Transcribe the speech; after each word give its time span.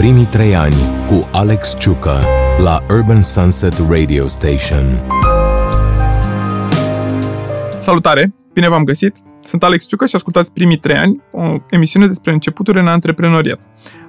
Primii 0.00 0.24
trei 0.24 0.56
ani 0.56 0.76
cu 1.08 1.28
Alex 1.32 1.76
Ciucă 1.78 2.24
la 2.62 2.82
Urban 2.88 3.22
Sunset 3.22 3.74
Radio 3.88 4.28
Station. 4.28 5.02
Salutare! 7.78 8.32
Bine 8.52 8.68
v-am 8.68 8.84
găsit! 8.84 9.16
Sunt 9.40 9.62
Alex 9.62 9.86
Ciucă 9.86 10.06
și 10.06 10.14
ascultați 10.14 10.52
Primii 10.52 10.76
trei 10.76 10.96
ani, 10.96 11.20
o 11.30 11.56
emisiune 11.70 12.06
despre 12.06 12.32
începuturi 12.32 12.78
în 12.78 12.86
antreprenoriat. 12.86 13.60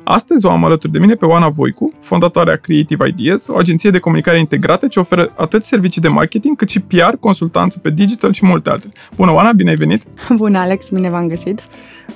Astăzi 0.03 0.45
o 0.45 0.49
am 0.49 0.65
alături 0.65 0.91
de 0.91 0.99
mine 0.99 1.13
pe 1.13 1.25
Oana 1.25 1.49
Voicu, 1.49 1.93
fondatoarea 2.01 2.55
Creative 2.55 3.07
Ideas, 3.07 3.47
o 3.47 3.57
agenție 3.57 3.89
de 3.89 3.99
comunicare 3.99 4.39
integrată 4.39 4.87
ce 4.87 4.99
oferă 4.99 5.33
atât 5.37 5.63
servicii 5.63 6.01
de 6.01 6.07
marketing, 6.07 6.57
cât 6.57 6.69
și 6.69 6.79
PR, 6.79 7.15
consultanță 7.19 7.79
pe 7.79 7.89
digital 7.89 8.31
și 8.31 8.45
multe 8.45 8.69
altele. 8.69 8.91
Bună, 9.15 9.33
Oana, 9.33 9.51
bine 9.51 9.69
ai 9.69 9.75
venit! 9.75 10.03
Bună, 10.35 10.57
Alex, 10.57 10.89
bine 10.89 11.09
v-am 11.09 11.27
găsit! 11.27 11.63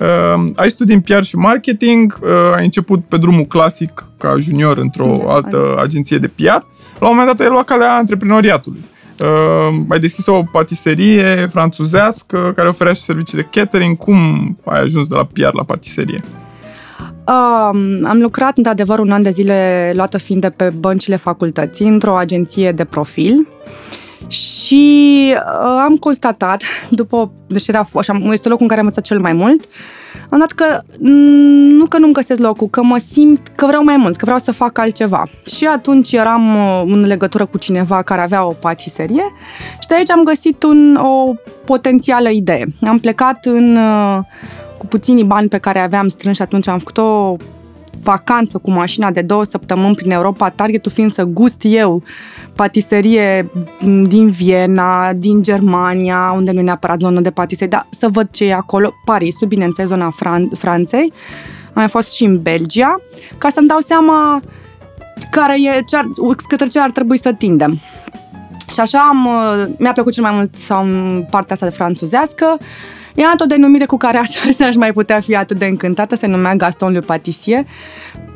Uh, 0.00 0.50
ai 0.56 0.70
studii 0.70 0.94
în 0.94 1.00
PR 1.00 1.22
și 1.22 1.36
marketing, 1.36 2.18
uh, 2.22 2.28
ai 2.56 2.64
început 2.64 3.04
pe 3.04 3.16
drumul 3.16 3.44
clasic 3.44 4.04
ca 4.18 4.36
junior 4.38 4.78
într-o 4.78 5.16
da, 5.24 5.32
altă 5.32 5.76
agenție 5.78 6.18
de 6.18 6.28
PR. 6.28 6.42
La 6.98 7.08
un 7.08 7.16
moment 7.16 7.26
dat 7.26 7.40
ai 7.40 7.48
luat 7.48 7.64
calea 7.64 7.96
antreprenoriatului. 7.96 8.84
Uh, 9.20 9.76
ai 9.88 9.98
deschis 9.98 10.26
o 10.26 10.42
patiserie 10.52 11.46
franțuzească 11.50 12.52
care 12.56 12.68
oferea 12.68 12.92
și 12.92 13.00
servicii 13.00 13.38
de 13.38 13.48
catering. 13.50 13.96
Cum 13.96 14.18
ai 14.64 14.80
ajuns 14.80 15.06
de 15.06 15.14
la 15.14 15.24
PR 15.24 15.54
la 15.54 15.62
patiserie? 15.62 16.20
Um, 16.98 18.06
am 18.06 18.18
lucrat 18.20 18.56
într-adevăr 18.56 18.98
un 18.98 19.10
an 19.10 19.22
de 19.22 19.30
zile 19.30 19.92
luată 19.94 20.18
fiind 20.18 20.40
de 20.40 20.50
pe 20.50 20.72
băncile 20.78 21.16
facultății 21.16 21.86
într-o 21.86 22.16
agenție 22.16 22.72
de 22.72 22.84
profil 22.84 23.46
și 24.26 25.34
uh, 25.34 25.80
am 25.84 25.96
constatat, 25.96 26.62
după, 26.90 27.32
deci 27.46 27.68
era, 27.68 27.86
așa, 27.94 28.20
este 28.30 28.48
locul 28.48 28.62
în 28.62 28.68
care 28.68 28.80
am 28.80 28.86
învățat 28.86 29.04
cel 29.04 29.20
mai 29.20 29.32
mult, 29.32 29.68
am 30.28 30.38
dat 30.38 30.50
că 30.50 30.82
nu 31.76 31.86
că 31.86 31.98
nu-mi 31.98 32.12
găsesc 32.12 32.40
locul, 32.40 32.68
că 32.68 32.82
mă 32.82 33.00
simt 33.10 33.48
că 33.56 33.66
vreau 33.66 33.84
mai 33.84 33.96
mult, 33.96 34.16
că 34.16 34.24
vreau 34.24 34.38
să 34.38 34.52
fac 34.52 34.78
altceva. 34.78 35.22
Și 35.56 35.66
atunci 35.66 36.12
eram 36.12 36.56
uh, 36.56 36.82
în 36.86 37.06
legătură 37.06 37.46
cu 37.46 37.58
cineva 37.58 38.02
care 38.02 38.20
avea 38.20 38.46
o 38.46 38.52
patiserie 38.52 39.32
și 39.80 39.88
de 39.88 39.94
aici 39.94 40.10
am 40.10 40.22
găsit 40.22 40.62
un, 40.62 40.94
o 40.94 41.34
potențială 41.64 42.28
idee. 42.28 42.66
Am 42.86 42.98
plecat 42.98 43.44
în, 43.44 43.76
uh, 43.76 44.18
cu 44.78 44.86
puținii 44.86 45.24
bani 45.24 45.48
pe 45.48 45.58
care 45.58 45.78
aveam 45.78 46.08
strâns 46.08 46.36
și 46.36 46.42
atunci 46.42 46.68
am 46.68 46.78
făcut 46.78 46.98
o 46.98 47.36
vacanță 48.06 48.58
cu 48.58 48.70
mașina 48.70 49.10
de 49.10 49.22
două 49.22 49.44
săptămâni 49.44 49.94
prin 49.94 50.10
Europa, 50.10 50.48
targetul 50.48 50.92
fiind 50.92 51.12
să 51.12 51.24
gust 51.24 51.60
eu 51.62 52.02
patiserie 52.54 53.50
din 54.02 54.26
Viena, 54.28 55.12
din 55.12 55.42
Germania, 55.42 56.32
unde 56.36 56.50
nu 56.50 56.58
e 56.58 56.62
neapărat 56.62 57.00
zonă 57.00 57.20
de 57.20 57.30
patiserie, 57.30 57.68
dar 57.68 57.86
să 57.90 58.08
văd 58.08 58.28
ce 58.30 58.44
e 58.44 58.54
acolo, 58.54 58.94
Parisul, 59.04 59.48
bineînțeles, 59.48 59.90
zona 59.90 60.08
Fran- 60.10 60.58
Franței. 60.58 61.12
Am 61.66 61.72
mai 61.82 61.88
fost 61.88 62.14
și 62.14 62.24
în 62.24 62.42
Belgia, 62.42 63.00
ca 63.38 63.48
să-mi 63.48 63.68
dau 63.68 63.78
seama 63.78 64.42
care 65.30 65.54
e, 65.54 65.82
ce 65.86 65.96
ar, 65.96 66.06
către 66.48 66.66
ce 66.66 66.80
ar 66.80 66.90
trebui 66.90 67.18
să 67.18 67.32
tindem. 67.32 67.78
Și 68.72 68.80
așa 68.80 68.98
am, 68.98 69.28
mi-a 69.78 69.92
plăcut 69.92 70.12
cel 70.12 70.22
mai 70.22 70.32
mult 70.34 70.54
sau 70.54 70.84
partea 71.30 71.54
asta 71.54 71.66
de 71.66 71.72
franțuzească. 71.72 72.58
Ea 73.16 73.34
o 73.42 73.44
denumire 73.44 73.84
cu 73.84 73.96
care 73.96 74.18
astăzi 74.18 74.60
n-aș 74.60 74.74
mai 74.84 74.92
putea 74.92 75.20
fi 75.20 75.36
atât 75.36 75.58
de 75.58 75.66
încântată, 75.66 76.16
se 76.16 76.26
numea 76.26 76.54
Gaston 76.54 76.92
Le 76.92 76.98
Patissier, 76.98 77.64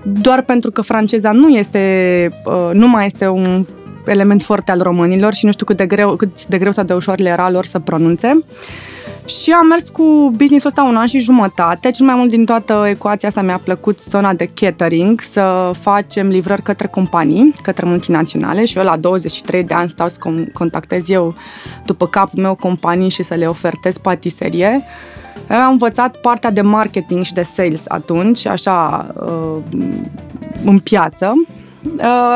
doar 0.02 0.42
pentru 0.42 0.70
că 0.70 0.82
franceza 0.82 1.32
nu 1.32 1.48
este, 1.48 2.32
uh, 2.44 2.70
nu 2.72 2.88
mai 2.88 3.06
este 3.06 3.28
un 3.28 3.64
element 4.06 4.42
foarte 4.42 4.70
al 4.70 4.80
românilor 4.82 5.32
și 5.34 5.44
nu 5.44 5.52
știu 5.52 5.66
cât 5.66 5.76
de 5.76 5.86
greu, 5.86 6.16
cât 6.16 6.46
de 6.46 6.58
greu 6.58 6.72
sau 6.72 6.84
de 6.84 6.92
ușor 6.92 7.18
le 7.18 7.28
era 7.28 7.50
lor 7.50 7.64
să 7.64 7.78
pronunțe. 7.78 8.40
Și 9.30 9.50
am 9.50 9.66
mers 9.66 9.88
cu 9.88 10.32
business-ul 10.36 10.68
ăsta 10.68 10.82
un 10.82 10.96
an 10.96 11.06
și 11.06 11.18
jumătate. 11.18 11.90
Cel 11.90 12.06
mai 12.06 12.14
mult 12.14 12.30
din 12.30 12.44
toată 12.44 12.84
ecuația 12.88 13.28
asta 13.28 13.42
mi-a 13.42 13.60
plăcut 13.64 14.00
zona 14.00 14.32
de 14.32 14.46
catering, 14.54 15.20
să 15.20 15.70
facem 15.80 16.28
livrări 16.28 16.62
către 16.62 16.86
companii, 16.86 17.52
către 17.62 17.86
multinaționale 17.86 18.64
și 18.64 18.78
eu 18.78 18.84
la 18.84 18.96
23 18.96 19.64
de 19.64 19.74
ani 19.74 19.88
stau 19.88 20.08
să 20.08 20.18
contactez 20.52 21.08
eu 21.08 21.34
după 21.84 22.06
capul 22.06 22.42
meu 22.42 22.54
companii 22.54 23.08
și 23.08 23.22
să 23.22 23.34
le 23.34 23.46
ofertez 23.46 23.98
patiserie. 23.98 24.84
Am 25.48 25.70
învățat 25.70 26.16
partea 26.16 26.50
de 26.50 26.60
marketing 26.60 27.24
și 27.24 27.32
de 27.32 27.42
sales 27.42 27.84
atunci, 27.88 28.46
așa, 28.46 29.06
uh, 29.20 29.78
în 30.64 30.78
piață 30.78 31.32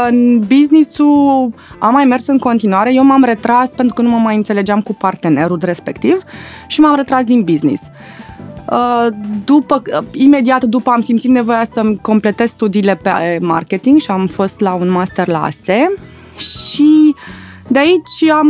în 0.08 0.38
business-ul 0.38 1.52
am 1.78 1.92
mai 1.92 2.04
mers 2.04 2.26
în 2.26 2.38
continuare. 2.38 2.94
Eu 2.94 3.04
m-am 3.04 3.24
retras 3.24 3.70
pentru 3.70 3.94
că 3.94 4.02
nu 4.02 4.08
mă 4.08 4.16
mai 4.16 4.36
înțelegeam 4.36 4.80
cu 4.80 4.94
partenerul 4.94 5.60
respectiv 5.62 6.22
și 6.66 6.80
m-am 6.80 6.96
retras 6.96 7.24
din 7.24 7.42
business. 7.42 7.82
Uh, 8.70 9.06
după, 9.44 9.82
imediat 10.12 10.64
după 10.64 10.90
am 10.90 11.00
simțit 11.00 11.30
nevoia 11.30 11.64
să-mi 11.64 11.98
completez 11.98 12.50
studiile 12.50 13.00
pe 13.02 13.38
marketing 13.40 14.00
și 14.00 14.10
am 14.10 14.26
fost 14.26 14.60
la 14.60 14.74
un 14.74 14.90
master 14.90 15.28
la 15.28 15.42
ASE 15.42 15.94
și 16.36 17.14
de 17.68 17.78
aici 17.78 18.30
am 18.30 18.48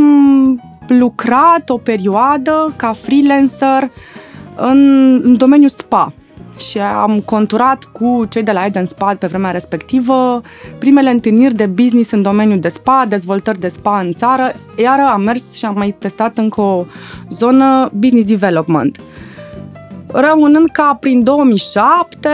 lucrat 0.88 1.69
o 1.69 1.76
perioadă 1.76 2.75
ca 2.76 2.93
freelancer 2.93 3.91
în, 4.56 5.12
în 5.25 5.37
domeniul 5.37 5.69
spa 5.69 6.12
și 6.59 6.79
am 6.79 7.21
conturat 7.21 7.85
cu 7.93 8.25
cei 8.29 8.43
de 8.43 8.53
la 8.53 8.65
Eden 8.65 8.87
Spa 8.87 9.15
pe 9.15 9.27
vremea 9.27 9.51
respectivă 9.51 10.43
primele 10.79 11.11
întâlniri 11.11 11.55
de 11.55 11.67
business 11.67 12.11
în 12.11 12.23
domeniul 12.23 12.59
de 12.59 12.69
spa, 12.69 13.05
dezvoltări 13.09 13.61
de 13.61 13.69
spa 13.69 13.99
în 13.99 14.13
țară, 14.13 14.53
iar 14.77 15.01
am 15.01 15.21
mers 15.21 15.53
și 15.53 15.65
am 15.65 15.75
mai 15.77 15.97
testat 15.99 16.39
încă 16.39 16.61
o 16.61 16.85
zonă 17.31 17.91
business 17.93 18.27
development. 18.27 19.01
Rămânând 20.07 20.71
ca 20.73 20.97
prin 21.01 21.23
2007, 21.23 22.29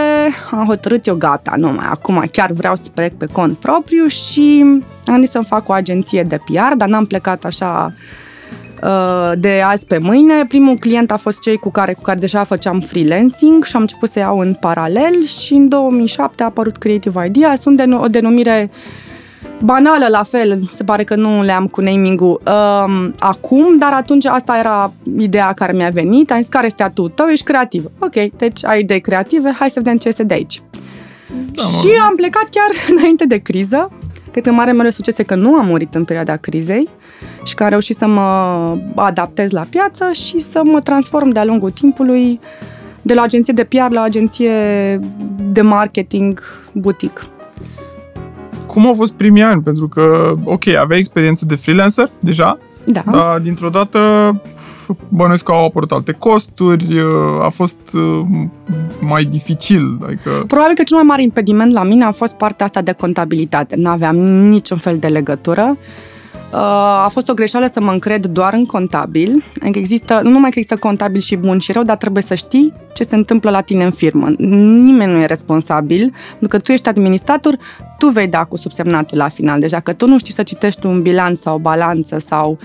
am 0.51 0.65
hotărât 0.67 1.07
eu 1.07 1.15
gata, 1.15 1.55
nu 1.57 1.67
mai, 1.67 1.87
acum 1.91 2.25
chiar 2.33 2.53
vreau 2.53 2.77
să 2.77 2.89
plec 2.95 3.13
pe 3.13 3.27
cont 3.27 3.57
propriu 3.57 4.07
și 4.07 4.61
am 4.65 4.85
gândit 5.05 5.29
să-mi 5.29 5.45
fac 5.45 5.69
o 5.69 5.73
agenție 5.73 6.23
de 6.23 6.41
PR, 6.45 6.75
dar 6.77 6.89
n-am 6.89 7.05
plecat 7.05 7.45
așa 7.45 7.93
Uh, 7.97 8.30
de 9.39 9.63
azi 9.65 9.87
pe 9.87 9.99
mâine. 9.99 10.45
Primul 10.49 10.77
client 10.77 11.11
a 11.11 11.17
fost 11.17 11.41
cei 11.41 11.57
cu 11.57 11.71
care, 11.71 11.93
cu 11.93 12.03
care 12.03 12.19
deja 12.19 12.45
făceam 12.45 12.81
freelancing 12.81 13.65
și 13.65 13.77
am 13.77 13.81
început 13.81 14.09
să 14.09 14.19
iau 14.19 14.39
în 14.39 14.55
paralel 14.55 15.25
și 15.25 15.53
în 15.53 15.69
2007 15.69 16.43
a 16.43 16.47
apărut 16.47 16.77
Creative 16.77 17.27
Idea. 17.27 17.55
Sunt 17.55 17.77
de 17.77 17.85
o 17.95 18.07
denumire 18.07 18.71
banală 19.63 20.07
la 20.09 20.23
fel, 20.23 20.59
se 20.71 20.85
pare 20.85 21.05
că 21.05 21.15
nu 21.15 21.43
le 21.43 21.53
am 21.53 21.67
cu 21.67 21.81
naming-ul 21.81 22.43
um, 22.45 23.15
acum, 23.19 23.79
dar 23.79 23.93
atunci 23.93 24.25
asta 24.25 24.59
era 24.59 24.93
ideea 25.19 25.53
care 25.53 25.73
mi-a 25.73 25.89
venit. 25.89 26.31
Am 26.31 26.37
zis, 26.37 26.49
care 26.49 26.67
este 26.67 26.83
atutul 26.83 27.13
tău? 27.15 27.27
Ești 27.27 27.45
creativ. 27.45 27.85
Ok, 27.99 28.15
deci 28.37 28.65
ai 28.65 28.81
idei 28.81 29.01
creative, 29.01 29.55
hai 29.59 29.71
să 29.71 29.81
vedem 29.81 29.97
ce 29.97 30.09
este 30.09 30.23
de 30.23 30.35
aici. 30.35 30.63
Da, 31.53 31.63
și 31.63 31.89
am 32.03 32.15
plecat 32.17 32.49
chiar 32.51 32.71
înainte 32.97 33.25
de 33.25 33.37
criză. 33.37 33.91
Cred 34.31 34.45
că 34.45 34.53
mare 34.53 34.73
meu 34.73 34.91
succes 34.91 35.19
e 35.19 35.23
că 35.23 35.35
nu 35.35 35.55
am 35.55 35.67
murit 35.67 35.95
în 35.95 36.05
perioada 36.05 36.37
crizei 36.37 36.89
și 37.45 37.55
că 37.55 37.63
am 37.63 37.69
reușit 37.69 37.97
să 37.97 38.07
mă 38.07 38.23
adaptez 38.95 39.51
la 39.51 39.67
piață 39.71 40.11
și 40.13 40.39
să 40.39 40.61
mă 40.65 40.81
transform 40.81 41.29
de-a 41.29 41.45
lungul 41.45 41.71
timpului 41.71 42.41
de 43.03 43.15
la 43.15 43.23
agenție 43.23 43.53
de 43.53 43.65
PR 43.65 43.91
la 43.91 44.03
agenție 44.03 44.53
de 45.53 45.61
marketing 45.61 46.41
boutique. 46.73 47.23
Cum 48.67 48.87
au 48.87 48.95
fost 48.95 49.13
primii 49.13 49.43
ani? 49.43 49.63
Pentru 49.63 49.89
că, 49.89 50.35
ok, 50.45 50.67
aveai 50.67 50.99
experiență 50.99 51.45
de 51.45 51.55
freelancer 51.55 52.11
deja, 52.19 52.59
da. 52.93 53.03
dar 53.11 53.39
dintr-o 53.39 53.69
dată 53.69 53.99
bănuiesc 55.09 55.45
că 55.45 55.53
au 55.53 55.65
apărut 55.65 55.93
alte 55.93 56.13
costuri, 56.13 57.01
a 57.43 57.49
fost 57.49 57.81
uh, 57.95 58.27
mai 59.01 59.25
dificil. 59.25 59.99
Adică... 60.05 60.31
Probabil 60.47 60.75
că 60.75 60.83
cel 60.83 60.97
mai 60.97 61.07
mare 61.07 61.23
impediment 61.23 61.73
la 61.73 61.83
mine 61.83 62.05
a 62.05 62.11
fost 62.11 62.35
partea 62.35 62.67
asta 62.67 62.83
de 62.83 62.93
contabilitate. 62.93 63.77
Nu 63.77 63.91
aveam 63.91 64.17
niciun 64.27 64.77
fel 64.77 64.99
de 64.99 65.07
legătură. 65.07 65.63
Uh, 65.71 66.10
a 66.53 67.09
fost 67.09 67.29
o 67.29 67.35
greșeală 67.35 67.67
să 67.67 67.81
mă 67.81 67.93
încred 67.93 68.27
doar 68.27 68.53
în 68.53 68.65
contabil. 68.65 69.45
Adică 69.63 69.79
există, 69.79 70.21
nu 70.23 70.31
numai 70.31 70.51
că 70.51 70.59
există 70.59 70.77
contabil 70.77 71.21
și 71.21 71.37
bun 71.37 71.59
și 71.59 71.73
rău, 71.73 71.83
dar 71.83 71.97
trebuie 71.97 72.23
să 72.23 72.35
știi 72.35 72.73
ce 72.95 73.03
se 73.03 73.17
întâmplă 73.17 73.51
la 73.51 73.61
tine 73.61 73.85
în 73.85 73.91
firmă. 73.91 74.29
Nimeni 74.39 75.13
nu 75.13 75.19
e 75.19 75.25
responsabil, 75.25 76.15
pentru 76.31 76.49
că 76.49 76.59
tu 76.59 76.73
ești 76.73 76.89
administrator, 76.89 77.59
tu 77.99 78.07
vei 78.07 78.29
da 78.29 78.45
cu 78.45 78.57
subsemnatul 78.57 79.19
la 79.19 79.29
final. 79.29 79.61
Deci 79.61 79.71
dacă 79.71 79.93
tu 79.93 80.07
nu 80.07 80.19
știi 80.19 80.33
să 80.33 80.43
citești 80.43 80.87
un 80.87 81.03
bilanț 81.03 81.41
sau 81.41 81.55
o 81.55 81.59
balanță 81.59 82.19
sau 82.19 82.59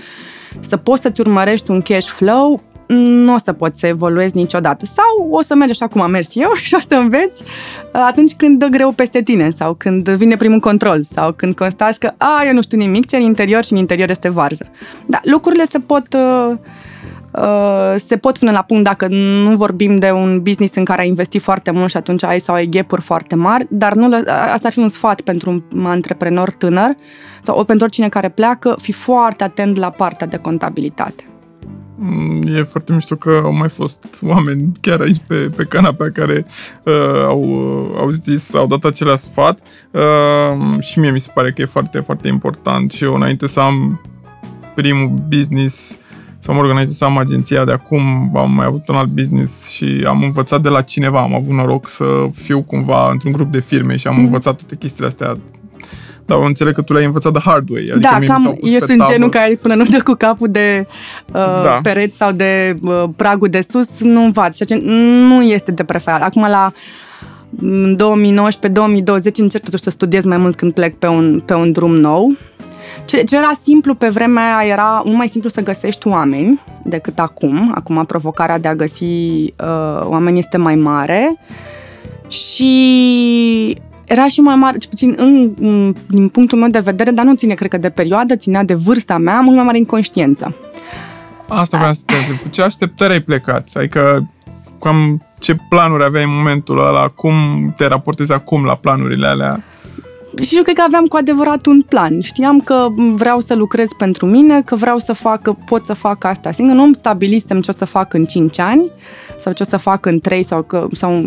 să 0.60 0.76
poți 0.76 1.02
să-ți 1.02 1.20
urmărești 1.20 1.70
un 1.70 1.80
cash 1.80 2.06
flow, 2.06 2.62
nu 2.86 3.34
o 3.34 3.38
să 3.38 3.52
poți 3.52 3.80
să 3.80 3.86
evoluezi 3.86 4.36
niciodată. 4.36 4.86
Sau 4.86 5.28
o 5.30 5.42
să 5.42 5.54
mergi 5.54 5.72
așa 5.72 5.86
cum 5.86 6.00
am 6.00 6.10
mers 6.10 6.36
eu 6.36 6.52
și 6.66 6.74
o 6.74 6.80
să 6.80 6.94
înveți 6.94 7.42
uh, 7.42 8.00
atunci 8.06 8.34
când 8.34 8.58
dă 8.58 8.66
greu 8.66 8.92
peste 8.92 9.22
tine 9.22 9.50
sau 9.50 9.74
când 9.74 10.08
vine 10.08 10.36
primul 10.36 10.58
control 10.58 11.02
sau 11.02 11.32
când 11.32 11.54
constați 11.54 11.98
că 11.98 12.10
a, 12.16 12.42
eu 12.46 12.52
nu 12.52 12.62
știu 12.62 12.78
nimic, 12.78 13.06
ce 13.06 13.16
în 13.16 13.22
interior 13.22 13.64
și 13.64 13.72
în 13.72 13.78
interior 13.78 14.10
este 14.10 14.28
varză. 14.28 14.66
Dar 15.06 15.20
lucrurile 15.24 15.64
se 15.64 15.78
pot 15.78 16.14
uh, 16.14 16.56
uh, 17.30 17.94
se 17.96 18.16
pot 18.16 18.38
pune 18.38 18.50
la 18.50 18.62
punct 18.62 18.84
dacă 18.84 19.06
nu 19.44 19.56
vorbim 19.56 19.96
de 19.96 20.10
un 20.10 20.42
business 20.42 20.74
în 20.74 20.84
care 20.84 21.00
ai 21.00 21.08
investit 21.08 21.42
foarte 21.42 21.70
mult 21.70 21.90
și 21.90 21.96
atunci 21.96 22.24
ai 22.24 22.40
sau 22.40 22.54
ai 22.54 22.66
gap 22.66 23.00
foarte 23.00 23.34
mari, 23.34 23.66
dar 23.70 23.94
nu, 23.94 24.14
asta 24.52 24.66
ar 24.66 24.72
fi 24.72 24.78
un 24.78 24.88
sfat 24.88 25.20
pentru 25.20 25.64
un 25.74 25.86
antreprenor 25.86 26.50
tânăr 26.52 26.94
sau 27.42 27.64
pentru 27.64 27.84
oricine 27.84 28.08
care 28.08 28.28
pleacă, 28.28 28.76
fi 28.80 28.92
foarte 28.92 29.44
atent 29.44 29.76
la 29.76 29.90
partea 29.90 30.26
de 30.26 30.36
contabilitate. 30.36 31.24
Mm, 31.98 32.42
E 32.46 32.62
foarte 32.62 32.92
mișto 32.92 33.14
că 33.16 33.40
au 33.44 33.52
mai 33.52 33.68
fost 33.68 34.18
oameni 34.22 34.72
chiar 34.80 35.00
aici 35.00 35.20
pe, 35.26 35.34
pe 35.56 35.64
canapea 35.64 36.10
care 36.10 36.46
uh, 36.84 37.22
au, 37.24 37.42
uh, 37.42 37.98
au 38.00 38.10
zis, 38.10 38.54
au 38.54 38.66
dat 38.66 38.84
același 38.84 39.22
sfat 39.22 39.60
uh, 39.90 40.80
și 40.82 40.98
mie 40.98 41.10
mi 41.10 41.20
se 41.20 41.30
pare 41.34 41.52
că 41.52 41.62
e 41.62 41.64
foarte, 41.64 41.98
foarte 41.98 42.28
important 42.28 42.92
și 42.92 43.04
eu 43.04 43.14
înainte 43.14 43.46
să 43.46 43.60
am 43.60 44.00
primul 44.74 45.22
business 45.28 45.96
să 46.38 46.52
mă 46.52 46.60
rog, 46.60 46.70
înainte 46.70 46.92
să 46.92 47.04
am 47.04 47.18
agenția 47.18 47.64
de 47.64 47.72
acum, 47.72 48.32
am 48.36 48.50
mai 48.52 48.66
avut 48.66 48.88
un 48.88 48.94
alt 48.94 49.10
business 49.10 49.68
și 49.70 50.04
am 50.06 50.22
învățat 50.22 50.62
de 50.62 50.68
la 50.68 50.80
cineva. 50.82 51.20
Am 51.20 51.34
avut 51.34 51.54
noroc 51.54 51.88
să 51.88 52.04
fiu 52.34 52.62
cumva 52.62 53.10
într-un 53.10 53.32
grup 53.32 53.52
de 53.52 53.60
firme 53.60 53.96
și 53.96 54.06
am 54.06 54.14
Mhm. 54.14 54.24
învățat 54.24 54.56
toate 54.56 54.76
chestiile 54.76 55.06
astea. 55.06 55.38
Dar 56.26 56.38
înțeleg 56.44 56.74
că 56.74 56.82
tu 56.82 56.92
le-ai 56.92 57.04
învățat 57.04 57.32
de 57.32 57.38
hard 57.44 57.68
way. 57.70 57.80
Adică 57.82 57.98
da, 57.98 58.10
mie 58.10 58.18
mi 58.18 58.26
s-au 58.26 58.36
cam, 58.36 58.56
pus 58.60 58.70
eu 58.70 58.78
pe 58.78 58.84
sunt 58.84 58.98
tavă. 58.98 59.10
genul 59.12 59.28
care 59.28 59.58
până 59.62 59.74
nu 59.74 59.84
dă 59.84 60.00
cu 60.04 60.12
capul 60.12 60.48
de 60.50 60.86
uh, 61.26 61.32
Da. 61.32 61.60
da. 61.62 61.78
pereți 61.82 62.16
sau 62.16 62.32
de 62.32 62.74
uh, 62.82 63.04
pragul 63.16 63.48
de 63.48 63.60
sus, 63.60 63.88
nu 64.00 64.24
învaț. 64.24 64.56
Ceea 64.56 64.80
ce 64.80 64.86
nu 65.28 65.42
este 65.42 65.72
de 65.72 65.84
preferat. 65.84 66.22
Acum 66.22 66.46
la 66.48 66.72
în 67.60 67.96
2019-2020 67.96 69.34
încerc 69.36 69.64
totuși 69.64 69.82
să 69.82 69.90
studiez 69.90 70.24
mai 70.24 70.36
mult 70.36 70.56
când 70.56 70.72
plec 70.72 70.98
pe 70.98 71.06
un, 71.06 71.42
pe 71.46 71.54
un 71.54 71.72
drum 71.72 71.96
nou. 71.96 72.36
Ce, 73.04 73.22
ce 73.22 73.36
era 73.36 73.50
simplu 73.62 73.94
pe 73.94 74.08
vremea 74.08 74.56
aia 74.56 74.72
era 74.72 75.02
mult 75.04 75.16
mai 75.16 75.28
simplu 75.28 75.48
să 75.48 75.62
găsești 75.62 76.08
oameni 76.08 76.60
decât 76.82 77.18
acum. 77.18 77.72
Acum 77.74 78.04
provocarea 78.04 78.58
de 78.58 78.68
a 78.68 78.74
găsi 78.74 79.04
uh, 79.04 80.00
oameni 80.02 80.38
este 80.38 80.56
mai 80.56 80.74
mare 80.74 81.38
și 82.28 83.78
era 84.06 84.26
și 84.28 84.40
mai 84.40 84.54
mare, 84.54 84.78
ce 84.78 84.88
puțin 84.88 85.14
în, 85.16 85.54
în, 85.60 85.94
din 86.08 86.28
punctul 86.28 86.58
meu 86.58 86.68
de 86.68 86.78
vedere, 86.78 87.10
dar 87.10 87.24
nu 87.24 87.34
ține, 87.34 87.54
cred 87.54 87.70
că, 87.70 87.78
de 87.78 87.90
perioadă, 87.90 88.36
ținea 88.36 88.64
de 88.64 88.74
vârsta 88.74 89.18
mea, 89.18 89.40
mult 89.40 89.56
mai 89.56 89.64
mare 89.64 89.78
inconștiență. 89.78 90.54
Asta 91.48 91.76
vreau 91.76 91.92
să 91.92 92.00
te 92.06 92.14
întreb. 92.14 92.36
Cu 92.36 92.48
ce 92.48 92.62
așteptări 92.62 93.12
ai 93.12 93.20
plecat? 93.20 93.68
Adică 93.74 94.30
cam 94.80 95.22
ce 95.38 95.56
planuri 95.68 96.04
aveai 96.04 96.24
în 96.24 96.36
momentul 96.36 96.86
ăla? 96.86 97.08
Cum 97.08 97.34
te 97.76 97.86
raportezi 97.86 98.32
acum 98.32 98.64
la 98.64 98.74
planurile 98.74 99.26
alea? 99.26 99.64
Și 100.42 100.56
eu 100.56 100.62
cred 100.62 100.76
că 100.76 100.82
aveam 100.86 101.04
cu 101.04 101.16
adevărat 101.16 101.66
un 101.66 101.80
plan. 101.80 102.20
Știam 102.20 102.60
că 102.60 102.86
vreau 103.14 103.40
să 103.40 103.54
lucrez 103.54 103.88
pentru 103.98 104.26
mine, 104.26 104.62
că 104.62 104.74
vreau 104.74 104.98
să 104.98 105.12
fac, 105.12 105.42
că 105.42 105.52
pot 105.52 105.84
să 105.84 105.92
fac 105.92 106.24
asta 106.24 106.50
singur. 106.50 106.74
Nu 106.74 106.82
îmi 106.82 106.94
stabilisem 106.94 107.60
ce 107.60 107.70
o 107.70 107.74
să 107.74 107.84
fac 107.84 108.14
în 108.14 108.24
5 108.24 108.58
ani 108.58 108.90
sau 109.36 109.52
ce 109.52 109.62
o 109.62 109.66
să 109.66 109.76
fac 109.76 110.06
în 110.06 110.20
3 110.20 110.42
sau, 110.42 110.62
că, 110.62 110.86
sau 110.92 111.20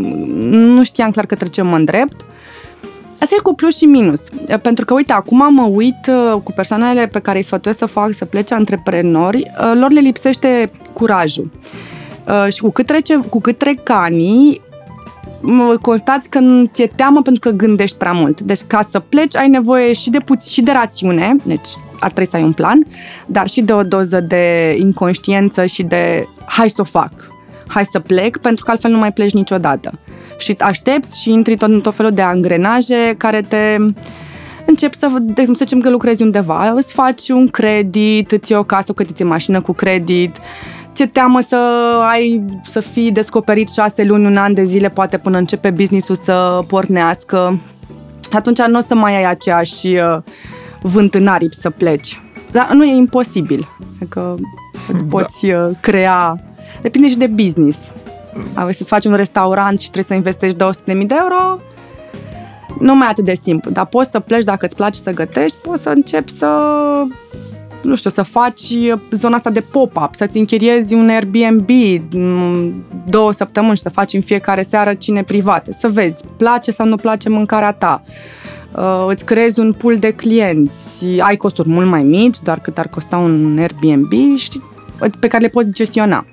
nu 0.50 0.84
știam 0.84 1.12
clar 1.12 1.26
către 1.26 1.48
ce 1.48 1.62
mă 1.62 1.76
îndrept. 1.76 2.26
Asta 3.20 3.36
e 3.38 3.42
cu 3.42 3.54
plus 3.54 3.78
și 3.78 3.86
minus. 3.86 4.22
Pentru 4.62 4.86
că, 4.86 4.94
uite, 4.94 5.14
acum 5.14 5.54
mă 5.54 5.64
uit 5.72 6.10
uh, 6.10 6.42
cu 6.44 6.52
persoanele 6.52 7.08
pe 7.08 7.20
care 7.20 7.38
îi 7.38 7.44
sfătuiesc 7.44 7.80
să 7.80 7.86
fac, 7.86 8.14
să 8.14 8.26
plece 8.26 8.54
antreprenori, 8.54 9.38
uh, 9.38 9.72
lor 9.80 9.92
le 9.92 10.00
lipsește 10.00 10.72
curajul. 10.94 11.52
Uh, 12.28 12.54
Și 12.54 12.62
cu 12.62 12.70
cât, 12.70 12.86
trece, 12.86 13.16
cu 13.30 13.42
cât 13.42 13.58
trec 13.58 13.90
anii, 13.90 14.62
mă- 15.42 15.78
constați 15.82 16.30
că 16.30 16.40
nu 16.40 16.66
ți-e 16.66 16.92
teamă 16.96 17.22
pentru 17.22 17.50
că 17.50 17.56
gândești 17.56 17.98
prea 17.98 18.12
mult. 18.12 18.42
Deci 18.42 18.62
ca 18.68 18.82
să 18.90 19.00
pleci 19.00 19.36
ai 19.36 19.48
nevoie 19.48 19.94
și 19.94 20.10
de 20.10 20.20
puțin 20.20 20.52
și 20.52 20.62
de 20.62 20.72
rațiune, 20.72 21.36
deci 21.44 21.70
ar 22.00 22.12
trebui 22.12 22.30
să 22.30 22.36
ai 22.36 22.44
un 22.44 22.54
plan, 22.54 22.86
dar 23.26 23.48
și 23.48 23.62
de 23.62 23.74
o 23.74 23.84
doză 23.84 24.20
de 24.22 24.76
inconștiență 24.80 25.66
și 25.66 25.84
de 25.84 26.28
hai 26.46 26.70
să 26.70 26.82
o 26.82 26.84
fac, 26.84 27.12
hai 27.68 27.86
să 27.92 28.00
plec, 28.00 28.38
pentru 28.38 28.66
că 28.66 28.72
altfel 28.72 28.92
nu 28.92 28.98
mai 28.98 29.12
pleci 29.12 29.34
niciodată. 29.34 30.00
Și 30.40 30.56
aștepți 30.60 31.22
și 31.22 31.32
intri 31.32 31.56
tot 31.56 31.70
în 31.70 31.82
tot 31.82 31.96
felul 31.96 32.12
de 32.12 32.22
angrenaje 32.22 33.16
care 33.18 33.42
te 33.42 33.78
începi 34.66 34.98
să, 34.98 35.08
de 35.20 35.30
exemplu, 35.30 35.56
să 35.56 35.64
zicem 35.64 35.80
că 35.80 35.90
lucrezi 35.90 36.24
undeva, 36.24 36.74
îți 36.76 36.94
faci 36.94 37.30
un 37.30 37.48
credit, 37.48 38.32
îți 38.32 38.52
iei 38.52 38.60
o 38.60 38.64
casă, 38.64 38.94
că 38.94 39.04
îți 39.04 39.22
iei 39.22 39.30
mașină 39.30 39.62
cu 39.62 39.74
credit, 39.74 40.38
ți-e 40.94 41.06
teamă 41.06 41.40
să 41.42 41.58
ai, 42.10 42.46
să 42.64 42.80
fii 42.80 43.12
descoperit 43.12 43.70
șase 43.70 44.04
luni, 44.04 44.26
un 44.26 44.38
an 44.38 44.54
de 44.54 44.64
zile, 44.64 44.90
poate 44.90 45.18
până 45.18 45.38
începe 45.38 45.70
business-ul 45.70 46.16
să 46.16 46.64
pornească. 46.68 47.60
Atunci 48.32 48.62
nu 48.62 48.78
o 48.78 48.82
să 48.82 48.96
mai 48.96 49.16
ai 49.16 49.26
aceeași 49.26 49.88
uh, 49.88 50.18
vânt 50.82 51.16
în 51.16 51.28
aripi 51.28 51.56
să 51.56 51.70
pleci. 51.70 52.22
Dar 52.52 52.72
nu 52.74 52.84
e 52.84 52.96
imposibil. 52.96 53.68
Adică 54.00 54.36
îți 54.94 55.04
Da. 55.04 55.10
poți 55.10 55.46
uh, 55.46 55.70
crea... 55.82 56.44
Depinde 56.82 57.10
și 57.10 57.18
de 57.18 57.28
business. 57.28 57.78
Ai 58.54 58.74
să-ți 58.74 58.90
faci 58.90 59.06
un 59.06 59.16
restaurant 59.16 59.80
și 59.80 59.90
trebuie 59.90 60.04
să 60.04 60.14
investești 60.14 60.58
200.000 60.96 61.06
de 61.06 61.16
euro, 61.20 61.60
nu 62.80 62.96
mai 62.96 63.08
e 63.08 63.10
atât 63.10 63.26
de 63.26 63.34
simplu, 63.42 63.72
dar 63.72 63.86
poți 63.86 64.10
să 64.10 64.20
pleci 64.20 64.44
dacă 64.44 64.66
îți 64.66 64.76
place 64.76 65.00
să 65.00 65.12
gătești, 65.12 65.58
poți 65.58 65.82
să 65.82 65.90
începi 65.90 66.32
să 66.32 66.48
nu 67.82 67.96
știu, 67.96 68.10
să 68.10 68.22
faci 68.22 68.62
zona 69.12 69.36
asta 69.36 69.50
de 69.50 69.62
pop-up, 69.62 70.10
să-ți 70.12 70.38
închiriezi 70.38 70.94
un 70.94 71.10
Airbnb 71.10 71.70
m, 72.14 72.84
două 73.06 73.32
săptămâni 73.32 73.76
și 73.76 73.82
să 73.82 73.90
faci 73.90 74.14
în 74.14 74.22
fiecare 74.22 74.62
seară 74.62 74.94
cine 74.94 75.24
private, 75.24 75.72
să 75.72 75.88
vezi, 75.88 76.24
place 76.38 76.72
sau 76.72 76.86
nu 76.86 76.96
place 76.96 77.30
mâncarea 77.30 77.72
ta, 77.72 78.04
Uh, 78.76 79.06
îți 79.08 79.26
creezi 79.26 79.60
un 79.60 79.74
pool 79.74 79.98
de 79.98 80.12
clienți, 80.12 81.06
ai 81.20 81.36
costuri 81.36 81.70
mult 81.70 81.88
mai 81.88 82.04
mici, 82.04 82.40
doar 82.40 82.60
cât 82.60 82.78
ar 82.78 82.88
costa 82.88 83.18
un 83.18 83.58
Airbnb 83.60 84.38
și 84.38 84.62
pe 85.20 85.28
care 85.28 85.44
le 85.44 85.50
poți 85.50 85.72
gestiona. 85.72 86.26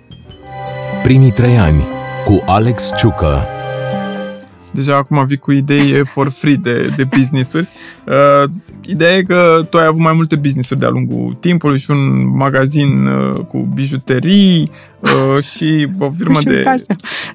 Primii 1.03 1.31
trei 1.31 1.59
ani 1.59 1.96
cu 2.27 2.43
Alex 2.47 2.91
Ciucă. 2.97 3.47
Deja 4.73 4.97
acum 4.97 5.27
vii 5.27 5.37
cu 5.37 5.53
idei 5.53 6.05
for 6.05 6.29
free 6.29 6.55
de, 6.55 6.93
de 6.97 7.05
business-uri. 7.17 7.69
Uh, 8.07 8.51
ideea 8.87 9.17
e 9.17 9.23
că 9.23 9.67
tu 9.71 9.79
ai 9.79 9.87
avut 9.87 10.01
mai 10.01 10.13
multe 10.13 10.37
business-uri 10.37 10.81
de-a 10.81 10.89
lungul 10.89 11.37
timpului 11.41 11.79
și 11.79 11.91
un 11.91 12.37
magazin 12.37 13.07
uh, 13.07 13.39
cu 13.49 13.59
bijuterii 13.75 14.71
uh, 15.01 15.43
și 15.55 15.89
o 15.99 16.11
firmă 16.11 16.39
Și 16.39 16.45
de... 16.45 16.61
casă. 16.61 16.87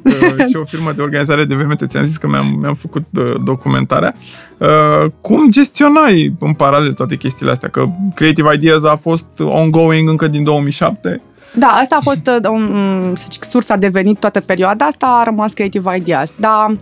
uh, 0.04 0.46
și 0.50 0.56
o 0.56 0.64
firmă 0.66 0.92
de 0.92 1.02
organizare 1.02 1.46
de 1.46 1.54
evenimente. 1.54 1.86
Ți-am 1.86 2.04
zis 2.04 2.18
că 2.18 2.28
mi-am, 2.28 2.58
mi-am 2.60 2.76
făcut 2.76 3.06
uh, 3.18 3.34
documentarea. 3.44 4.16
Uh, 4.58 5.12
cum 5.22 5.52
gestionai 5.52 6.36
în 6.40 6.54
paralel 6.54 6.94
toate 6.94 7.16
chestiile 7.16 7.52
astea? 7.52 7.70
Că 7.70 7.86
Creative 8.16 8.54
Ideas 8.54 8.84
a 8.84 8.96
fost 8.96 9.40
ongoing 9.40 10.10
încă 10.10 10.28
din 10.28 10.44
2007. 10.44 11.22
Da, 11.53 11.68
asta 11.68 11.95
a 11.95 12.01
fost 12.01 12.27
uh, 12.27 12.50
un, 12.50 13.13
să 13.15 13.25
zic, 13.31 13.44
sursa 13.44 13.75
de 13.75 13.88
venit 13.88 14.19
toată 14.19 14.39
perioada 14.39 14.86
asta, 14.86 15.06
a 15.06 15.24
rămas 15.24 15.53
Creative 15.53 15.95
Ideas. 15.98 16.33
Dar 16.36 16.75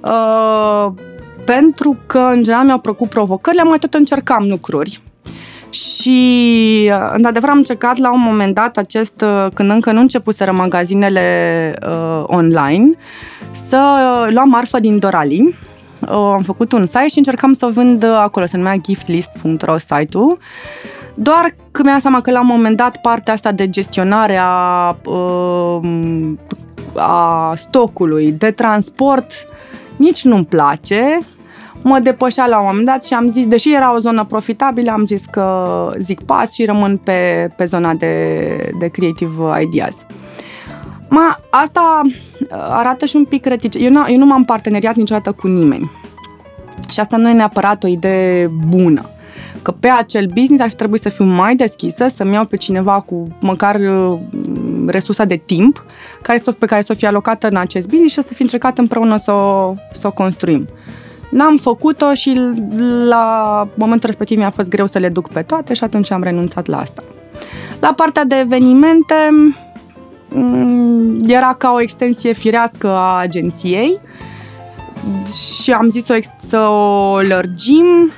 uh, 0.00 0.92
pentru 1.44 1.96
că, 2.06 2.18
în 2.18 2.42
general, 2.42 2.64
mi-au 2.64 2.78
plăcut 2.78 3.08
provocările, 3.08 3.62
mai 3.62 3.78
tot 3.78 3.94
încercam 3.94 4.46
lucruri. 4.48 5.02
Și, 5.70 6.90
uh, 6.92 7.10
într-adevăr, 7.12 7.48
am 7.48 7.56
încercat 7.56 7.96
la 7.96 8.12
un 8.12 8.20
moment 8.20 8.54
dat 8.54 8.76
acest, 8.76 9.20
uh, 9.20 9.46
când 9.54 9.70
încă 9.70 9.92
nu 9.92 10.00
începuseră 10.00 10.52
magazinele 10.52 11.74
uh, 11.86 12.22
online, 12.26 12.90
să 13.50 13.76
uh, 13.76 14.32
luam 14.32 14.48
marfă 14.48 14.80
din 14.80 14.98
Dorali. 14.98 15.54
Uh, 16.00 16.08
am 16.08 16.42
făcut 16.42 16.72
un 16.72 16.86
site 16.86 17.08
și 17.08 17.18
încercam 17.18 17.52
să 17.52 17.66
o 17.66 17.70
vând 17.70 18.02
uh, 18.02 18.16
acolo, 18.16 18.46
se 18.46 18.56
numea 18.56 18.76
giftlist.ro 18.76 19.78
site-ul. 19.78 20.38
Doar 21.22 21.54
că 21.70 21.82
mi-am 21.82 21.98
seama 21.98 22.20
că 22.20 22.30
la 22.30 22.40
un 22.40 22.46
moment 22.46 22.76
dat 22.76 22.96
partea 22.96 23.32
asta 23.32 23.52
de 23.52 23.68
gestionare 23.68 24.36
a, 24.42 24.96
uh, 25.04 25.80
a 26.96 27.52
stocului, 27.54 28.32
de 28.32 28.50
transport, 28.50 29.32
nici 29.96 30.24
nu-mi 30.24 30.44
place. 30.44 31.18
Mă 31.82 31.98
depășea 31.98 32.46
la 32.46 32.58
un 32.58 32.66
moment 32.66 32.86
dat 32.86 33.04
și 33.04 33.14
am 33.14 33.28
zis, 33.28 33.46
deși 33.46 33.74
era 33.74 33.94
o 33.94 33.98
zonă 33.98 34.24
profitabilă, 34.24 34.90
am 34.90 35.06
zis 35.06 35.24
că 35.30 35.92
zic 35.98 36.20
pas 36.20 36.52
și 36.52 36.64
rămân 36.64 36.96
pe, 36.96 37.50
pe 37.56 37.64
zona 37.64 37.94
de, 37.94 38.72
de 38.78 38.88
creative 38.88 39.62
ideas. 39.62 40.06
Ma, 41.08 41.40
asta 41.50 42.00
arată 42.50 43.04
și 43.04 43.16
un 43.16 43.24
pic 43.24 43.46
retice. 43.46 43.78
Eu, 43.78 43.90
nu, 43.90 44.04
eu 44.08 44.18
nu 44.18 44.26
m-am 44.26 44.44
parteneriat 44.44 44.96
niciodată 44.96 45.32
cu 45.32 45.46
nimeni. 45.46 45.90
Și 46.90 47.00
asta 47.00 47.16
nu 47.16 47.28
e 47.28 47.32
neapărat 47.32 47.84
o 47.84 47.86
idee 47.86 48.46
bună 48.46 49.04
că 49.62 49.70
pe 49.70 49.88
acel 49.88 50.26
business 50.26 50.62
ar 50.62 50.68
fi 50.68 50.74
trebuit 50.76 51.00
să 51.00 51.08
fiu 51.08 51.24
mai 51.24 51.56
deschisă, 51.56 52.06
să-mi 52.08 52.32
iau 52.32 52.44
pe 52.44 52.56
cineva 52.56 53.00
cu 53.00 53.28
măcar 53.40 53.74
uh, 53.74 54.18
resursa 54.86 55.24
de 55.24 55.36
timp 55.36 55.84
care 56.22 56.38
să, 56.38 56.52
pe 56.52 56.66
care 56.66 56.82
să 56.82 56.92
o 56.92 56.96
fie 56.96 57.08
alocată 57.08 57.48
în 57.48 57.56
acest 57.56 57.88
business 57.88 58.12
și 58.12 58.22
să 58.22 58.34
fi 58.34 58.42
încercat 58.42 58.78
împreună 58.78 59.16
să 59.16 59.32
o, 59.32 59.74
să 59.90 60.06
o 60.06 60.12
construim. 60.12 60.68
N-am 61.30 61.56
făcut-o 61.56 62.14
și 62.14 62.40
la 63.08 63.68
momentul 63.74 64.06
respectiv 64.06 64.38
mi-a 64.38 64.50
fost 64.50 64.68
greu 64.68 64.86
să 64.86 64.98
le 64.98 65.08
duc 65.08 65.28
pe 65.28 65.42
toate 65.42 65.74
și 65.74 65.84
atunci 65.84 66.10
am 66.10 66.22
renunțat 66.22 66.66
la 66.66 66.78
asta. 66.78 67.02
La 67.80 67.92
partea 67.92 68.24
de 68.24 68.36
evenimente 68.38 69.14
mm, 70.28 71.18
era 71.26 71.54
ca 71.54 71.72
o 71.72 71.80
extensie 71.80 72.32
firească 72.32 72.88
a 72.88 73.18
agenției 73.18 73.98
și 75.62 75.72
am 75.72 75.88
zis 75.88 76.08
o 76.08 76.14
ex- 76.14 76.28
să 76.48 76.58
o 76.58 77.20
lărgim 77.20 78.12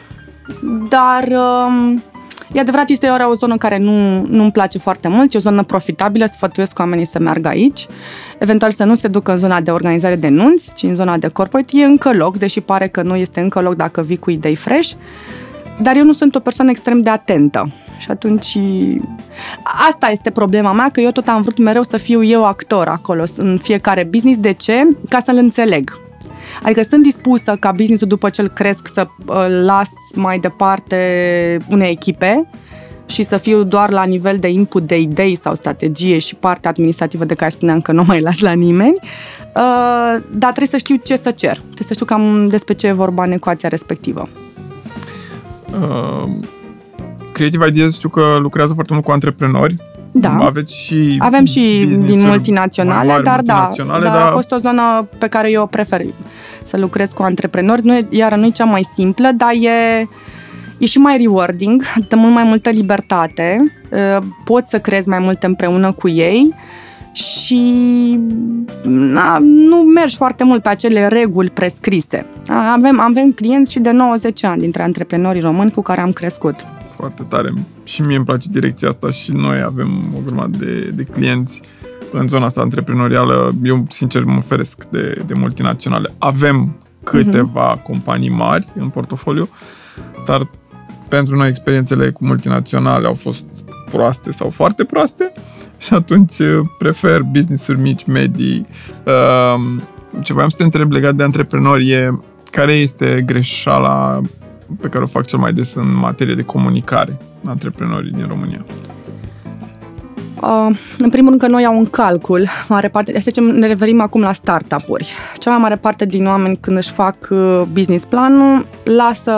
dar 0.88 1.28
um, 1.28 2.02
e 2.52 2.60
adevărat, 2.60 2.88
este 2.88 3.08
ora 3.08 3.30
o 3.30 3.34
zonă 3.34 3.56
care 3.56 3.78
nu, 3.78 4.26
nu-mi 4.26 4.52
place 4.52 4.78
foarte 4.78 5.08
mult, 5.08 5.34
e 5.34 5.36
o 5.36 5.40
zonă 5.40 5.62
profitabilă, 5.62 6.26
sfătuiesc 6.26 6.78
oamenii 6.78 7.06
să 7.06 7.18
meargă 7.18 7.48
aici, 7.48 7.86
eventual 8.38 8.70
să 8.70 8.84
nu 8.84 8.94
se 8.94 9.08
ducă 9.08 9.30
în 9.30 9.36
zona 9.36 9.60
de 9.60 9.70
organizare 9.70 10.16
de 10.16 10.28
nunți, 10.28 10.72
ci 10.74 10.82
în 10.82 10.94
zona 10.94 11.16
de 11.16 11.28
corporate, 11.28 11.78
e 11.78 11.84
încă 11.84 12.12
loc, 12.12 12.38
deși 12.38 12.60
pare 12.60 12.88
că 12.88 13.02
nu 13.02 13.16
este 13.16 13.40
încă 13.40 13.60
loc 13.60 13.74
dacă 13.74 14.02
vii 14.02 14.18
cu 14.18 14.30
idei 14.30 14.56
fresh, 14.56 14.92
dar 15.82 15.96
eu 15.96 16.04
nu 16.04 16.12
sunt 16.12 16.34
o 16.34 16.40
persoană 16.40 16.70
extrem 16.70 17.00
de 17.00 17.10
atentă. 17.10 17.72
Și 17.98 18.10
atunci 18.10 18.58
asta 19.88 20.08
este 20.10 20.30
problema 20.30 20.72
mea, 20.72 20.88
că 20.92 21.00
eu 21.00 21.10
tot 21.10 21.28
am 21.28 21.42
vrut 21.42 21.58
mereu 21.58 21.82
să 21.82 21.96
fiu 21.96 22.24
eu 22.24 22.44
actor 22.44 22.88
acolo, 22.88 23.24
în 23.36 23.58
fiecare 23.62 24.04
business. 24.10 24.38
De 24.38 24.52
ce? 24.52 24.88
Ca 25.08 25.20
să-l 25.20 25.36
înțeleg. 25.36 26.00
Adică 26.62 26.82
sunt 26.82 27.02
dispusă 27.02 27.56
ca 27.60 27.72
businessul 27.72 28.08
după 28.08 28.30
ce 28.30 28.40
îl 28.40 28.48
cresc 28.48 28.88
să 28.92 29.06
îl 29.26 29.64
las 29.64 29.90
mai 30.14 30.38
departe 30.38 30.96
unei 31.68 31.90
echipe 31.90 32.48
și 33.06 33.22
să 33.22 33.36
fiu 33.36 33.62
doar 33.62 33.90
la 33.90 34.04
nivel 34.04 34.38
de 34.38 34.48
input 34.48 34.86
de 34.86 34.98
idei 34.98 35.34
sau 35.34 35.54
strategie 35.54 36.18
și 36.18 36.34
partea 36.34 36.70
administrativă 36.70 37.24
de 37.24 37.34
care 37.34 37.50
spuneam 37.50 37.80
că 37.80 37.92
nu 37.92 38.04
mai 38.04 38.20
las 38.20 38.38
la 38.38 38.52
nimeni, 38.52 38.96
uh, 39.00 40.22
dar 40.30 40.50
trebuie 40.50 40.66
să 40.66 40.76
știu 40.76 40.96
ce 40.96 41.16
să 41.16 41.30
cer. 41.30 41.56
Trebuie 41.56 41.86
să 41.86 41.92
știu 41.92 42.06
cam 42.06 42.48
despre 42.48 42.74
ce 42.74 42.86
e 42.86 42.92
vorba 42.92 43.24
în 43.24 43.32
ecuația 43.32 43.68
respectivă. 43.68 44.28
Uh, 45.72 46.28
Creative 47.32 47.66
Ideas 47.66 47.94
știu 47.94 48.08
că 48.08 48.36
lucrează 48.40 48.72
foarte 48.72 48.92
mult 48.92 49.04
cu 49.04 49.10
antreprenori. 49.10 49.76
Da. 50.12 50.36
Aveți 50.40 50.76
și 50.76 51.16
Avem 51.18 51.44
și 51.44 51.60
din 51.60 51.88
business-uri 51.88 52.26
multinaționale, 52.26 52.96
mai 52.96 53.06
mari, 53.06 53.22
dar 53.22 53.40
da, 53.40 53.54
multinaționale, 53.54 54.04
dar 54.04 54.28
a 54.28 54.30
fost 54.30 54.52
o 54.52 54.56
zonă 54.56 55.08
pe 55.18 55.28
care 55.28 55.50
eu 55.50 55.62
o 55.62 55.66
prefer 55.66 56.02
să 56.62 56.76
lucrez 56.76 57.12
cu 57.12 57.22
antreprenori, 57.22 57.86
nu 57.86 57.94
e, 57.94 58.06
iar 58.10 58.34
nu 58.34 58.46
e 58.46 58.50
cea 58.50 58.64
mai 58.64 58.82
simplă, 58.94 59.30
dar 59.36 59.50
e, 59.52 60.08
e 60.78 60.86
și 60.86 60.98
mai 60.98 61.16
rewarding, 61.16 61.82
îți 61.96 62.08
dă 62.08 62.16
mult 62.16 62.34
mai 62.34 62.44
multă 62.44 62.70
libertate, 62.70 63.72
uh, 63.90 64.24
poți 64.44 64.70
să 64.70 64.78
crezi 64.78 65.08
mai 65.08 65.18
mult 65.18 65.42
împreună 65.42 65.92
cu 65.92 66.08
ei 66.08 66.54
și 67.12 67.60
na, 68.84 69.38
nu 69.40 69.76
mergi 69.76 70.16
foarte 70.16 70.44
mult 70.44 70.62
pe 70.62 70.68
acele 70.68 71.06
reguli 71.06 71.50
prescrise. 71.50 72.26
Avem, 72.48 73.00
avem 73.00 73.30
clienți 73.30 73.72
și 73.72 73.78
de 73.78 73.90
90 73.90 74.44
ani 74.44 74.60
dintre 74.60 74.82
antreprenorii 74.82 75.40
români 75.40 75.70
cu 75.70 75.82
care 75.82 76.00
am 76.00 76.12
crescut. 76.12 76.66
Foarte 76.96 77.22
tare. 77.22 77.52
Și 77.84 78.02
mie 78.02 78.16
îmi 78.16 78.24
place 78.24 78.48
direcția 78.50 78.88
asta 78.88 79.10
și 79.10 79.32
noi 79.32 79.62
avem 79.62 80.12
o 80.16 80.18
grămadă 80.26 80.56
de, 80.56 80.90
de 80.94 81.02
clienți 81.02 81.60
în 82.12 82.28
zona 82.28 82.44
asta 82.44 82.60
antreprenorială. 82.60 83.54
Eu, 83.62 83.86
sincer, 83.88 84.24
mă 84.24 84.36
oferesc 84.36 84.84
de, 84.84 85.22
de 85.26 85.34
multinaționale. 85.34 86.12
Avem 86.18 86.76
câteva 87.04 87.78
uh-huh. 87.78 87.82
companii 87.82 88.28
mari 88.28 88.66
în 88.76 88.88
portofoliu, 88.88 89.48
dar 90.26 90.50
pentru 91.08 91.36
noi 91.36 91.48
experiențele 91.48 92.10
cu 92.10 92.24
multinaționale 92.24 93.06
au 93.06 93.14
fost 93.14 93.46
proaste 93.90 94.30
sau 94.30 94.50
foarte 94.50 94.84
proaste 94.84 95.32
și 95.78 95.94
atunci 95.94 96.38
uh, 96.38 96.60
prefer 96.78 97.22
business-uri 97.22 97.80
mici, 97.80 98.04
medii. 98.04 98.66
Um, 99.54 99.82
ce 100.22 100.32
voiam 100.32 100.48
să 100.48 100.56
te 100.56 100.62
întreb 100.62 100.90
legat 100.90 101.14
de 101.14 101.22
antreprenori 101.22 101.90
e 101.90 102.20
care 102.50 102.72
este 102.72 103.22
greșeala 103.26 104.20
pe 104.80 104.88
care 104.88 105.04
o 105.04 105.06
fac 105.06 105.26
cel 105.26 105.38
mai 105.38 105.52
des 105.52 105.74
în 105.74 105.96
materie 105.96 106.34
de 106.34 106.42
comunicare 106.42 107.18
antreprenorii 107.44 108.10
din 108.10 108.26
România? 108.28 108.64
Uh, 110.42 110.76
în 110.98 111.08
primul 111.10 111.28
rând 111.28 111.40
că 111.40 111.46
noi 111.46 111.64
au 111.64 111.76
un 111.76 111.86
calcul 111.86 112.48
mare 112.68 112.88
parte, 112.88 113.12
să 113.12 113.18
zicem, 113.20 113.44
ne 113.44 113.66
referim 113.66 114.00
acum 114.00 114.20
la 114.20 114.32
startup-uri. 114.32 115.12
Cea 115.38 115.50
mai 115.50 115.58
mare 115.58 115.76
parte 115.76 116.04
din 116.04 116.26
oameni 116.26 116.56
când 116.56 116.76
își 116.76 116.90
fac 116.90 117.16
uh, 117.30 117.62
business 117.72 118.04
planul, 118.04 118.66
lasă 118.84 119.32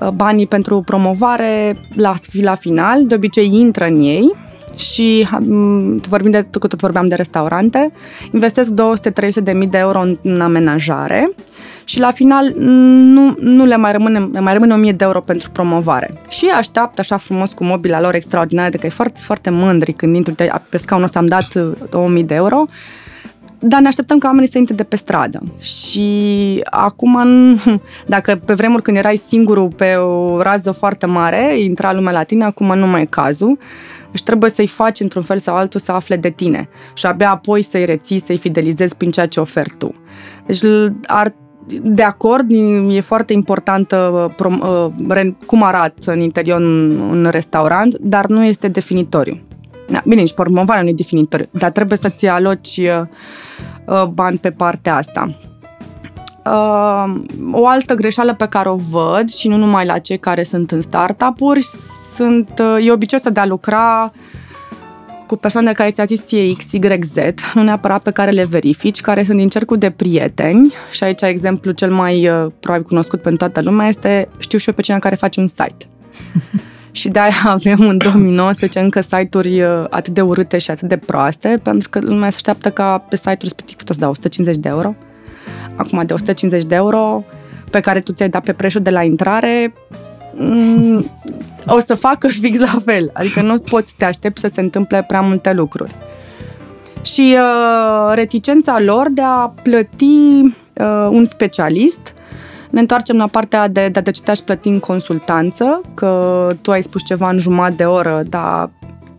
uh, 0.00 0.08
banii 0.08 0.46
pentru 0.46 0.80
promovare 0.80 1.76
la, 1.94 2.14
la 2.32 2.54
final, 2.54 3.06
de 3.06 3.14
obicei 3.14 3.50
intră 3.52 3.84
în 3.84 4.00
ei 4.00 4.32
și 4.76 5.28
vorbim 6.08 6.30
de, 6.30 6.46
că 6.60 6.66
tot 6.66 6.80
vorbeam 6.80 7.08
de 7.08 7.14
restaurante, 7.14 7.92
investesc 8.32 8.72
200-300 8.72 8.74
de 9.42 9.52
mii 9.52 9.66
de 9.66 9.78
euro 9.78 10.00
în, 10.00 10.14
în 10.22 10.40
amenajare 10.40 11.30
și 11.88 11.98
la 11.98 12.10
final 12.10 12.52
nu, 12.56 13.34
nu 13.40 13.64
le 13.64 13.76
mai 13.76 13.92
rămâne, 13.92 14.18
mai 14.18 14.52
rămâne 14.52 14.74
1000 14.74 14.92
de 14.92 15.04
euro 15.04 15.20
pentru 15.20 15.50
promovare. 15.50 16.20
Și 16.28 16.46
așteaptă 16.46 17.00
așa 17.00 17.16
frumos 17.16 17.52
cu 17.52 17.64
mobila 17.64 18.00
lor 18.00 18.14
extraordinară, 18.14 18.70
de 18.70 18.76
că 18.76 18.86
e 18.86 18.88
foarte, 18.88 19.20
foarte 19.20 19.50
mândri 19.50 19.92
când 19.92 20.14
intru 20.14 20.34
pe 20.68 20.76
scaunul 20.76 21.06
ăsta 21.06 21.18
am 21.18 21.26
dat 21.26 21.54
2000 21.90 22.22
de 22.22 22.34
euro, 22.34 22.64
dar 23.58 23.80
ne 23.80 23.86
așteptăm 23.86 24.18
ca 24.18 24.26
oamenii 24.26 24.48
să 24.48 24.58
intre 24.58 24.74
de 24.74 24.82
pe 24.82 24.96
stradă. 24.96 25.40
Și 25.58 26.60
acum, 26.64 27.18
dacă 28.06 28.40
pe 28.44 28.54
vremuri 28.54 28.82
când 28.82 28.96
erai 28.96 29.16
singurul 29.16 29.68
pe 29.68 29.94
o 29.94 30.42
rază 30.42 30.70
foarte 30.70 31.06
mare, 31.06 31.58
intra 31.58 31.92
lumea 31.92 32.12
la 32.12 32.22
tine, 32.22 32.44
acum 32.44 32.78
nu 32.78 32.86
mai 32.86 33.00
e 33.00 33.04
cazul. 33.04 33.58
Deci 34.10 34.22
trebuie 34.22 34.50
să-i 34.50 34.66
faci 34.66 35.00
într-un 35.00 35.22
fel 35.22 35.38
sau 35.38 35.56
altul 35.56 35.80
să 35.80 35.92
afle 35.92 36.16
de 36.16 36.30
tine 36.30 36.68
și 36.94 37.06
abia 37.06 37.30
apoi 37.30 37.62
să-i 37.62 37.84
reții, 37.84 38.20
să-i 38.20 38.38
fidelizezi 38.38 38.96
prin 38.96 39.10
ceea 39.10 39.26
ce 39.26 39.40
oferi 39.40 39.74
tu. 39.78 39.94
Deci 40.46 40.60
ar 41.06 41.34
de 41.82 42.02
acord, 42.02 42.50
e 42.88 43.00
foarte 43.00 43.32
importantă 43.32 44.30
uh, 44.38 45.32
cum 45.46 45.62
arată 45.62 46.12
în 46.12 46.20
interior 46.20 46.60
un 46.60 47.28
restaurant, 47.30 47.98
dar 47.98 48.26
nu 48.26 48.44
este 48.44 48.68
definitoriu. 48.68 49.40
Da, 49.88 50.02
bine, 50.04 50.20
nici 50.20 50.34
promovarea 50.34 50.82
nu 50.82 50.88
e 50.88 50.92
definitoriu, 50.92 51.46
dar 51.50 51.70
trebuie 51.70 51.98
să-ți 51.98 52.26
aloci 52.26 52.76
uh, 52.76 53.00
uh, 53.84 54.04
bani 54.04 54.38
pe 54.38 54.50
partea 54.50 54.96
asta. 54.96 55.38
O 57.52 57.66
altă 57.66 57.94
greșeală 57.94 58.34
pe 58.34 58.46
care 58.46 58.68
o 58.68 58.76
văd, 58.76 59.28
și 59.28 59.48
nu 59.48 59.56
numai 59.56 59.86
la 59.86 59.98
cei 59.98 60.18
care 60.18 60.42
sunt 60.42 60.70
în 60.70 60.80
startup-uri, 60.80 61.66
sunt, 62.14 62.62
e 62.82 62.92
obiceiul 62.92 63.32
de 63.32 63.40
a 63.40 63.46
lucra 63.46 64.12
cu 65.28 65.36
persoane 65.36 65.72
care 65.72 65.90
ți-a 65.90 66.04
zis 66.04 66.24
ție 66.24 66.54
X, 66.56 66.72
Y, 66.72 66.80
Z, 67.02 67.16
nu 67.54 67.62
neapărat 67.62 68.02
pe 68.02 68.10
care 68.10 68.30
le 68.30 68.44
verifici, 68.44 69.00
care 69.00 69.24
sunt 69.24 69.38
din 69.38 69.48
cercul 69.48 69.78
de 69.78 69.90
prieteni 69.90 70.74
și 70.90 71.04
aici 71.04 71.22
exemplu 71.22 71.70
cel 71.70 71.90
mai 71.90 72.28
uh, 72.28 72.46
probabil 72.60 72.86
cunoscut 72.86 73.22
pentru 73.22 73.46
toată 73.46 73.68
lumea 73.68 73.88
este 73.88 74.28
știu 74.38 74.58
și 74.58 74.68
eu 74.68 74.74
pe 74.74 74.82
cineva 74.82 75.02
care 75.02 75.14
face 75.14 75.40
un 75.40 75.46
site. 75.46 75.86
și 76.90 77.08
de-aia 77.08 77.32
avem 77.56 77.80
în 77.80 77.98
2019 77.98 78.80
încă 78.80 79.00
site-uri 79.00 79.60
uh, 79.60 79.84
atât 79.90 80.14
de 80.14 80.20
urâte 80.20 80.58
și 80.58 80.70
atât 80.70 80.88
de 80.88 80.96
proaste, 80.96 81.60
pentru 81.62 81.88
că 81.88 81.98
lumea 82.02 82.30
se 82.30 82.34
așteaptă 82.34 82.70
ca 82.70 82.98
pe 82.98 83.16
site-ul 83.16 83.38
respectiv 83.40 83.76
tot 83.76 83.94
să 83.94 84.00
dau 84.00 84.10
150 84.10 84.56
de 84.62 84.68
euro. 84.68 84.94
Acum 85.76 86.02
de 86.06 86.12
150 86.12 86.64
de 86.64 86.74
euro 86.74 87.24
pe 87.70 87.80
care 87.80 88.00
tu 88.00 88.12
ți-ai 88.12 88.28
dat 88.28 88.42
pe 88.42 88.52
preșul 88.52 88.80
de 88.80 88.90
la 88.90 89.02
intrare, 89.02 89.72
mm, 89.90 90.07
o 91.66 91.80
să 91.80 91.94
facă 91.94 92.28
fix 92.28 92.58
la 92.58 92.76
fel. 92.84 93.10
Adică 93.12 93.42
nu 93.42 93.58
poți 93.58 93.88
să 93.88 93.94
te 93.98 94.04
aștepți 94.04 94.40
să 94.40 94.48
se 94.52 94.60
întâmple 94.60 95.04
prea 95.06 95.20
multe 95.20 95.52
lucruri. 95.52 95.94
Și 97.02 97.36
uh, 97.36 98.14
reticența 98.14 98.80
lor 98.80 99.06
de 99.10 99.22
a 99.22 99.52
plăti 99.62 100.40
uh, 100.42 101.08
un 101.10 101.24
specialist 101.24 102.14
ne 102.70 102.80
întoarcem 102.80 103.16
la 103.16 103.26
partea 103.26 103.68
de, 103.68 103.88
de, 103.88 104.00
de 104.00 104.10
ce 104.10 104.22
te-aș 104.22 104.38
plăti 104.38 104.68
în 104.68 104.78
consultanță, 104.78 105.80
că 105.94 106.48
tu 106.62 106.70
ai 106.70 106.82
spus 106.82 107.04
ceva 107.04 107.30
în 107.30 107.38
jumătate 107.38 107.74
de 107.74 107.84
oră, 107.84 108.22
dar 108.28 108.70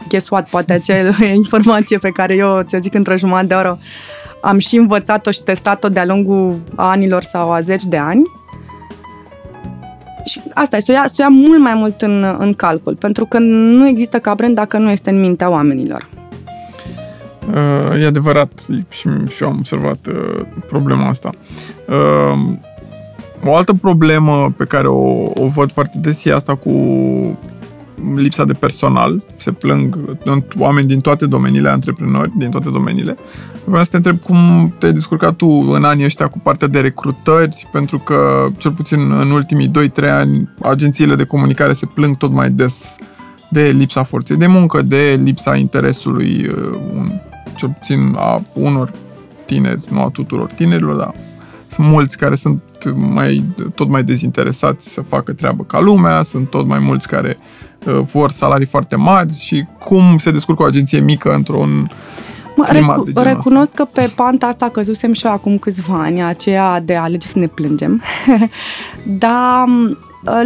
guess 0.10 0.30
what, 0.30 0.50
poate 0.50 0.74
acea 0.74 1.24
informație 1.34 1.98
pe 1.98 2.10
care 2.10 2.36
eu 2.36 2.62
ți-o 2.62 2.78
zic 2.80 2.94
într-o 2.94 3.16
jumătate 3.16 3.48
de 3.48 3.54
oră 3.54 3.80
am 4.42 4.58
și 4.58 4.76
învățat-o 4.76 5.32
și 5.32 5.44
testat-o 5.44 5.90
de-a 5.90 6.06
lungul 6.06 6.60
anilor 6.76 7.22
sau 7.22 7.52
a 7.52 7.60
zeci 7.60 7.84
de 7.84 7.98
ani 7.98 8.22
și 10.30 10.42
asta 10.54 10.78
e, 10.78 10.80
să 10.80 10.92
o 10.92 10.94
ia, 10.94 11.04
să 11.08 11.16
o 11.20 11.22
ia 11.22 11.30
mult 11.30 11.60
mai 11.60 11.74
mult 11.74 12.02
în, 12.02 12.36
în 12.38 12.54
calcul, 12.54 12.96
pentru 12.96 13.26
că 13.26 13.40
nu 13.40 13.88
există 13.88 14.20
ca 14.20 14.34
brand 14.34 14.56
dacă 14.56 14.78
nu 14.78 14.90
este 14.90 15.10
în 15.10 15.20
mintea 15.20 15.50
oamenilor. 15.50 16.08
Uh, 17.50 18.02
e 18.02 18.06
adevărat 18.06 18.52
și, 18.90 19.08
și 19.28 19.44
eu 19.44 19.50
am 19.50 19.58
observat 19.58 20.08
uh, 20.08 20.46
problema 20.68 21.08
asta. 21.08 21.30
Uh, 21.88 22.58
o 23.46 23.56
altă 23.56 23.74
problemă 23.74 24.54
pe 24.58 24.66
care 24.66 24.88
o, 24.88 25.32
o 25.34 25.48
văd 25.54 25.72
foarte 25.72 25.98
des 26.02 26.26
e 26.26 26.34
asta 26.34 26.56
cu 26.56 26.70
lipsa 28.16 28.46
de 28.46 28.54
personal, 28.54 29.24
se 29.38 29.52
plâng 29.52 30.18
oameni 30.58 30.88
din 30.88 31.00
toate 31.00 31.26
domeniile, 31.26 31.70
antreprenori 31.70 32.32
din 32.38 32.50
toate 32.50 32.70
domeniile. 32.70 33.18
Vreau 33.66 33.84
să 33.84 33.90
te 33.90 33.96
întreb 33.96 34.20
cum 34.20 34.74
te-ai 34.78 34.94
descurcat 34.94 35.36
tu 35.36 35.48
în 35.48 35.84
anii 35.84 36.06
ăștia 36.06 36.28
cu 36.28 36.40
partea 36.40 36.68
de 36.68 36.80
recrutări, 36.80 37.68
pentru 37.72 38.00
că, 38.00 38.48
cel 38.58 38.72
puțin 38.72 39.12
în 39.12 39.32
ultimii 39.32 39.72
2-3 40.02 40.10
ani, 40.10 40.50
agențiile 40.62 41.16
de 41.16 41.24
comunicare 41.24 41.74
se 41.74 41.86
plâng 41.86 42.18
tot 42.18 42.32
mai 42.32 42.50
des 42.50 42.96
de 43.50 43.62
lipsa 43.62 44.04
forței 44.04 44.38
de 44.38 44.48
muncă, 44.48 44.82
de 44.82 45.20
lipsa 45.24 45.56
interesului, 45.56 46.48
uh, 46.48 46.80
un, 46.96 47.12
cel 47.56 47.70
puțin 47.70 48.14
a 48.18 48.42
unor 48.54 48.92
tineri, 49.46 49.82
nu 49.90 50.02
a 50.02 50.10
tuturor 50.10 50.48
tinerilor, 50.48 50.96
dar 50.96 51.14
sunt 51.68 51.88
mulți 51.88 52.18
care 52.18 52.36
sunt 52.36 52.62
mai, 52.96 53.44
tot 53.76 53.90
mai 53.90 54.04
dezinteresați 54.04 54.90
să 54.90 55.02
facă 55.02 55.34
treabă 55.34 55.64
ca 55.64 55.80
lumea, 55.80 56.22
sunt 56.22 56.50
tot 56.50 56.66
mai 56.68 56.80
mulți 56.80 57.08
care 57.08 57.38
uh, 57.40 57.69
vor 57.86 58.32
salarii 58.32 58.66
foarte 58.66 58.96
mari 58.96 59.40
și 59.40 59.66
cum 59.80 60.18
se 60.18 60.32
descurcă 60.32 60.64
o 60.64 60.66
agenție 60.66 61.00
mică 61.00 61.34
într-un 61.34 61.88
Mă, 62.56 62.66
recu- 62.70 63.04
recunosc 63.14 63.74
că 63.74 63.86
pe 63.86 64.12
panta 64.16 64.46
asta 64.48 64.70
căzusem 64.70 65.14
și 65.14 65.26
eu 65.26 65.32
acum 65.32 65.58
câțiva 65.58 66.02
ani, 66.02 66.24
aceea 66.24 66.80
de 66.80 66.96
a 66.96 67.02
alege 67.02 67.28
să 67.28 67.40
ne 67.40 67.48
plângem. 67.48 68.02
Dar 69.24 69.68
uh, 69.68 69.98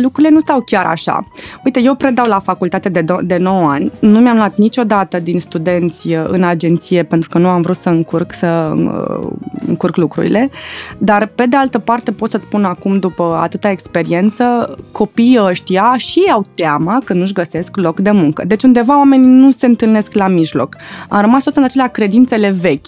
lucrurile 0.02 0.34
nu 0.34 0.40
stau 0.40 0.62
chiar 0.66 0.86
așa. 0.86 1.28
Uite, 1.66 1.80
eu 1.80 1.96
predau 1.96 2.26
la 2.26 2.40
facultate 2.40 2.90
de, 2.90 3.02
do- 3.02 3.22
de 3.22 3.38
9 3.38 3.70
ani, 3.70 3.92
nu 4.00 4.20
mi-am 4.20 4.36
luat 4.36 4.58
niciodată 4.58 5.20
din 5.20 5.40
studenți 5.40 6.08
uh, 6.14 6.24
în 6.28 6.44
agenție 6.44 7.04
pentru 7.04 7.30
că 7.30 7.38
nu 7.38 7.48
am 7.48 7.62
vrut 7.62 7.76
să 7.76 7.90
încurc, 7.90 8.34
să 8.34 8.74
uh, 8.76 9.28
încurc 9.68 9.96
lucrurile, 9.96 10.50
dar 10.98 11.26
pe 11.26 11.46
de 11.46 11.56
altă 11.56 11.80
parte 11.80 12.12
pot 12.12 12.32
să-ți 12.32 12.46
spun 12.46 12.64
acum, 12.64 13.00
după 13.00 13.40
atâta 13.42 13.70
experiență, 13.70 14.78
copiii 14.92 15.40
ăștia 15.42 15.94
și 15.98 16.20
ei 16.20 16.32
au 16.32 16.46
teama 16.56 17.02
că 17.06 17.14
nu-și 17.14 17.34
găsesc 17.34 17.76
loc 17.76 18.00
de 18.00 18.12
muncă. 18.12 18.44
Deci 18.46 18.64
undeva 18.64 18.98
oamenii 18.98 19.28
nu 19.28 19.52
se 19.52 19.66
întâlnesc 19.66 20.14
la 20.14 20.28
mijloc. 20.28 20.76
Am 21.10 21.22
rămas 21.22 21.44
tot 21.44 21.56
în 21.56 21.64
acelea 21.64 21.88
credințele 21.88 22.50
vechi. 22.50 22.88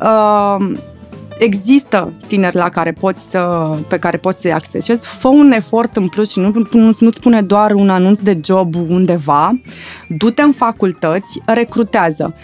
Uh, 0.00 0.72
există 1.38 2.12
tineri 2.26 2.56
la 2.56 2.68
care 2.68 2.92
poți 2.92 3.30
să, 3.30 3.70
pe 3.88 3.98
care 3.98 4.16
poți 4.16 4.40
să-i 4.40 4.52
accesezi, 4.52 5.08
fă 5.08 5.28
un 5.28 5.52
efort 5.52 5.96
în 5.96 6.08
plus 6.08 6.30
și 6.30 6.38
nu, 6.38 6.52
nu, 6.72 6.96
nu-ți 6.98 7.16
spune 7.16 7.42
doar 7.42 7.72
un 7.72 7.88
anunț 7.88 8.18
de 8.18 8.40
job 8.44 8.74
undeva, 8.74 9.60
du-te 10.08 10.42
în 10.42 10.52
facultăți, 10.52 11.40
recrutează. 11.44 12.34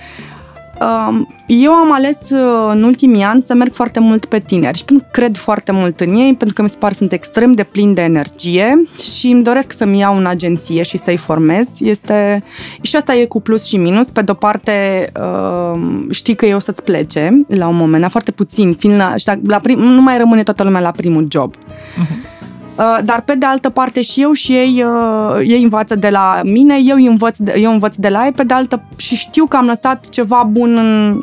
Eu 1.46 1.72
am 1.72 1.92
ales 1.92 2.30
uh, 2.30 2.70
în 2.70 2.82
ultimii 2.82 3.22
ani 3.22 3.42
să 3.42 3.54
merg 3.54 3.72
foarte 3.72 4.00
mult 4.00 4.24
pe 4.24 4.38
tineri 4.38 4.78
și 4.78 4.84
pentru 4.84 5.06
că 5.10 5.20
cred 5.20 5.36
foarte 5.36 5.72
mult 5.72 6.00
în 6.00 6.14
ei, 6.14 6.34
pentru 6.34 6.54
că 6.54 6.62
mi 6.62 6.68
se 6.68 6.76
pare 6.78 6.94
sunt 6.94 7.12
extrem 7.12 7.52
de 7.52 7.62
plini 7.62 7.94
de 7.94 8.02
energie 8.02 8.82
și 9.16 9.26
îmi 9.26 9.42
doresc 9.42 9.72
să-mi 9.72 9.98
iau 9.98 10.16
în 10.16 10.26
agenție 10.26 10.82
și 10.82 10.98
să-i 10.98 11.16
formez. 11.16 11.68
Este... 11.78 12.44
Și 12.80 12.96
asta 12.96 13.14
e 13.14 13.24
cu 13.24 13.40
plus 13.40 13.64
și 13.64 13.76
minus. 13.76 14.10
Pe 14.10 14.22
de-o 14.22 14.34
parte, 14.34 15.06
uh, 15.20 15.80
știi 16.10 16.34
că 16.34 16.46
eu 16.46 16.56
o 16.56 16.60
să-ți 16.60 16.82
plece 16.82 17.44
la 17.46 17.68
un 17.68 17.76
moment, 17.76 18.10
foarte 18.10 18.30
puțin, 18.30 18.72
fiind 18.72 18.96
la, 18.96 19.14
la 19.46 19.58
prim, 19.58 19.78
nu 19.78 20.02
mai 20.02 20.18
rămâne 20.18 20.42
toată 20.42 20.62
lumea 20.62 20.80
la 20.80 20.90
primul 20.90 21.26
job. 21.30 21.54
Uh-huh. 21.56 22.31
Uh, 22.76 22.98
dar 23.04 23.20
pe 23.20 23.34
de 23.34 23.46
altă 23.46 23.70
parte 23.70 24.02
și 24.02 24.22
eu 24.22 24.32
și 24.32 24.52
ei, 24.52 24.84
uh, 24.84 25.40
ei 25.46 25.62
învață 25.62 25.94
de 25.94 26.08
la 26.08 26.40
mine, 26.44 26.76
eu 26.84 26.96
învăț 26.96 27.36
de, 27.36 27.54
eu 27.58 27.72
învăț 27.72 27.94
de 27.96 28.08
la 28.08 28.24
ei, 28.24 28.32
pe 28.32 28.42
de 28.42 28.54
altă 28.54 28.82
și 28.96 29.16
știu 29.16 29.46
că 29.46 29.56
am 29.56 29.66
lăsat 29.66 30.08
ceva 30.08 30.48
bun 30.50 30.76
în, 30.76 31.22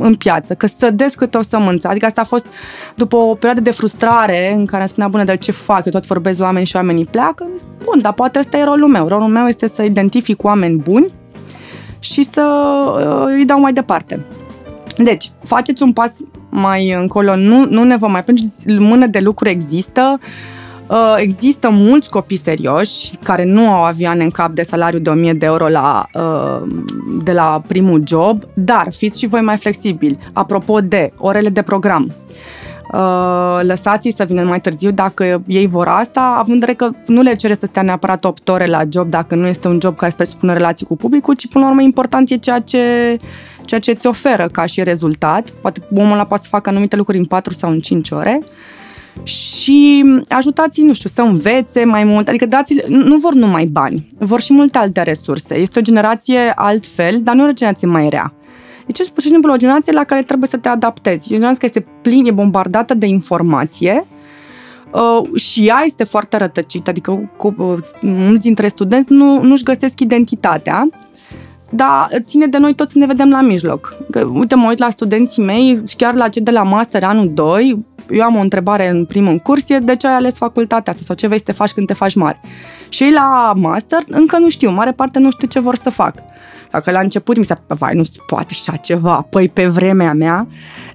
în 0.00 0.14
piață, 0.14 0.54
că 0.54 0.66
sădesc 0.66 1.16
câte 1.16 1.36
o 1.36 1.42
sămânță. 1.42 1.88
Adică 1.88 2.06
asta 2.06 2.20
a 2.20 2.24
fost 2.24 2.46
după 2.94 3.16
o 3.16 3.34
perioadă 3.34 3.60
de 3.60 3.70
frustrare 3.70 4.52
în 4.54 4.66
care 4.66 4.80
îmi 4.80 4.88
spunea, 4.88 5.08
bună, 5.08 5.24
dar 5.24 5.38
ce 5.38 5.52
fac? 5.52 5.84
Eu 5.84 5.92
tot 5.92 6.06
vorbesc 6.06 6.40
oameni 6.42 6.66
și 6.66 6.76
oamenii 6.76 7.04
pleacă. 7.04 7.48
Bun, 7.84 8.00
dar 8.00 8.12
poate 8.12 8.38
ăsta 8.38 8.56
e 8.56 8.64
rolul 8.64 8.88
meu. 8.88 9.08
Rolul 9.08 9.28
meu 9.28 9.46
este 9.46 9.66
să 9.66 9.82
identific 9.82 10.44
oameni 10.44 10.76
buni 10.76 11.12
și 11.98 12.22
să 12.22 12.42
uh, 12.42 13.32
îi 13.36 13.44
dau 13.44 13.60
mai 13.60 13.72
departe. 13.72 14.20
Deci, 14.96 15.30
faceți 15.42 15.82
un 15.82 15.92
pas 15.92 16.12
mai 16.48 16.92
încolo, 16.92 17.36
nu, 17.36 17.66
nu 17.70 17.84
ne 17.84 17.96
vă 17.96 18.06
mai 18.06 18.24
plângeți, 18.24 18.72
mână 18.72 19.06
de 19.06 19.18
lucru 19.18 19.48
există, 19.48 20.18
uh, 20.20 20.24
Uh, 20.24 20.59
există 21.16 21.70
mulți 21.70 22.10
copii 22.10 22.36
serioși 22.36 23.10
care 23.22 23.44
nu 23.44 23.70
au 23.70 23.84
avioane 23.84 24.22
în 24.22 24.30
cap 24.30 24.50
de 24.50 24.62
salariu 24.62 24.98
de 24.98 25.10
1000 25.10 25.32
de 25.32 25.46
euro 25.46 25.68
la, 25.68 26.06
uh, 26.14 26.68
de 27.22 27.32
la 27.32 27.62
primul 27.66 28.02
job, 28.06 28.42
dar 28.54 28.86
fiți 28.90 29.18
și 29.18 29.26
voi 29.26 29.40
mai 29.40 29.56
flexibili. 29.56 30.18
Apropo 30.32 30.80
de 30.80 31.12
orele 31.16 31.48
de 31.48 31.62
program, 31.62 32.12
Uh, 32.92 33.60
lăsați 33.62 34.12
să 34.16 34.24
vină 34.24 34.42
mai 34.42 34.60
târziu 34.60 34.90
dacă 34.90 35.42
ei 35.46 35.66
vor 35.66 35.88
asta, 35.88 36.20
având 36.20 36.48
în 36.48 36.58
vedere 36.58 36.74
că 36.74 36.90
nu 37.06 37.22
le 37.22 37.34
cere 37.34 37.54
să 37.54 37.66
stea 37.66 37.82
neapărat 37.82 38.24
8 38.24 38.48
ore 38.48 38.66
la 38.66 38.82
job 38.88 39.10
dacă 39.10 39.34
nu 39.34 39.46
este 39.46 39.68
un 39.68 39.78
job 39.82 39.96
care 39.96 40.12
presupune 40.16 40.52
relații 40.52 40.86
cu 40.86 40.96
publicul, 40.96 41.34
ci 41.34 41.48
până 41.48 41.64
la 41.64 41.70
urmă 41.70 41.82
important 41.82 42.30
e 42.30 42.36
ceea 42.36 42.60
ce, 42.60 43.16
ceea 43.64 43.80
ce 43.80 43.92
ți 43.92 44.06
oferă 44.06 44.48
ca 44.52 44.66
și 44.66 44.82
rezultat. 44.82 45.50
Poate 45.50 45.80
omul 45.94 46.12
ăla 46.12 46.24
poate 46.24 46.42
să 46.42 46.48
facă 46.48 46.68
anumite 46.70 46.96
lucruri 46.96 47.18
în 47.18 47.24
4 47.24 47.52
sau 47.52 47.70
în 47.70 47.78
5 47.78 48.10
ore 48.10 48.40
și 49.22 50.04
ajutați 50.28 50.82
nu 50.82 50.92
știu, 50.92 51.10
să 51.14 51.22
învețe 51.22 51.84
mai 51.84 52.04
mult, 52.04 52.28
adică 52.28 52.46
dați 52.46 52.74
nu 52.88 53.16
vor 53.16 53.32
numai 53.32 53.64
bani, 53.64 54.08
vor 54.18 54.40
și 54.40 54.52
multe 54.52 54.78
alte 54.78 55.02
resurse. 55.02 55.58
Este 55.58 55.78
o 55.78 55.82
generație 55.82 56.52
altfel, 56.54 57.20
dar 57.22 57.34
nu 57.34 57.48
o 57.48 57.52
generație 57.52 57.88
mai 57.88 58.08
rea. 58.08 58.32
Deci 58.86 58.98
este 58.98 59.12
pur 59.12 59.22
și 59.22 59.28
simplu 59.28 59.52
o 59.52 59.56
generație 59.56 59.92
la 59.92 60.04
care 60.04 60.22
trebuie 60.22 60.48
să 60.48 60.56
te 60.56 60.68
adaptezi. 60.68 61.32
E 61.32 61.36
o 61.36 61.38
generație 61.38 61.68
care 61.68 61.72
este 61.76 61.92
plin, 62.02 62.26
e 62.26 62.30
bombardată 62.30 62.94
de 62.94 63.06
informație 63.06 64.04
uh, 64.92 65.40
și 65.40 65.66
ea 65.66 65.82
este 65.84 66.04
foarte 66.04 66.36
rătăcită, 66.36 66.90
adică 66.90 67.30
cu, 67.36 67.54
uh, 67.58 67.78
mulți 68.00 68.46
dintre 68.46 68.68
studenți 68.68 69.12
nu, 69.12 69.42
nu-și 69.42 69.62
găsesc 69.62 70.00
identitatea 70.00 70.88
dar 71.70 72.08
ține 72.24 72.46
de 72.46 72.58
noi 72.58 72.74
toți 72.74 72.92
să 72.92 72.98
ne 72.98 73.06
vedem 73.06 73.30
la 73.30 73.40
mijloc. 73.40 73.96
Că, 74.10 74.20
uite, 74.32 74.54
mă 74.54 74.68
uit 74.68 74.78
la 74.78 74.90
studenții 74.90 75.42
mei 75.42 75.82
și 75.88 75.96
chiar 75.96 76.14
la 76.14 76.28
cei 76.28 76.42
de 76.42 76.50
la 76.50 76.62
master 76.62 77.04
anul 77.04 77.30
2, 77.34 77.84
eu 78.10 78.22
am 78.22 78.36
o 78.36 78.40
întrebare 78.40 78.88
în 78.88 79.04
primul 79.04 79.38
curs, 79.38 79.68
e 79.68 79.78
de 79.78 79.96
ce 79.96 80.06
ai 80.06 80.14
ales 80.14 80.36
facultatea 80.36 80.92
asta 80.92 81.04
sau 81.06 81.16
ce 81.16 81.26
vei 81.26 81.38
să 81.38 81.44
te 81.44 81.52
faci 81.52 81.72
când 81.72 81.86
te 81.86 81.92
faci 81.92 82.14
mare. 82.14 82.40
Și 82.88 83.02
ei 83.02 83.12
la 83.12 83.52
master 83.56 84.02
încă 84.08 84.38
nu 84.38 84.48
știu, 84.48 84.70
mare 84.70 84.92
parte 84.92 85.18
nu 85.18 85.30
știu 85.30 85.46
ce 85.46 85.60
vor 85.60 85.76
să 85.76 85.90
fac. 85.90 86.14
Dacă 86.70 86.90
la 86.90 87.00
început 87.00 87.36
mi 87.36 87.44
se 87.44 87.54
vai, 87.66 87.94
nu 87.94 88.02
se 88.02 88.18
poate 88.26 88.46
așa 88.50 88.76
ceva, 88.76 89.26
păi 89.30 89.48
pe 89.48 89.66
vremea 89.66 90.12
mea. 90.12 90.46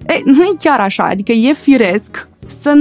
E, 0.06 0.20
nu 0.24 0.42
e 0.42 0.54
chiar 0.60 0.80
așa, 0.80 1.04
adică 1.04 1.32
e 1.32 1.52
firesc 1.52 2.28
să 2.46 2.72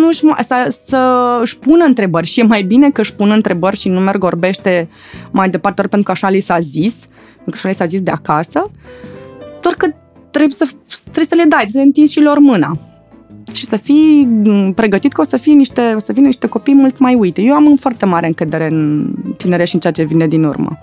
nu 0.00 0.12
să, 0.12 0.78
să 0.84 1.38
își 1.40 1.58
pună 1.58 1.84
întrebări 1.84 2.26
și 2.26 2.40
e 2.40 2.42
mai 2.42 2.62
bine 2.62 2.90
că 2.90 3.00
își 3.00 3.14
pună 3.14 3.34
întrebări 3.34 3.76
și 3.76 3.88
nu 3.88 4.00
merg 4.00 4.24
orbește 4.24 4.88
mai 5.30 5.50
departe 5.50 5.74
doar 5.74 5.88
pentru 5.88 6.02
că 6.02 6.10
așa 6.10 6.28
li 6.28 6.40
s-a 6.40 6.60
zis, 6.60 6.94
pentru 7.34 7.44
că 7.44 7.54
așa 7.54 7.68
li 7.68 7.74
s-a 7.74 7.86
zis 7.86 8.00
de 8.00 8.10
acasă, 8.10 8.70
doar 9.60 9.74
că 9.74 9.86
trebuie 10.30 10.54
să, 10.54 10.68
trebuie 11.00 11.24
să 11.24 11.34
le 11.34 11.44
dai, 11.48 11.64
să 11.66 11.78
le 11.78 11.84
întinzi 11.84 12.12
și 12.12 12.20
lor 12.20 12.38
mâna 12.38 12.78
și 13.52 13.64
să 13.64 13.76
fii 13.76 14.28
pregătit 14.74 15.12
că 15.12 15.20
o 15.20 15.24
să, 15.24 15.36
fie 15.36 15.52
niște, 15.52 15.92
o 15.94 15.98
să 15.98 16.12
vină 16.12 16.26
niște 16.26 16.46
copii 16.46 16.74
mult 16.74 16.98
mai 16.98 17.14
uite. 17.14 17.42
Eu 17.42 17.54
am 17.54 17.66
în 17.66 17.76
foarte 17.76 18.06
mare 18.06 18.26
încredere 18.26 18.66
în 18.66 19.10
tinere 19.36 19.64
și 19.64 19.74
în 19.74 19.80
ceea 19.80 19.92
ce 19.92 20.02
vine 20.02 20.26
din 20.26 20.44
urmă. 20.44 20.78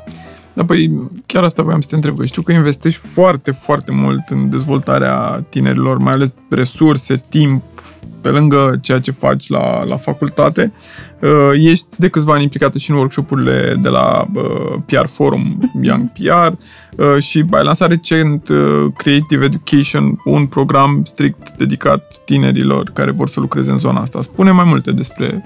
Da, 0.56 0.66
păi 0.66 0.92
chiar 1.26 1.44
asta 1.44 1.64
voiam 1.64 1.82
să 1.82 1.88
te 1.90 1.96
întreb. 1.96 2.24
Știu 2.24 2.42
că 2.42 2.52
investești 2.52 3.08
foarte, 3.08 3.52
foarte 3.52 3.92
mult 3.92 4.28
în 4.30 4.50
dezvoltarea 4.50 5.46
tinerilor, 5.50 5.98
mai 5.98 6.14
ales 6.14 6.34
resurse, 6.50 7.24
timp, 7.30 7.64
pe 8.22 8.30
lângă 8.30 8.80
ceea 8.82 9.00
ce 9.00 9.12
faci 9.12 9.50
la, 9.50 9.84
la 9.84 9.98
facultate. 9.98 10.74
Uh, 11.22 11.52
ești 11.54 11.88
de 11.98 12.10
câțiva 12.10 12.34
ani 12.34 12.44
implicată 12.44 12.78
și 12.78 12.92
în 12.92 12.96
workshopurile 12.98 13.76
de 13.82 13.90
la 13.90 14.28
uh, 14.34 14.82
PR 14.86 15.06
Forum 15.06 15.72
Young 15.82 16.12
PR 16.12 16.54
uh, 17.02 17.22
și 17.24 17.46
ai 17.52 17.64
lansat 17.64 17.90
recent 17.90 18.50
Creative 18.98 19.46
Education, 19.46 20.22
un 20.26 20.46
program 20.46 21.02
strict 21.04 21.52
dedicat 21.58 22.22
tinerilor 22.26 22.92
care 22.94 23.12
vor 23.12 23.30
să 23.30 23.40
lucreze 23.40 23.72
în 23.72 23.78
zona 23.78 24.02
asta. 24.02 24.22
Spune 24.22 24.52
mai 24.52 24.66
multe 24.66 24.92
despre, 24.92 25.44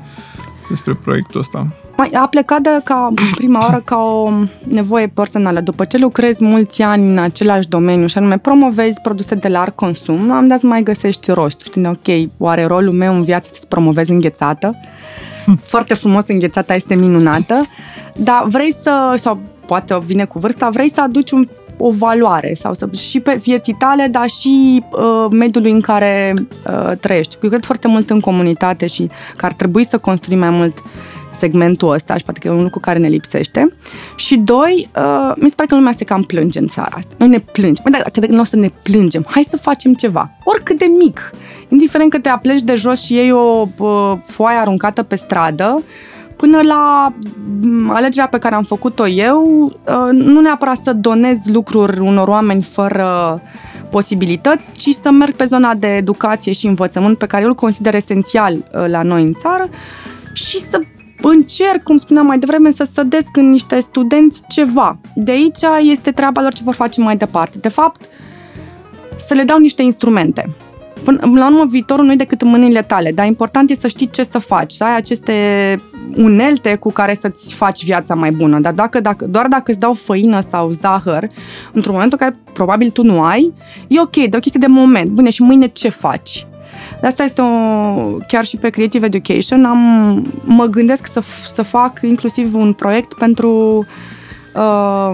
despre 0.69 0.93
proiectul 0.93 1.39
ăsta. 1.39 1.67
A 2.13 2.28
plecat 2.28 2.62
de 2.62 2.69
ca 2.84 3.08
prima 3.36 3.60
oară 3.60 3.82
ca 3.86 3.97
o 3.97 4.32
nevoie 4.63 5.08
personală. 5.08 5.60
După 5.60 5.86
ce 5.86 5.97
lucrezi 5.97 6.43
mulți 6.43 6.82
ani 6.82 7.10
în 7.10 7.17
același 7.17 7.67
domeniu 7.67 8.08
și 8.08 8.17
anume 8.17 8.38
promovezi 8.38 9.01
produse 9.01 9.36
de 9.36 9.47
larg 9.47 9.75
consum, 9.75 10.32
am 10.32 10.47
dat 10.47 10.60
să 10.60 10.67
mai 10.67 10.84
găsești 10.84 11.32
rostul. 11.32 11.65
Știi, 11.65 11.88
ok, 11.88 12.32
oare 12.38 12.65
rolul 12.65 12.93
meu 12.93 13.15
în 13.15 13.21
viață 13.21 13.49
să 13.54 13.65
promovez 13.67 14.10
înghețată? 14.10 14.75
Foarte 15.71 15.93
frumos 15.93 16.28
înghețata 16.28 16.75
este 16.75 16.95
minunată, 16.95 17.65
dar 18.15 18.45
vrei 18.47 18.73
să, 18.82 19.13
sau 19.15 19.39
poate 19.65 19.97
vine 20.06 20.25
cu 20.25 20.39
vârsta, 20.39 20.69
vrei 20.69 20.89
să 20.89 21.01
aduci 21.01 21.32
un 21.32 21.47
o 21.77 21.91
valoare 21.91 22.53
sau 22.53 22.73
să, 22.73 22.89
și 22.91 23.19
pe 23.19 23.35
vieții 23.35 23.73
tale, 23.73 24.07
dar 24.11 24.29
și 24.29 24.83
uh, 24.91 25.27
mediului 25.31 25.71
în 25.71 25.81
care 25.81 26.33
uh, 26.38 26.91
trăiești. 26.99 27.38
Eu 27.41 27.49
cred 27.49 27.65
foarte 27.65 27.88
mult 27.88 28.09
în 28.09 28.19
comunitate 28.19 28.88
și 28.88 29.09
că 29.35 29.45
ar 29.45 29.53
trebui 29.53 29.85
să 29.85 29.97
construim 29.97 30.39
mai 30.39 30.49
mult 30.49 30.83
segmentul 31.38 31.91
ăsta 31.91 32.17
și 32.17 32.23
poate 32.23 32.39
că 32.39 32.47
e 32.47 32.51
un 32.51 32.63
lucru 32.63 32.79
care 32.79 32.99
ne 32.99 33.07
lipsește. 33.07 33.75
Și 34.15 34.38
doi, 34.38 34.89
uh, 34.95 35.33
mi 35.35 35.49
se 35.49 35.55
pare 35.55 35.69
că 35.69 35.75
lumea 35.75 35.91
se 35.91 36.03
cam 36.03 36.21
plânge 36.21 36.59
în 36.59 36.67
țara 36.67 36.95
asta. 36.95 37.15
Noi 37.17 37.27
ne 37.27 37.39
plângem. 37.39 37.83
Băi, 37.89 38.01
dacă 38.03 38.27
nu 38.27 38.39
o 38.39 38.43
să 38.43 38.55
ne 38.55 38.69
plângem, 38.83 39.25
hai 39.29 39.43
să 39.49 39.57
facem 39.57 39.93
ceva. 39.93 40.31
Oricât 40.43 40.77
de 40.77 40.85
mic. 40.85 41.31
Indiferent 41.67 42.11
că 42.11 42.19
te 42.19 42.29
apleci 42.29 42.61
de 42.61 42.75
jos 42.75 43.03
și 43.03 43.13
iei 43.13 43.31
o 43.31 43.67
uh, 43.77 44.17
foaie 44.23 44.57
aruncată 44.57 45.03
pe 45.03 45.15
stradă, 45.15 45.83
până 46.38 46.60
la 46.62 47.13
mm, 47.62 47.89
alegerea 47.89 48.28
pe 48.28 48.38
care 48.38 48.56
am 48.56 48.63
făcut-o 48.63 49.08
eu, 49.08 49.63
uh, 49.63 50.10
nu 50.12 50.41
neapărat 50.41 50.78
să 50.78 50.93
donez 50.93 51.39
lucruri 51.45 52.00
unor 52.00 52.28
oameni 52.28 52.62
fără 52.62 53.41
posibilități, 53.89 54.71
ci 54.71 54.89
să 55.02 55.12
merg 55.12 55.34
pe 55.34 55.43
zona 55.45 55.74
de 55.76 55.95
educație 55.95 56.52
și 56.52 56.67
învățământ 56.67 57.17
pe 57.17 57.26
care 57.26 57.41
eu 57.43 57.50
îl 57.50 57.56
consider 57.56 57.95
esențial 57.95 58.54
uh, 58.54 58.86
la 58.88 59.02
noi 59.02 59.24
în 59.24 59.34
țară 59.34 59.69
și 60.34 60.60
să 60.60 60.80
încerc, 61.21 61.84
cum 61.84 61.98
spuneam 61.98 62.26
mai 62.26 62.39
devreme, 62.39 62.71
să 62.71 62.88
sădesc 62.93 63.38
în 63.38 63.50
niște 63.50 63.80
studenți 63.80 64.41
ceva. 64.48 64.98
De 65.15 65.32
aici 65.32 65.60
este 65.80 66.12
treaba 66.12 66.41
lor 66.41 66.54
ce 66.54 66.63
vor 66.63 66.74
face 66.74 67.02
mai 67.02 67.17
departe. 67.17 67.58
De 67.58 67.69
fapt, 67.69 68.06
să 69.15 69.34
le 69.34 69.43
dau 69.43 69.58
niște 69.58 69.82
instrumente. 69.82 70.56
Până 71.04 71.19
la 71.34 71.45
urmă, 71.48 71.65
viitorul 71.65 72.06
nu 72.06 72.12
e 72.12 72.15
decât 72.15 72.41
în 72.41 72.48
mâinile 72.48 72.82
tale, 72.82 73.12
dar 73.12 73.26
important 73.26 73.69
e 73.69 73.76
să 73.76 73.88
știi 73.88 74.10
ce 74.10 74.24
să 74.24 74.39
faci, 74.39 74.71
să 74.71 74.84
ai 74.84 74.95
aceste 74.95 75.34
unelte 76.15 76.76
cu 76.76 76.91
care 76.91 77.13
să-ți 77.13 77.54
faci 77.54 77.84
viața 77.84 78.15
mai 78.15 78.32
bună. 78.32 78.60
Dar 78.60 78.74
dacă, 78.74 79.00
dacă, 79.00 79.26
doar 79.26 79.48
dacă 79.48 79.72
îți 79.72 79.80
dau 79.80 79.94
făină 79.94 80.39
sau 80.39 80.70
zahăr, 80.70 81.30
într-un 81.72 81.94
moment 81.94 82.12
în 82.12 82.18
care 82.18 82.36
probabil 82.54 82.89
tu 82.89 83.04
nu 83.04 83.22
ai, 83.22 83.54
e 83.88 84.02
ok, 84.02 84.15
de 84.15 84.38
o 84.38 84.39
chestie 84.39 84.60
de 84.60 84.68
moment. 84.68 85.12
Bine, 85.12 85.30
și 85.30 85.41
mâine 85.41 85.68
ce 85.68 85.89
faci? 85.89 86.48
De 87.02 87.08
asta 87.08 87.24
este 87.24 87.41
o, 87.41 87.46
chiar 88.28 88.46
și 88.46 88.58
pe 88.58 88.70
Creative 88.70 89.06
Education, 89.06 89.65
am, 89.65 89.80
mă 90.44 90.65
gândesc 90.65 91.08
să, 91.08 91.22
să 91.46 91.62
fac 91.62 92.00
inclusiv 92.02 92.56
un 92.56 92.74
proiect 92.74 93.13
pentru 93.13 93.86
uh, 94.56 95.12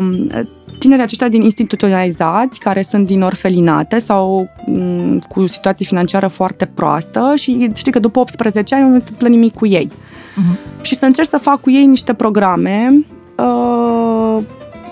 tinerii 0.82 1.04
aceștia 1.04 1.28
din 1.28 1.42
instituționalizați, 1.42 2.60
care 2.60 2.82
sunt 2.82 3.06
din 3.06 3.22
orfelinate 3.22 3.98
sau 3.98 4.50
m, 4.68 5.18
cu 5.18 5.46
situație 5.46 5.86
financiară 5.86 6.28
foarte 6.28 6.66
proastă 6.66 7.34
și 7.36 7.72
știi 7.74 7.92
că 7.92 8.00
după 8.00 8.20
18 8.20 8.76
ani 8.76 8.88
nu 8.88 8.94
întâmplă 8.94 9.28
nimic 9.28 9.54
cu 9.54 9.66
ei. 9.66 9.90
Uh-huh. 10.32 10.82
Și 10.82 10.96
să 10.96 11.06
încerc 11.06 11.30
să 11.30 11.38
fac 11.38 11.62
cu 11.62 11.72
ei 11.72 11.86
niște 11.86 12.13
programe 12.13 13.06
uh, 13.38 14.38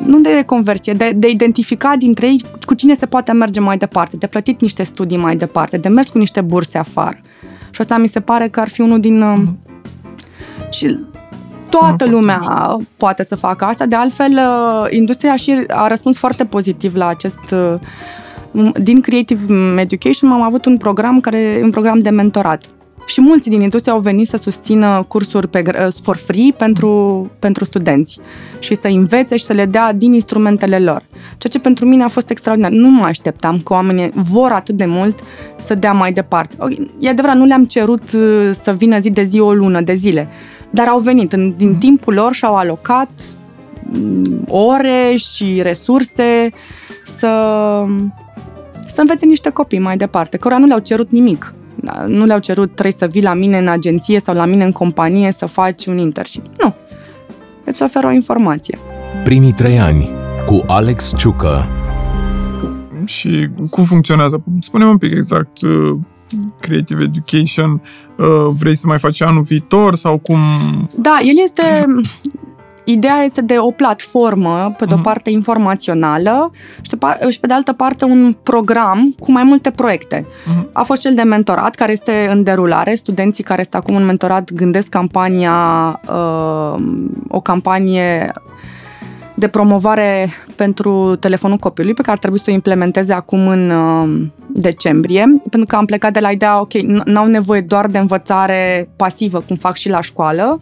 nu 0.05 0.19
de 0.19 0.29
reconversie, 0.29 0.93
de, 0.93 1.11
de 1.15 1.29
identificat 1.29 1.97
dintre 1.97 2.27
ei 2.27 2.43
cu 2.65 2.73
cine 2.73 2.93
se 2.93 3.05
poate 3.05 3.31
merge 3.31 3.59
mai 3.59 3.77
departe, 3.77 4.17
de 4.17 4.27
plătit 4.27 4.61
niște 4.61 4.83
studii 4.83 5.17
mai 5.17 5.35
departe, 5.35 5.77
de 5.77 5.89
mers 5.89 6.09
cu 6.09 6.17
niște 6.17 6.41
burse 6.41 6.77
afară. 6.77 7.17
Și 7.71 7.81
asta 7.81 7.97
mi 7.97 8.07
se 8.07 8.19
pare 8.19 8.47
că 8.47 8.59
ar 8.59 8.69
fi 8.69 8.81
unul 8.81 8.99
din... 8.99 9.19
Mm. 9.19 9.57
Și 10.69 10.97
toată 11.69 12.05
lumea 12.05 12.41
poate 12.97 13.23
să 13.23 13.35
facă 13.35 13.65
asta. 13.65 13.85
De 13.85 13.95
altfel, 13.95 14.31
uh, 14.31 14.87
industria 14.89 15.35
și 15.35 15.63
a 15.67 15.87
răspuns 15.87 16.17
foarte 16.17 16.45
pozitiv 16.45 16.95
la 16.95 17.07
acest 17.07 17.51
uh, 17.51 18.71
din 18.81 19.01
Creative 19.01 19.53
Education 19.81 20.31
am 20.31 20.41
avut 20.41 20.65
un 20.65 20.77
program 20.77 21.19
care 21.19 21.59
un 21.63 21.69
program 21.69 21.99
de 21.99 22.09
mentorat 22.09 22.63
și 23.09 23.21
mulți 23.21 23.49
din 23.49 23.61
industrie 23.61 23.93
au 23.93 23.99
venit 23.99 24.27
să 24.27 24.37
susțină 24.37 25.05
cursuri 25.07 25.47
pe, 25.47 25.63
for 26.01 26.15
free 26.15 26.53
pentru, 26.57 27.29
pentru 27.39 27.63
studenți 27.63 28.19
și 28.59 28.75
să 28.75 28.87
învețe 28.87 29.37
și 29.37 29.43
să 29.43 29.53
le 29.53 29.65
dea 29.65 29.93
din 29.93 30.13
instrumentele 30.13 30.79
lor. 30.79 31.01
Ceea 31.11 31.51
ce 31.51 31.59
pentru 31.59 31.85
mine 31.85 32.03
a 32.03 32.07
fost 32.07 32.29
extraordinar. 32.29 32.71
Nu 32.71 32.89
mă 32.89 33.03
așteptam 33.03 33.59
că 33.59 33.73
oamenii 33.73 34.11
vor 34.13 34.51
atât 34.51 34.75
de 34.75 34.85
mult 34.85 35.19
să 35.57 35.75
dea 35.75 35.91
mai 35.91 36.11
departe. 36.11 36.57
E 36.99 37.09
adevărat, 37.09 37.35
nu 37.35 37.45
le-am 37.45 37.63
cerut 37.63 38.11
uh, 38.11 38.49
să 38.51 38.71
vină 38.77 38.99
zi 38.99 39.09
de 39.09 39.23
zi 39.23 39.39
o 39.39 39.53
lună 39.53 39.81
de 39.81 39.93
zile, 39.93 40.29
dar 40.69 40.87
au 40.87 40.99
venit 40.99 41.33
în, 41.33 41.53
din 41.57 41.75
timpul 41.75 42.13
lor 42.13 42.33
și 42.33 42.45
au 42.45 42.55
alocat 42.55 43.09
mm, 43.83 44.45
ore 44.47 45.15
și 45.15 45.59
resurse 45.61 46.49
să, 47.03 47.27
să 48.87 49.01
învețe 49.01 49.25
niște 49.25 49.49
copii 49.49 49.79
mai 49.79 49.97
departe, 49.97 50.37
cărora 50.37 50.59
nu 50.59 50.65
le-au 50.65 50.79
cerut 50.79 51.11
nimic 51.11 51.53
nu 52.07 52.25
le-au 52.25 52.39
cerut 52.39 52.71
trebuie 52.71 52.93
să 52.97 53.07
vii 53.11 53.21
la 53.21 53.33
mine 53.33 53.57
în 53.57 53.67
agenție 53.67 54.19
sau 54.19 54.35
la 54.35 54.45
mine 54.45 54.63
în 54.63 54.71
companie 54.71 55.31
să 55.31 55.45
faci 55.45 55.85
un 55.85 55.97
internship. 55.97 56.45
Nu. 56.63 56.75
Îți 57.63 57.83
oferă 57.83 58.07
o 58.07 58.11
informație. 58.11 58.79
Primii 59.23 59.51
trei 59.51 59.79
ani 59.79 60.09
cu 60.45 60.63
Alex 60.67 61.13
Ciucă. 61.17 61.67
Și 63.05 63.49
cum 63.69 63.83
funcționează? 63.83 64.43
spune 64.59 64.85
un 64.85 64.97
pic 64.97 65.11
exact 65.11 65.61
uh, 65.61 65.97
Creative 66.59 67.03
Education, 67.03 67.81
uh, 68.15 68.25
vrei 68.59 68.75
să 68.75 68.87
mai 68.87 68.99
faci 68.99 69.21
anul 69.21 69.41
viitor 69.41 69.95
sau 69.95 70.17
cum? 70.17 70.39
Da, 70.95 71.19
el 71.21 71.35
este 71.43 71.85
Ideea 72.91 73.23
este 73.23 73.41
de 73.41 73.57
o 73.59 73.71
platformă, 73.71 74.73
pe 74.77 74.85
de-o 74.85 74.95
mhm. 74.95 75.05
parte 75.05 75.29
informațională 75.29 76.51
și, 76.81 76.89
de, 76.89 77.29
și 77.29 77.39
pe 77.39 77.47
de 77.47 77.53
altă 77.53 77.73
parte 77.73 78.05
un 78.05 78.35
program 78.43 79.15
cu 79.19 79.31
mai 79.31 79.43
multe 79.43 79.71
proiecte. 79.71 80.25
Uh-huh. 80.25 80.71
A 80.71 80.83
fost 80.83 81.01
cel 81.01 81.13
de 81.13 81.21
mentorat, 81.21 81.75
care 81.75 81.91
este 81.91 82.27
în 82.31 82.43
derulare. 82.43 82.95
Studenții 82.95 83.43
care 83.43 83.61
sunt 83.61 83.75
acum 83.75 83.95
în 83.95 84.05
mentorat 84.05 84.51
gândesc 84.51 84.89
campania, 84.89 85.99
uh, 86.07 86.83
o 87.27 87.39
campanie 87.39 88.33
de 89.39 89.47
promovare 89.47 90.29
pentru 90.55 91.15
telefonul 91.15 91.57
copilului, 91.57 91.95
pe 91.95 92.01
care 92.01 92.13
ar 92.13 92.19
trebui 92.19 92.39
să 92.39 92.45
o 92.49 92.53
implementeze 92.53 93.13
acum 93.13 93.47
în 93.47 93.69
uh, 93.69 94.27
decembrie, 94.47 95.23
pentru 95.49 95.65
că 95.67 95.75
am 95.75 95.85
plecat 95.85 96.13
de 96.13 96.19
la 96.19 96.29
ideea, 96.31 96.59
ok, 96.59 96.73
n-au 97.05 97.27
nevoie 97.27 97.61
doar 97.61 97.87
de 97.87 97.97
învățare 97.97 98.89
pasivă, 98.95 99.39
cum 99.39 99.55
fac 99.55 99.75
și 99.75 99.89
la 99.89 100.01
școală, 100.01 100.59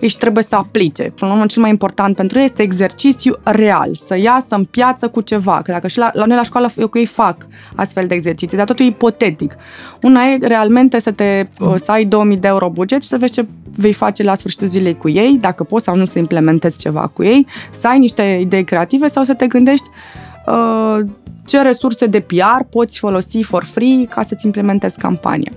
și 0.00 0.18
trebuie 0.18 0.44
să 0.44 0.56
aplice. 0.56 1.02
Până 1.02 1.30
la 1.30 1.36
urmă, 1.36 1.46
cel 1.46 1.62
mai 1.62 1.70
important 1.70 2.16
pentru 2.16 2.38
ei 2.38 2.44
este 2.44 2.62
exercițiu 2.62 3.36
real, 3.42 3.94
să 3.94 4.18
iasă 4.18 4.54
în 4.54 4.64
piață 4.64 5.08
cu 5.08 5.20
ceva, 5.20 5.60
că 5.62 5.72
dacă 5.72 5.88
și 5.88 5.98
la, 5.98 6.10
la 6.12 6.24
noi 6.24 6.36
la 6.36 6.42
școală 6.42 6.70
eu 6.76 6.88
cu 6.88 6.98
ei 6.98 7.06
fac 7.06 7.46
astfel 7.74 8.06
de 8.06 8.14
exerciții, 8.14 8.56
dar 8.56 8.66
totul 8.66 8.84
e 8.84 8.88
ipotetic. 8.88 9.56
Una 10.02 10.20
e 10.24 10.38
realmente 10.40 11.00
să 11.00 11.10
te 11.10 11.46
să 11.76 11.90
ai 11.90 12.04
2000 12.04 12.36
de 12.36 12.48
euro 12.48 12.70
buget 12.70 13.02
și 13.02 13.08
să 13.08 13.16
vezi 13.16 13.32
ce 13.32 13.46
vei 13.76 13.92
face 13.92 14.22
la 14.22 14.34
sfârșitul 14.34 14.66
zilei 14.66 14.96
cu 14.96 15.08
ei, 15.08 15.36
dacă 15.40 15.64
poți 15.64 15.84
sau 15.84 15.96
nu 15.96 16.04
să 16.04 16.18
implementezi 16.18 16.78
ceva 16.78 17.06
cu 17.06 17.22
ei, 17.22 17.46
să 17.70 17.88
ai 17.88 17.98
niște 17.98 18.17
idei 18.22 18.64
creative 18.64 19.06
sau 19.06 19.22
să 19.22 19.34
te 19.34 19.46
gândești 19.46 19.88
uh, 20.46 20.98
ce 21.46 21.62
resurse 21.62 22.06
de 22.06 22.20
PR 22.20 22.64
poți 22.70 22.98
folosi 22.98 23.42
for 23.42 23.64
free 23.64 24.04
ca 24.08 24.22
să-ți 24.22 24.46
implementezi 24.46 24.98
campania. 24.98 25.52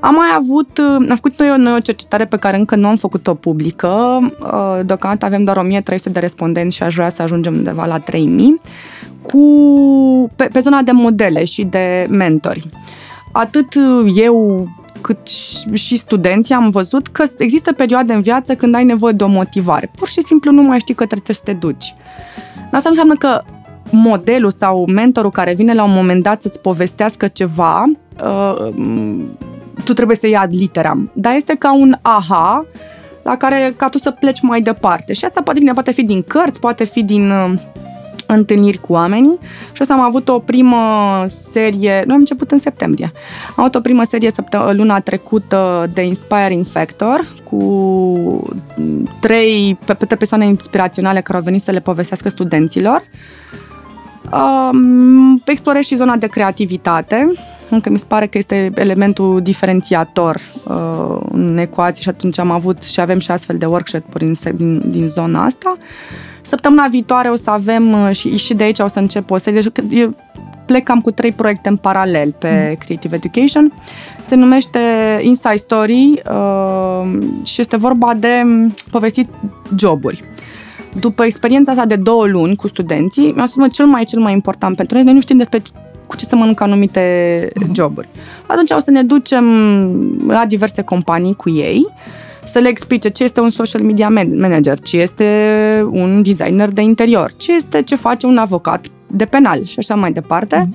Am 0.00 0.14
mai 0.14 0.26
avut, 0.36 0.78
uh, 0.78 1.06
am 1.08 1.14
făcut 1.14 1.38
noi 1.38 1.74
o 1.76 1.80
cercetare 1.80 2.24
pe 2.24 2.36
care 2.36 2.56
încă 2.56 2.76
nu 2.76 2.88
am 2.88 2.96
făcut-o 2.96 3.34
publică. 3.34 4.18
Uh, 4.40 4.80
deocamdată 4.84 5.24
avem 5.24 5.44
doar 5.44 5.56
1300 5.56 6.10
de 6.10 6.20
respondenți 6.20 6.76
și 6.76 6.82
aș 6.82 6.94
vrea 6.94 7.08
să 7.08 7.22
ajungem 7.22 7.54
undeva 7.54 7.86
la 7.86 7.98
3000 7.98 8.60
cu, 9.22 10.30
pe, 10.36 10.48
pe 10.52 10.58
zona 10.58 10.82
de 10.82 10.92
modele 10.92 11.44
și 11.44 11.64
de 11.64 12.06
mentori. 12.10 12.70
Atât 13.32 13.74
eu 14.14 14.68
cât 15.00 15.18
și 15.72 15.96
studenții 15.96 16.54
am 16.54 16.70
văzut 16.70 17.06
că 17.06 17.24
există 17.38 17.72
perioade 17.72 18.12
în 18.12 18.20
viață 18.20 18.54
când 18.54 18.74
ai 18.74 18.84
nevoie 18.84 19.12
de 19.12 19.24
o 19.24 19.28
motivare. 19.28 19.90
Pur 19.94 20.08
și 20.08 20.22
simplu 20.22 20.50
nu 20.50 20.62
mai 20.62 20.78
știi 20.78 20.94
că 20.94 21.06
trebuie 21.06 21.36
să 21.36 21.42
te 21.44 21.52
duci. 21.52 21.94
Asta 22.72 22.90
nu 22.90 22.90
înseamnă 22.90 23.14
că 23.14 23.42
modelul 23.90 24.50
sau 24.50 24.86
mentorul 24.86 25.30
care 25.30 25.54
vine 25.54 25.74
la 25.74 25.84
un 25.84 25.92
moment 25.92 26.22
dat 26.22 26.42
să-ți 26.42 26.60
povestească 26.60 27.26
ceva, 27.26 27.84
uh, 28.24 28.72
tu 29.84 29.92
trebuie 29.92 30.16
să 30.16 30.26
iei 30.26 30.36
ad 30.36 30.54
literam. 30.54 31.10
Dar 31.12 31.34
este 31.34 31.54
ca 31.54 31.74
un 31.74 31.96
aha 32.02 32.66
la 33.22 33.36
care 33.36 33.74
ca 33.76 33.88
tu 33.88 33.98
să 33.98 34.10
pleci 34.10 34.40
mai 34.40 34.60
departe. 34.60 35.12
Și 35.12 35.24
asta 35.24 35.42
poate, 35.42 35.60
poate 35.72 35.92
fi 35.92 36.02
din 36.02 36.22
cărți, 36.22 36.60
poate 36.60 36.84
fi 36.84 37.02
din 37.02 37.30
uh, 37.30 37.54
întâlniri 38.26 38.78
cu 38.78 38.92
oamenii 38.92 39.38
și 39.72 39.82
asta 39.82 39.94
am 39.94 40.00
avut 40.00 40.28
o 40.28 40.38
primă 40.38 40.76
serie, 41.26 42.02
noi 42.04 42.14
am 42.14 42.20
început 42.20 42.50
în 42.50 42.58
septembrie, 42.58 43.12
am 43.48 43.54
avut 43.56 43.74
o 43.74 43.80
primă 43.80 44.04
serie 44.04 44.30
săptămâna, 44.30 44.72
luna 44.72 45.00
trecută 45.00 45.90
de 45.92 46.04
Inspiring 46.04 46.66
Factor 46.66 47.26
cu 47.44 48.56
trei 49.20 49.78
pe 50.08 50.16
persoane 50.16 50.46
inspiraționale 50.46 51.20
care 51.20 51.38
au 51.38 51.44
venit 51.44 51.62
să 51.62 51.70
le 51.70 51.80
povestească 51.80 52.28
studenților. 52.28 53.02
Um, 54.32 55.42
explorez 55.44 55.84
și 55.84 55.96
zona 55.96 56.16
de 56.16 56.26
creativitate, 56.26 57.32
încă 57.70 57.90
mi 57.90 57.98
se 57.98 58.04
pare 58.08 58.26
că 58.26 58.38
este 58.38 58.70
elementul 58.74 59.42
diferențiator 59.42 60.40
uh, 60.64 61.20
în 61.32 61.58
ecuații 61.58 62.02
și 62.02 62.08
atunci 62.08 62.38
am 62.38 62.50
avut 62.50 62.82
și 62.82 63.00
avem 63.00 63.18
și 63.18 63.30
astfel 63.30 63.56
de 63.56 63.66
workshop-uri 63.66 64.24
din, 64.24 64.34
din, 64.56 64.90
din 64.90 65.08
zona 65.08 65.44
asta. 65.44 65.76
Săptămâna 66.46 66.86
viitoare 66.86 67.28
o 67.28 67.36
să 67.36 67.50
avem 67.50 67.92
uh, 67.92 68.10
și, 68.10 68.36
și 68.36 68.54
de 68.54 68.62
aici 68.62 68.78
o 68.78 68.88
să 68.88 68.98
încep 68.98 69.30
o 69.30 69.36
serie. 69.36 69.60
Eu 69.90 70.14
plecam 70.66 71.00
cu 71.00 71.10
trei 71.10 71.32
proiecte 71.32 71.68
în 71.68 71.76
paralel 71.76 72.32
pe 72.38 72.66
mm. 72.68 72.76
Creative 72.84 73.16
Education. 73.16 73.72
Se 74.20 74.34
numește 74.34 74.78
Inside 75.22 75.56
Story 75.56 76.22
uh, 76.30 77.18
și 77.42 77.60
este 77.60 77.76
vorba 77.76 78.14
de 78.14 78.42
um, 78.44 78.74
povestit 78.90 79.28
joburi. 79.78 80.24
După 81.00 81.24
experiența 81.24 81.70
asta 81.70 81.84
de 81.84 81.96
două 81.96 82.26
luni 82.26 82.56
cu 82.56 82.68
studenții, 82.68 83.32
mi-a 83.32 83.46
spus 83.46 83.66
cel 83.72 83.86
mai, 83.86 84.04
cel 84.04 84.20
mai 84.20 84.32
important 84.32 84.76
pentru 84.76 84.94
noi, 84.94 85.04
noi 85.04 85.14
nu 85.14 85.20
știm 85.20 85.36
despre 85.36 85.62
cu 86.06 86.16
ce 86.16 86.24
să 86.24 86.36
mănâncă 86.36 86.62
anumite 86.62 87.48
mm. 87.54 87.74
joburi. 87.74 88.08
Atunci 88.46 88.70
o 88.70 88.78
să 88.78 88.90
ne 88.90 89.02
ducem 89.02 89.44
la 90.26 90.44
diverse 90.46 90.82
companii 90.82 91.34
cu 91.34 91.50
ei 91.50 91.86
să 92.46 92.58
le 92.58 92.68
explice 92.68 93.08
ce 93.08 93.24
este 93.24 93.40
un 93.40 93.50
social 93.50 93.82
media 93.82 94.08
manager, 94.08 94.80
ce 94.80 95.00
este 95.00 95.86
un 95.90 96.22
designer 96.22 96.68
de 96.68 96.82
interior, 96.82 97.32
ce 97.36 97.52
este 97.52 97.82
ce 97.82 97.96
face 97.96 98.26
un 98.26 98.36
avocat 98.36 98.86
de 99.06 99.24
penal 99.24 99.64
și 99.64 99.78
așa 99.78 99.94
mai 99.94 100.12
departe. 100.12 100.56
Mm. 100.68 100.74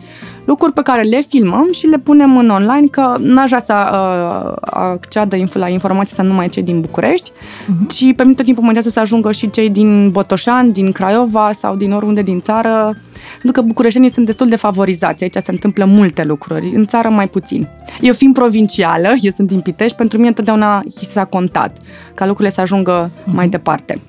Lucruri 0.52 0.74
pe 0.74 0.82
care 0.82 1.02
le 1.02 1.22
filmăm 1.28 1.68
și 1.72 1.86
le 1.86 1.98
punem 1.98 2.38
în 2.38 2.50
online, 2.50 2.88
că 2.88 3.16
n-aș 3.20 3.48
vrea 3.48 3.60
să 3.60 3.74
uh, 3.74 4.54
acceadă 4.60 5.38
la 5.54 5.68
informații 5.68 6.16
să 6.16 6.22
numai 6.22 6.50
cei 6.50 6.64
din 6.64 6.82
București, 6.82 7.32
mm-hmm. 7.32 7.88
ci 7.88 8.16
pe 8.16 8.24
mine 8.24 8.34
tot 8.36 8.46
timpul 8.46 8.64
mă 8.64 8.80
să 8.80 9.00
ajungă 9.00 9.32
și 9.32 9.50
cei 9.50 9.70
din 9.70 10.10
Botoșan, 10.10 10.72
din 10.72 10.92
Craiova 10.92 11.52
sau 11.52 11.76
din 11.76 11.92
oriunde 11.92 12.22
din 12.22 12.40
țară, 12.40 12.98
pentru 13.42 13.62
că 13.62 13.68
bucureștenii 13.68 14.10
sunt 14.10 14.26
destul 14.26 14.48
de 14.48 14.56
favorizați. 14.56 15.24
Aici 15.24 15.36
se 15.44 15.52
întâmplă 15.52 15.86
multe 15.86 16.24
lucruri, 16.24 16.72
în 16.76 16.86
țară 16.86 17.10
mai 17.10 17.28
puțin. 17.28 17.68
Eu 18.02 18.14
fiind 18.14 18.34
provincială, 18.34 19.08
eu 19.22 19.32
sunt 19.32 19.48
din 19.48 19.60
Pitești, 19.60 19.98
pentru 19.98 20.18
mine 20.18 20.30
întotdeauna 20.30 20.82
s-a 21.02 21.26
contat 21.26 21.78
ca 22.14 22.26
lucrurile 22.26 22.54
să 22.54 22.62
ajungă 22.62 23.10
mm-hmm. 23.10 23.34
mai 23.34 23.48
departe. 23.48 24.00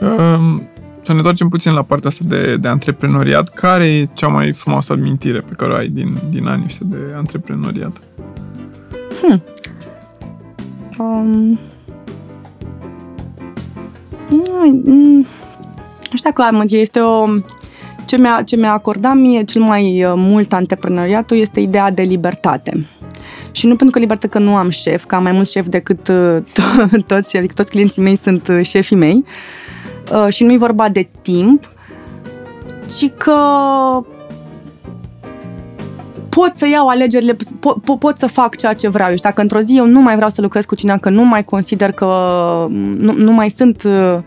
Um 0.00 0.62
să 1.04 1.12
ne 1.12 1.16
întoarcem 1.16 1.48
puțin 1.48 1.72
la 1.72 1.82
partea 1.82 2.08
asta 2.08 2.24
de, 2.28 2.56
de 2.56 2.68
antreprenoriat. 2.68 3.48
Care 3.48 3.84
e 3.84 4.08
cea 4.12 4.26
mai 4.26 4.52
frumoasă 4.52 4.92
amintire 4.92 5.38
pe 5.38 5.54
care 5.56 5.72
o 5.72 5.76
ai 5.76 5.88
din, 5.88 6.18
din 6.30 6.46
anii 6.46 6.64
ăștia 6.64 6.86
de 6.90 6.96
antreprenoriat? 7.16 8.00
Hmm. 9.20 9.42
Um. 10.98 11.58
Nu 16.10 16.18
știu 16.18 16.30
dacă 16.30 16.42
am, 16.42 16.64
este 16.68 17.00
o... 17.00 17.26
Ce 18.06 18.16
mi-a, 18.16 18.42
ce 18.44 18.56
mi-a 18.56 18.72
acordat 18.72 19.16
mie 19.16 19.44
cel 19.44 19.62
mai 19.62 20.04
uh, 20.04 20.12
mult 20.16 20.52
antreprenoriatul 20.52 21.36
este 21.36 21.60
ideea 21.60 21.90
de 21.90 22.02
libertate. 22.02 22.86
Și 23.50 23.66
nu 23.66 23.76
pentru 23.76 23.94
că 23.94 23.98
libertate 23.98 24.28
că 24.28 24.38
nu 24.38 24.56
am 24.56 24.68
șef, 24.68 25.04
că 25.04 25.14
am 25.14 25.22
mai 25.22 25.32
mult 25.32 25.48
șef 25.48 25.66
decât 25.68 26.08
uh, 26.08 26.36
to- 26.56 27.06
toți, 27.06 27.36
adică 27.36 27.52
toți 27.56 27.70
clienții 27.70 28.02
mei 28.02 28.16
sunt 28.16 28.48
uh, 28.48 28.60
șefii 28.62 28.96
mei. 28.96 29.24
Uh, 29.24 29.30
și 30.28 30.44
nu 30.44 30.52
e 30.52 30.56
vorba 30.56 30.88
de 30.88 31.08
timp, 31.22 31.70
ci 32.98 33.10
că 33.16 33.36
pot 36.28 36.52
să 36.54 36.68
iau 36.68 36.86
alegerile, 36.86 37.36
pot, 37.60 37.82
pot, 37.82 37.98
pot 37.98 38.18
să 38.18 38.26
fac 38.26 38.56
ceea 38.56 38.74
ce 38.74 38.88
vreau. 38.88 39.10
Și 39.10 39.22
dacă 39.22 39.40
într-o 39.40 39.60
zi 39.60 39.76
eu 39.76 39.86
nu 39.86 40.00
mai 40.00 40.14
vreau 40.14 40.30
să 40.30 40.40
lucrez 40.40 40.64
cu 40.64 40.74
cineva, 40.74 40.98
că 40.98 41.08
nu 41.08 41.24
mai 41.24 41.42
consider 41.42 41.92
că 41.92 42.06
nu, 42.98 43.12
nu 43.12 43.32
mai 43.32 43.50
sunt 43.50 43.82
uh, 43.82 44.18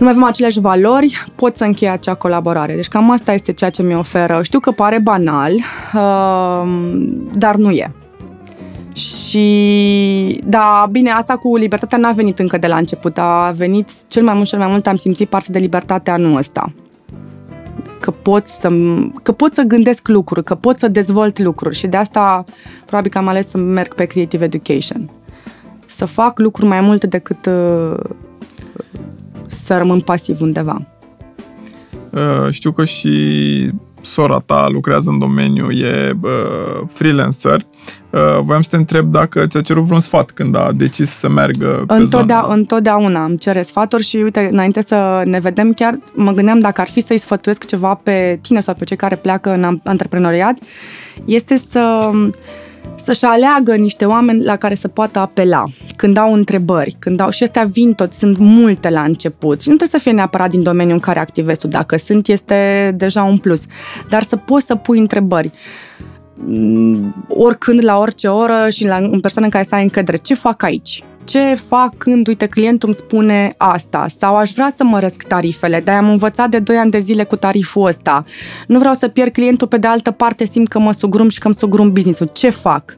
nu 0.00 0.06
mai 0.06 0.10
avem 0.10 0.24
aceleași 0.24 0.60
valori, 0.60 1.24
pot 1.34 1.56
să 1.56 1.64
închei 1.64 1.88
acea 1.88 2.14
colaborare. 2.14 2.74
Deci 2.74 2.88
cam 2.88 3.10
asta 3.10 3.32
este 3.32 3.52
ceea 3.52 3.70
ce 3.70 3.82
mi 3.82 3.94
oferă. 3.94 4.42
Știu 4.42 4.58
că 4.58 4.70
pare 4.70 4.98
banal, 4.98 5.52
uh, 5.94 6.68
dar 7.32 7.54
nu 7.54 7.70
e. 7.70 7.92
Și, 8.94 10.40
da, 10.44 10.88
bine, 10.90 11.10
asta 11.10 11.36
cu 11.36 11.56
libertatea 11.56 11.98
n-a 11.98 12.12
venit 12.12 12.38
încă 12.38 12.58
de 12.58 12.66
la 12.66 12.76
început, 12.76 13.18
a 13.18 13.52
venit 13.56 13.90
cel 14.08 14.22
mai 14.22 14.34
mult, 14.34 14.46
cel 14.46 14.58
mai 14.58 14.68
mult 14.68 14.86
am 14.86 14.96
simțit 14.96 15.28
parte 15.28 15.52
de 15.52 15.58
libertate 15.58 16.10
anul 16.10 16.36
ăsta. 16.36 16.72
Că 18.00 18.10
pot, 18.10 18.46
să, 18.46 18.70
că 19.22 19.32
pot 19.32 19.54
să 19.54 19.62
gândesc 19.62 20.08
lucruri, 20.08 20.44
că 20.44 20.54
pot 20.54 20.78
să 20.78 20.88
dezvolt 20.88 21.38
lucruri 21.38 21.76
și 21.76 21.86
de 21.86 21.96
asta 21.96 22.44
probabil 22.86 23.10
că 23.10 23.18
am 23.18 23.28
ales 23.28 23.48
să 23.48 23.58
merg 23.58 23.94
pe 23.94 24.04
Creative 24.04 24.44
Education. 24.44 25.10
Să 25.86 26.04
fac 26.04 26.38
lucruri 26.38 26.68
mai 26.68 26.80
multe 26.80 27.06
decât 27.06 27.46
uh, 27.46 27.98
să 29.46 29.76
rămân 29.76 30.00
pasiv 30.00 30.40
undeva. 30.40 30.86
Uh, 32.10 32.50
știu 32.50 32.72
că 32.72 32.84
și 32.84 33.70
sora 34.00 34.38
ta 34.38 34.68
lucrează 34.68 35.10
în 35.10 35.18
domeniu, 35.18 35.70
e 35.70 36.18
uh, 36.22 36.86
freelancer. 36.88 37.66
Uh, 38.10 38.20
voiam 38.42 38.62
să 38.62 38.68
te 38.70 38.76
întreb 38.76 39.10
dacă 39.10 39.46
ți-a 39.46 39.60
cerut 39.60 39.84
vreun 39.84 40.00
sfat 40.00 40.30
când 40.30 40.56
a 40.56 40.70
decis 40.74 41.10
să 41.10 41.28
meargă 41.28 41.84
pe 41.86 41.94
Întotdeauna, 41.94 42.42
zona. 42.42 42.54
întotdeauna 42.54 43.24
îmi 43.24 43.38
cere 43.38 43.62
sfaturi 43.62 44.02
și 44.02 44.16
uite, 44.16 44.48
înainte 44.52 44.82
să 44.82 45.22
ne 45.24 45.38
vedem 45.38 45.72
chiar 45.72 45.98
mă 46.14 46.32
gândeam 46.32 46.58
dacă 46.58 46.80
ar 46.80 46.88
fi 46.88 47.00
să-i 47.00 47.18
sfătuiesc 47.18 47.66
ceva 47.66 47.94
pe 47.94 48.38
tine 48.42 48.60
sau 48.60 48.74
pe 48.74 48.84
cei 48.84 48.96
care 48.96 49.16
pleacă 49.16 49.52
în 49.52 49.80
antreprenoriat, 49.84 50.58
este 51.24 51.56
să 51.56 52.10
să-și 52.94 53.24
aleagă 53.24 53.74
niște 53.74 54.04
oameni 54.04 54.44
la 54.44 54.56
care 54.56 54.74
să 54.74 54.88
poată 54.88 55.18
apela 55.18 55.64
când 55.96 56.16
au 56.16 56.32
întrebări, 56.32 56.96
când 56.98 57.20
au, 57.20 57.30
și 57.30 57.42
astea 57.42 57.64
vin 57.64 57.92
tot, 57.92 58.12
sunt 58.12 58.38
multe 58.38 58.90
la 58.90 59.02
început 59.02 59.62
și 59.62 59.68
nu 59.68 59.74
trebuie 59.76 60.00
să 60.00 60.08
fie 60.08 60.16
neapărat 60.16 60.50
din 60.50 60.62
domeniul 60.62 60.94
în 60.94 61.00
care 61.00 61.18
activezi 61.18 61.60
tu, 61.60 61.66
dacă 61.66 61.96
sunt 61.96 62.28
este 62.28 62.92
deja 62.96 63.22
un 63.22 63.38
plus, 63.38 63.64
dar 64.08 64.22
să 64.22 64.36
poți 64.36 64.66
să 64.66 64.74
pui 64.74 64.98
întrebări 64.98 65.50
oricând, 67.28 67.84
la 67.84 67.98
orice 67.98 68.28
oră 68.28 68.68
și 68.70 68.86
la, 68.86 68.96
în 68.96 69.20
persoană 69.20 69.46
în 69.46 69.52
care 69.52 69.64
să 69.64 69.74
ai 69.74 69.82
încredere. 69.82 70.16
Ce 70.16 70.34
fac 70.34 70.62
aici? 70.62 71.02
ce 71.30 71.54
fac 71.54 71.96
când, 71.98 72.26
uite, 72.26 72.46
clientul 72.46 72.88
îmi 72.88 72.96
spune 72.96 73.54
asta 73.56 74.06
sau 74.18 74.36
aș 74.36 74.50
vrea 74.50 74.72
să 74.76 74.84
măresc 74.84 75.22
tarifele, 75.22 75.80
dar 75.80 75.96
am 75.96 76.08
învățat 76.08 76.48
de 76.48 76.58
2 76.58 76.76
ani 76.76 76.90
de 76.90 76.98
zile 76.98 77.24
cu 77.24 77.36
tariful 77.36 77.86
ăsta. 77.86 78.24
Nu 78.66 78.78
vreau 78.78 78.94
să 78.94 79.08
pierd 79.08 79.32
clientul, 79.32 79.66
pe 79.66 79.76
de 79.76 79.86
altă 79.86 80.10
parte 80.10 80.44
simt 80.44 80.68
că 80.68 80.78
mă 80.78 80.92
sugrum 80.92 81.28
și 81.28 81.38
că 81.38 81.46
îmi 81.46 81.56
sugrum 81.56 81.92
business-ul. 81.92 82.30
Ce 82.32 82.50
fac? 82.50 82.96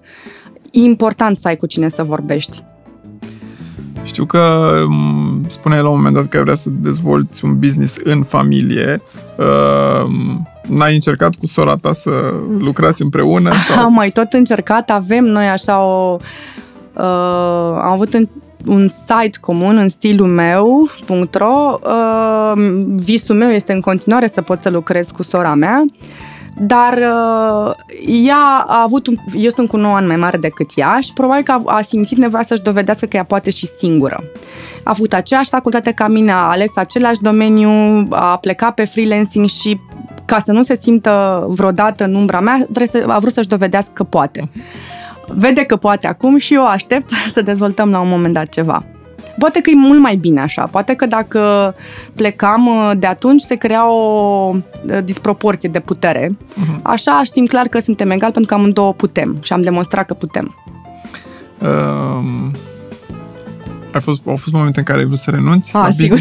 E 0.73 0.81
important 0.81 1.37
să 1.37 1.49
ai 1.49 1.57
cu 1.57 1.67
cine 1.67 1.89
să 1.89 2.03
vorbești. 2.03 2.63
Știu 4.05 4.25
că 4.25 4.73
spune 5.47 5.81
la 5.81 5.89
un 5.89 5.97
moment 5.97 6.15
dat 6.15 6.29
că 6.29 6.37
ai 6.37 6.43
vrea 6.43 6.55
să 6.55 6.69
dezvolți 6.71 7.45
un 7.45 7.59
business 7.59 7.97
în 8.05 8.23
familie. 8.23 9.03
Uh, 9.39 10.11
n-ai 10.69 10.95
încercat 10.95 11.35
cu 11.35 11.47
sora 11.47 11.77
ta 11.77 11.93
să 11.93 12.11
lucrați 12.59 13.03
împreună? 13.03 13.53
Sau? 13.69 13.85
Am 13.85 13.93
mai 13.93 14.11
tot 14.11 14.33
încercat, 14.33 14.91
avem 14.91 15.25
noi 15.25 15.49
așa 15.49 15.83
o 15.85 16.17
uh, 16.93 17.03
am 17.83 17.91
avut 17.93 18.15
un, 18.15 18.29
un 18.67 18.89
site 18.89 19.39
comun 19.41 19.77
în 19.77 19.89
stilul 19.89 20.29
meu, 20.29 20.89
.ro. 21.33 21.79
Uh, 21.83 22.53
visul 22.95 23.37
meu 23.37 23.51
este 23.51 23.73
în 23.73 23.81
continuare 23.81 24.27
să 24.27 24.43
pot 24.43 24.63
să 24.63 24.71
lucrez 24.71 25.11
cu 25.11 25.23
sora 25.23 25.55
mea, 25.55 25.85
dar 26.59 26.93
uh, 26.93 27.73
ea 28.27 28.65
a 28.67 28.83
avut, 28.83 29.07
un, 29.07 29.15
eu 29.35 29.51
sunt 29.51 29.69
cu 29.69 29.77
9 29.77 29.95
ani 29.95 30.07
mai 30.07 30.17
mare 30.17 30.37
decât 30.37 30.71
ea 30.75 30.99
și 31.01 31.13
probabil 31.13 31.43
că 31.43 31.53
a, 31.53 31.63
a 31.65 31.81
simțit 31.81 32.19
nevoia 32.19 32.43
să-și 32.43 32.63
dovedească 32.63 33.07
că 33.07 33.17
ea 33.17 33.25
poate 33.25 33.51
și 33.51 33.67
singură. 33.79 34.25
A 34.85 34.93
făcut 34.93 35.13
aceeași 35.13 35.49
facultate 35.49 35.93
ca 35.93 36.09
mine, 36.09 36.33
a 36.33 36.37
ales 36.37 36.77
același 36.77 37.21
domeniu, 37.21 37.71
a 38.11 38.37
plecat 38.37 38.75
pe 38.75 38.85
freelancing 38.85 39.47
și 39.47 39.81
ca 40.25 40.39
să 40.39 40.53
nu 40.53 40.63
se 40.63 40.77
simtă 40.81 41.45
vreodată 41.49 42.05
în 42.05 42.15
umbra 42.15 42.41
mea, 42.41 42.67
să, 42.85 43.05
a 43.07 43.19
vrut 43.19 43.33
să-și 43.33 43.49
dovedească 43.49 43.91
că 43.95 44.05
poate 44.05 44.51
vede 45.35 45.65
că 45.65 45.77
poate 45.77 46.07
acum 46.07 46.37
și 46.37 46.55
eu 46.55 46.67
aștept 46.67 47.11
să 47.29 47.43
dezvoltăm 47.43 47.91
la 47.91 48.01
un 48.01 48.09
moment 48.09 48.35
dat 48.35 48.49
ceva. 48.49 48.85
Poate 49.39 49.61
că 49.61 49.71
e 49.71 49.77
mult 49.77 50.01
mai 50.01 50.17
bine 50.17 50.41
așa, 50.41 50.63
poate 50.63 50.95
că 50.95 51.07
dacă 51.07 51.75
plecam 52.15 52.67
uh, 52.67 52.91
de 52.99 53.07
atunci 53.07 53.41
se 53.41 53.55
crea 53.55 53.91
o 53.91 54.55
uh, 54.55 54.99
disproporție 55.05 55.69
de 55.69 55.81
putere. 55.81 56.37
Uh-huh. 56.37 56.83
Așa 56.83 57.23
știm 57.25 57.47
clar 57.47 57.67
că 57.67 57.79
suntem 57.79 58.11
egali 58.11 58.33
pentru 58.33 58.55
că 58.55 58.61
amândouă 58.61 58.93
putem 58.93 59.39
și 59.43 59.53
am 59.53 59.61
demonstrat 59.61 60.07
că 60.07 60.15
putem. 60.15 60.57
Um, 61.59 62.53
ai 63.93 64.01
fost, 64.01 64.21
au 64.27 64.37
fost 64.37 64.55
momente 64.55 64.79
în 64.79 64.85
care 64.85 64.99
ai 64.99 65.05
vrut 65.05 65.19
să 65.19 65.31
renunți? 65.31 65.77
Ah, 65.77 65.89
sigur. 65.91 66.19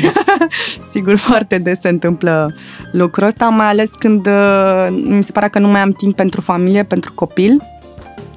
sigur, 0.92 1.18
foarte 1.18 1.58
des 1.58 1.80
se 1.80 1.90
întâmplă 1.90 2.54
lucrul 2.92 3.28
ăsta, 3.28 3.46
mai 3.48 3.66
ales 3.66 3.92
când 3.92 4.28
uh, 4.28 4.88
mi 5.04 5.24
se 5.24 5.32
pare 5.32 5.50
că 5.50 5.60
nu 5.60 5.68
mai 5.68 5.82
am 5.82 5.90
timp 5.90 6.16
pentru 6.16 6.42
familie, 6.42 6.84
pentru 6.84 7.12
copil 7.14 7.62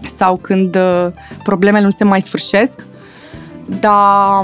sau 0.06 0.37
când 0.37 0.76
uh, 0.76 1.06
problemele 1.42 1.84
nu 1.84 1.90
se 1.90 2.04
mai 2.04 2.20
sfârșesc, 2.20 2.87
dar 3.81 4.42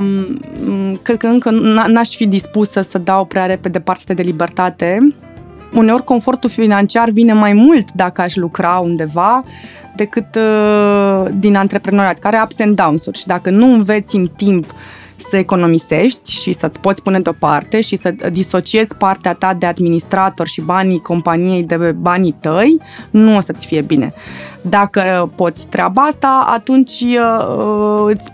mm, 0.64 0.94
cred 1.02 1.16
că 1.16 1.26
încă 1.26 1.50
n-aș 1.86 2.16
fi 2.16 2.26
dispusă 2.26 2.80
să 2.80 2.98
dau 2.98 3.24
prea 3.24 3.46
repede 3.46 3.80
partea 3.80 4.14
de 4.14 4.22
libertate. 4.22 5.14
Uneori 5.74 6.02
confortul 6.02 6.50
financiar 6.50 7.10
vine 7.10 7.32
mai 7.32 7.52
mult 7.52 7.92
dacă 7.92 8.20
aș 8.20 8.34
lucra 8.34 8.78
undeva 8.78 9.44
decât 9.96 10.34
uh, 10.34 11.24
din 11.38 11.56
antreprenoriat, 11.56 12.18
care 12.18 12.36
are 12.36 12.44
ups 12.44 12.60
and 12.60 12.76
downs-uri 12.76 13.18
și 13.18 13.26
dacă 13.26 13.50
nu 13.50 13.72
înveți 13.72 14.16
în 14.16 14.26
timp 14.36 14.64
uh, 14.64 14.76
să 15.28 15.36
economisești 15.36 16.30
și 16.30 16.52
să-ți 16.52 16.80
poți 16.80 17.02
pune 17.02 17.20
deoparte 17.20 17.80
și 17.80 17.96
să 17.96 18.14
disociezi 18.32 18.94
partea 18.94 19.34
ta 19.34 19.54
de 19.54 19.66
administrator 19.66 20.46
și 20.46 20.60
banii 20.60 21.00
companiei 21.00 21.62
de 21.62 21.76
banii 21.76 22.36
tăi, 22.40 22.80
nu 23.10 23.36
o 23.36 23.40
să-ți 23.40 23.66
fie 23.66 23.80
bine. 23.80 24.14
Dacă 24.60 25.32
poți 25.34 25.66
treaba 25.66 26.02
asta, 26.02 26.44
atunci 26.54 27.00
uh, 27.00 28.04
îți 28.06 28.32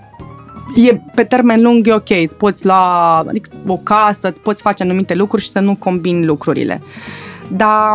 e 0.74 1.00
pe 1.14 1.24
termen 1.24 1.62
lung 1.62 1.86
e 1.86 1.92
ok, 1.92 2.10
îți 2.10 2.36
poți 2.36 2.66
lua 2.66 3.18
adică, 3.18 3.50
o 3.66 3.76
casă, 3.76 4.28
îți 4.28 4.40
poți 4.40 4.62
face 4.62 4.82
anumite 4.82 5.14
lucruri 5.14 5.42
și 5.42 5.50
să 5.50 5.60
nu 5.60 5.76
combini 5.78 6.24
lucrurile. 6.24 6.82
Dar 7.48 7.94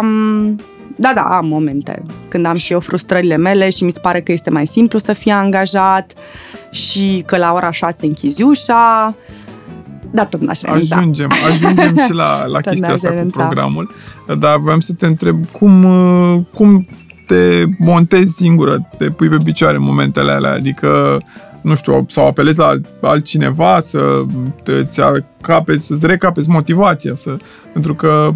da, 0.96 1.12
da, 1.16 1.22
am 1.22 1.48
momente 1.48 2.04
când 2.28 2.46
am 2.46 2.56
și 2.56 2.74
eu 2.74 2.80
frustrările 2.80 3.38
mele 3.38 3.70
și 3.70 3.84
mi 3.84 3.92
se 3.92 4.00
pare 4.00 4.22
că 4.22 4.32
este 4.32 4.50
mai 4.50 4.68
simplu 4.68 5.00
să 5.00 5.14
fie 5.14 5.32
angajat 5.32 6.14
și 6.72 7.24
că 7.26 7.38
la 7.38 7.54
ora 7.54 7.72
6 7.72 8.06
închizi 8.06 8.44
ușa. 8.44 9.16
Da, 10.12 10.26
tot 10.26 10.42
n-aș 10.42 10.62
renunța. 10.62 10.96
Ajungem, 10.96 11.30
ajungem 11.48 11.98
și 12.06 12.14
la, 12.14 12.46
la 12.46 12.60
chestia 12.70 12.94
asta 12.94 13.10
cu 13.10 13.28
programul. 13.28 13.92
Dar 14.40 14.58
vreau 14.58 14.80
să 14.80 14.94
te 14.94 15.06
întreb 15.06 15.46
cum, 15.52 15.86
cum 16.54 16.88
te 17.28 17.64
montezi 17.80 18.36
singură, 18.36 18.90
te 18.98 19.10
pui 19.10 19.30
pe 19.30 19.38
picioare 19.44 19.76
în 19.76 19.84
momentele 19.84 20.32
alea, 20.32 20.54
adică 20.54 21.18
nu 21.62 21.76
știu, 21.76 22.06
sau 22.10 22.28
apelezi 22.28 22.60
la 22.60 22.74
altcineva 23.02 23.80
să 23.80 24.21
te-ți 24.63 25.02
capeți, 25.41 25.86
să-ți 25.86 26.06
recapeți 26.06 26.50
motivația, 26.50 27.15
să, 27.15 27.38
pentru 27.74 27.95
că 27.95 28.34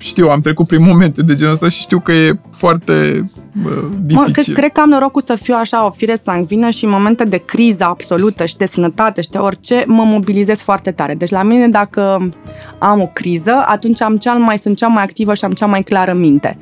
știu, 0.00 0.28
am 0.28 0.40
trecut 0.40 0.66
prin 0.66 0.82
momente 0.82 1.22
de 1.22 1.34
genul 1.34 1.52
ăsta 1.52 1.68
și 1.68 1.80
știu 1.80 2.00
că 2.00 2.12
e 2.12 2.38
foarte 2.50 3.24
uh, 3.64 3.72
dificil. 4.00 4.26
Mă, 4.26 4.32
cred, 4.32 4.56
cred 4.56 4.72
că 4.72 4.80
am 4.80 4.88
norocul 4.88 5.22
să 5.22 5.34
fiu 5.34 5.54
așa 5.58 5.86
o 5.86 5.90
fire 5.90 6.14
sanguină 6.14 6.70
și 6.70 6.84
în 6.84 6.90
momente 6.90 7.24
de 7.24 7.36
criză 7.36 7.84
absolută 7.84 8.44
și 8.44 8.56
de 8.56 8.66
sănătate 8.66 9.20
și 9.20 9.30
de 9.30 9.38
orice, 9.38 9.84
mă 9.86 10.02
mobilizez 10.02 10.60
foarte 10.60 10.90
tare. 10.90 11.14
Deci 11.14 11.30
la 11.30 11.42
mine 11.42 11.68
dacă 11.68 12.30
am 12.78 13.00
o 13.00 13.06
criză, 13.06 13.62
atunci 13.66 14.02
am 14.02 14.16
cea 14.16 14.34
mai, 14.34 14.58
sunt 14.58 14.76
cea 14.76 14.86
mai 14.86 15.02
activă 15.02 15.34
și 15.34 15.44
am 15.44 15.52
cea 15.52 15.66
mai 15.66 15.82
clară 15.82 16.12
minte. 16.12 16.58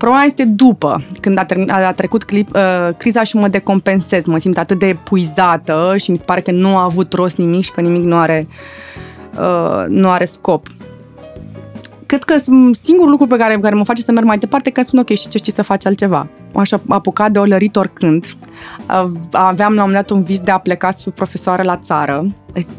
Problema 0.00 0.24
este 0.24 0.44
după, 0.44 1.02
când 1.20 1.38
a, 1.38 1.44
tre- 1.44 1.64
a 1.68 1.92
trecut 1.92 2.24
clip, 2.24 2.54
uh, 2.54 2.88
criza 2.96 3.22
și 3.22 3.36
mă 3.36 3.48
decompensez, 3.48 4.26
mă 4.26 4.38
simt 4.38 4.58
atât 4.58 4.78
de 4.78 4.86
epuizată 4.86 5.94
și 5.96 6.10
mi 6.10 6.16
se 6.16 6.24
pare 6.24 6.40
că 6.40 6.50
nu 6.50 6.76
a 6.76 6.82
avut 6.82 7.12
rost 7.12 7.36
nimic 7.36 7.64
și 7.64 7.70
că 7.70 7.80
nimic 7.80 8.02
nu 8.02 8.16
are, 8.16 8.46
uh, 9.38 9.84
nu 9.88 10.10
are 10.10 10.24
scop 10.24 10.66
cred 12.10 12.22
că 12.24 12.34
singurul 12.72 13.10
lucru 13.10 13.26
pe 13.26 13.36
care, 13.36 13.58
care 13.58 13.74
mă 13.74 13.84
face 13.84 14.02
să 14.02 14.12
merg 14.12 14.26
mai 14.26 14.38
departe 14.38 14.70
că 14.70 14.82
spun 14.82 14.98
ok, 14.98 15.08
și 15.08 15.28
ce 15.28 15.38
știi 15.38 15.52
să 15.52 15.62
faci 15.62 15.86
altceva. 15.86 16.28
M-aș 16.52 16.70
apuca 16.88 17.28
de 17.28 17.38
olărit 17.38 17.76
oricând. 17.76 18.26
Aveam 19.32 19.74
la 19.74 19.82
un 19.82 19.90
moment 19.90 19.94
dat 19.94 20.10
un 20.10 20.22
vis 20.22 20.40
de 20.40 20.50
a 20.50 20.58
pleca 20.58 20.90
să 20.90 20.98
fiu 21.02 21.10
profesoară 21.10 21.62
la 21.62 21.76
țară. 21.76 22.32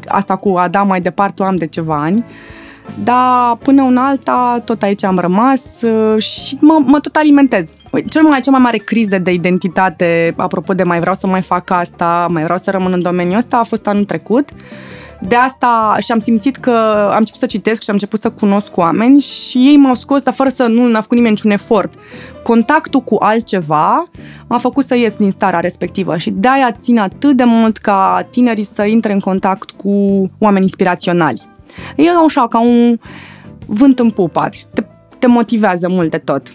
Asta 0.06 0.36
cu 0.36 0.54
a 0.56 0.68
da 0.68 0.82
mai 0.82 1.00
departe 1.00 1.42
o 1.42 1.46
am 1.46 1.56
de 1.56 1.66
ceva 1.66 2.00
ani. 2.00 2.24
Dar 3.04 3.56
până 3.56 3.82
un 3.82 3.96
alta, 3.96 4.58
tot 4.64 4.82
aici 4.82 5.04
am 5.04 5.18
rămas 5.18 5.82
uh, 5.82 6.22
și 6.22 6.56
mă, 6.60 6.82
mă 6.86 7.00
tot 7.00 7.16
alimentez. 7.16 7.72
Cel 8.08 8.22
mai, 8.22 8.40
cea 8.40 8.50
mai 8.50 8.60
mare 8.60 8.76
criză 8.76 9.18
de 9.18 9.32
identitate, 9.32 10.34
apropo 10.36 10.72
de 10.72 10.82
mai 10.82 11.00
vreau 11.00 11.14
să 11.14 11.26
mai 11.26 11.42
fac 11.42 11.70
asta, 11.70 12.26
mai 12.30 12.42
vreau 12.42 12.58
să 12.58 12.70
rămân 12.70 12.92
în 12.92 13.02
domeniul 13.02 13.36
ăsta, 13.36 13.56
a 13.56 13.62
fost 13.62 13.86
anul 13.86 14.04
trecut. 14.04 14.48
De 15.28 15.34
asta 15.34 15.96
și 16.00 16.12
am 16.12 16.18
simțit 16.18 16.56
că 16.56 16.70
am 17.10 17.18
început 17.18 17.40
să 17.40 17.46
citesc 17.46 17.82
și 17.82 17.90
am 17.90 17.94
început 17.94 18.20
să 18.20 18.30
cunosc 18.30 18.76
oameni 18.76 19.20
și 19.20 19.58
ei 19.58 19.76
m-au 19.76 19.94
scos, 19.94 20.20
dar 20.20 20.34
fără 20.34 20.48
să 20.48 20.66
nu 20.66 20.86
n-a 20.86 21.00
făcut 21.00 21.16
nimeni 21.16 21.34
niciun 21.34 21.50
efort. 21.50 21.94
Contactul 22.42 23.00
cu 23.00 23.16
altceva 23.20 24.04
m-a 24.46 24.58
făcut 24.58 24.84
să 24.84 24.96
ies 24.96 25.12
din 25.12 25.30
starea 25.30 25.60
respectivă 25.60 26.16
și 26.16 26.30
de-aia 26.30 26.76
țin 26.78 26.98
atât 26.98 27.36
de 27.36 27.44
mult 27.44 27.76
ca 27.76 28.26
tinerii 28.30 28.64
să 28.64 28.82
intre 28.84 29.12
în 29.12 29.20
contact 29.20 29.70
cu 29.70 29.90
oameni 30.38 30.64
inspiraționali. 30.64 31.51
E 31.96 32.08
așa, 32.24 32.48
ca 32.48 32.60
un 32.60 32.98
vânt 33.66 33.98
în 33.98 34.10
pupa, 34.10 34.48
te, 34.74 34.84
te 35.18 35.26
motivează 35.26 35.88
mult 35.88 36.10
de 36.10 36.18
tot 36.18 36.54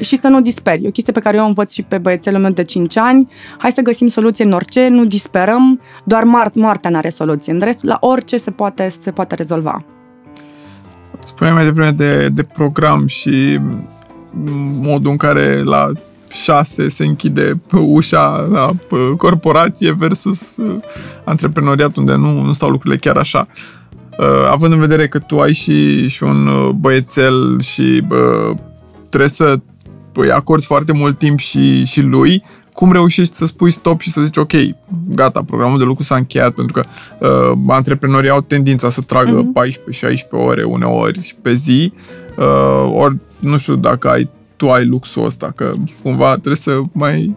și 0.00 0.16
să 0.16 0.28
nu 0.28 0.40
disperi. 0.40 0.84
E 0.84 0.88
o 0.88 0.90
chestie 0.90 1.12
pe 1.12 1.20
care 1.20 1.36
eu 1.36 1.44
o 1.44 1.46
învăț 1.46 1.72
și 1.72 1.82
pe 1.82 1.98
băiețelul 1.98 2.40
meu 2.40 2.50
de 2.50 2.62
5 2.62 2.96
ani. 2.96 3.28
Hai 3.58 3.72
să 3.72 3.80
găsim 3.80 4.06
soluție 4.06 4.44
în 4.44 4.52
orice, 4.52 4.88
nu 4.88 5.04
disperăm, 5.04 5.80
doar 6.04 6.24
moart, 6.24 6.54
moartea 6.54 6.90
n-are 6.90 7.08
soluție. 7.08 7.52
În 7.52 7.60
rest, 7.60 7.84
la 7.84 7.96
orice 8.00 8.36
se 8.36 8.50
poate, 8.50 8.88
se 8.88 9.10
poate 9.10 9.34
rezolva. 9.34 9.84
Spuneai 11.24 11.54
mai 11.54 11.64
devreme 11.64 11.90
de, 11.90 12.28
de 12.28 12.42
program 12.42 13.06
și 13.06 13.60
modul 14.80 15.10
în 15.10 15.16
care 15.16 15.62
la 15.62 15.92
6 16.30 16.88
se 16.88 17.04
închide 17.04 17.60
ușa 17.72 18.46
la 18.50 18.68
corporație 19.16 19.92
versus 19.92 20.56
uh, 20.56 20.76
antreprenoriat 21.24 21.96
unde 21.96 22.14
nu, 22.14 22.42
nu 22.42 22.52
stau 22.52 22.68
lucrurile 22.68 23.00
chiar 23.00 23.16
așa. 23.16 23.48
Uh, 23.48 23.79
având 24.50 24.72
în 24.72 24.78
vedere 24.78 25.08
că 25.08 25.18
tu 25.18 25.40
ai 25.40 25.52
și, 25.52 26.08
și 26.08 26.22
un 26.22 26.46
uh, 26.46 26.68
băiețel 26.68 27.60
și 27.60 28.02
uh, 28.10 28.56
trebuie 29.08 29.30
să 29.30 29.60
îi 30.14 30.30
acorzi 30.30 30.66
foarte 30.66 30.92
mult 30.92 31.18
timp 31.18 31.38
și, 31.38 31.84
și 31.84 32.00
lui, 32.00 32.42
cum 32.72 32.92
reușești 32.92 33.34
să 33.34 33.46
spui 33.46 33.70
stop 33.70 34.00
și 34.00 34.10
să 34.10 34.22
zici 34.22 34.36
ok, 34.36 34.52
gata, 35.08 35.42
programul 35.46 35.78
de 35.78 35.84
lucru 35.84 36.02
s-a 36.02 36.16
încheiat 36.16 36.52
pentru 36.52 36.80
că 36.80 36.82
uh, 37.26 37.58
antreprenorii 37.66 38.30
au 38.30 38.40
tendința 38.40 38.90
să 38.90 39.00
tragă 39.00 39.42
uh-huh. 39.42 39.68
14-16 40.16 40.30
ore 40.30 40.62
uneori 40.62 41.36
pe 41.42 41.54
zi, 41.54 41.92
uh, 42.36 42.92
ori 42.92 43.16
nu 43.38 43.56
știu 43.56 43.76
dacă 43.76 44.08
ai 44.08 44.28
tu 44.60 44.70
ai 44.70 44.86
luxul 44.86 45.24
ăsta, 45.24 45.52
că 45.56 45.72
cumva 46.02 46.30
trebuie 46.30 46.56
să 46.56 46.80
mai... 46.92 47.36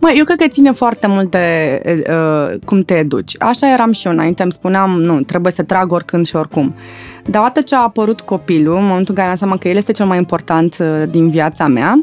Mă, 0.00 0.12
eu 0.16 0.24
cred 0.24 0.40
că 0.40 0.46
ține 0.46 0.70
foarte 0.70 1.06
mult 1.06 1.30
de 1.30 1.80
uh, 2.08 2.58
cum 2.64 2.80
te 2.80 2.94
educi. 2.94 3.34
Așa 3.38 3.72
eram 3.72 3.92
și 3.92 4.06
eu 4.06 4.12
înainte, 4.12 4.42
îmi 4.42 4.52
spuneam, 4.52 5.00
nu, 5.00 5.20
trebuie 5.20 5.52
să 5.52 5.62
trag 5.62 5.92
oricând 5.92 6.26
și 6.26 6.36
oricum. 6.36 6.74
Dar 7.26 7.40
odată 7.40 7.60
ce 7.60 7.74
a 7.74 7.82
apărut 7.82 8.20
copilul, 8.20 8.76
în 8.76 8.86
momentul 8.86 9.08
în 9.08 9.14
care 9.14 9.28
am 9.28 9.36
seama 9.36 9.56
că 9.56 9.68
el 9.68 9.76
este 9.76 9.92
cel 9.92 10.06
mai 10.06 10.16
important 10.16 10.76
uh, 10.80 11.02
din 11.08 11.28
viața 11.28 11.66
mea, 11.66 12.00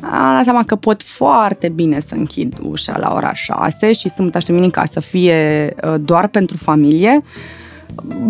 am 0.00 0.34
dat 0.34 0.44
seama 0.44 0.62
că 0.62 0.76
pot 0.76 1.02
foarte 1.02 1.68
bine 1.68 2.00
să 2.00 2.14
închid 2.14 2.58
ușa 2.62 2.98
la 2.98 3.12
ora 3.14 3.32
6 3.32 3.92
și 3.92 4.08
sâmbătă 4.08 4.38
și 4.38 4.46
duminica 4.46 4.84
să 4.84 5.00
fie 5.00 5.74
uh, 5.84 5.94
doar 6.00 6.28
pentru 6.28 6.56
familie. 6.56 7.22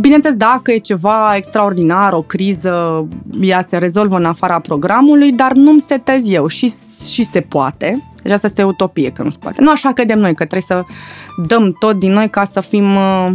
Bineînțeles, 0.00 0.36
dacă 0.36 0.72
e 0.72 0.78
ceva 0.78 1.32
extraordinar, 1.36 2.12
o 2.12 2.22
criză, 2.22 3.06
ea 3.40 3.60
se 3.60 3.76
rezolvă 3.76 4.16
în 4.16 4.24
afara 4.24 4.58
programului, 4.58 5.32
dar 5.32 5.52
nu-mi 5.52 5.80
setez 5.80 6.30
eu 6.30 6.46
și, 6.46 6.72
și 7.10 7.22
se 7.22 7.40
poate. 7.40 8.07
Deci 8.28 8.36
asta 8.36 8.46
este 8.46 8.62
utopie, 8.62 9.10
că 9.10 9.22
nu 9.22 9.30
se 9.30 9.36
poate. 9.40 9.62
Nu 9.62 9.70
așa 9.70 9.92
credem 9.92 10.18
noi, 10.18 10.34
că 10.34 10.44
trebuie 10.44 10.60
să 10.60 10.82
dăm 11.46 11.72
tot 11.78 11.98
din 11.98 12.12
noi 12.12 12.28
ca 12.28 12.44
să 12.44 12.60
fim 12.60 12.94
uh, 12.94 13.30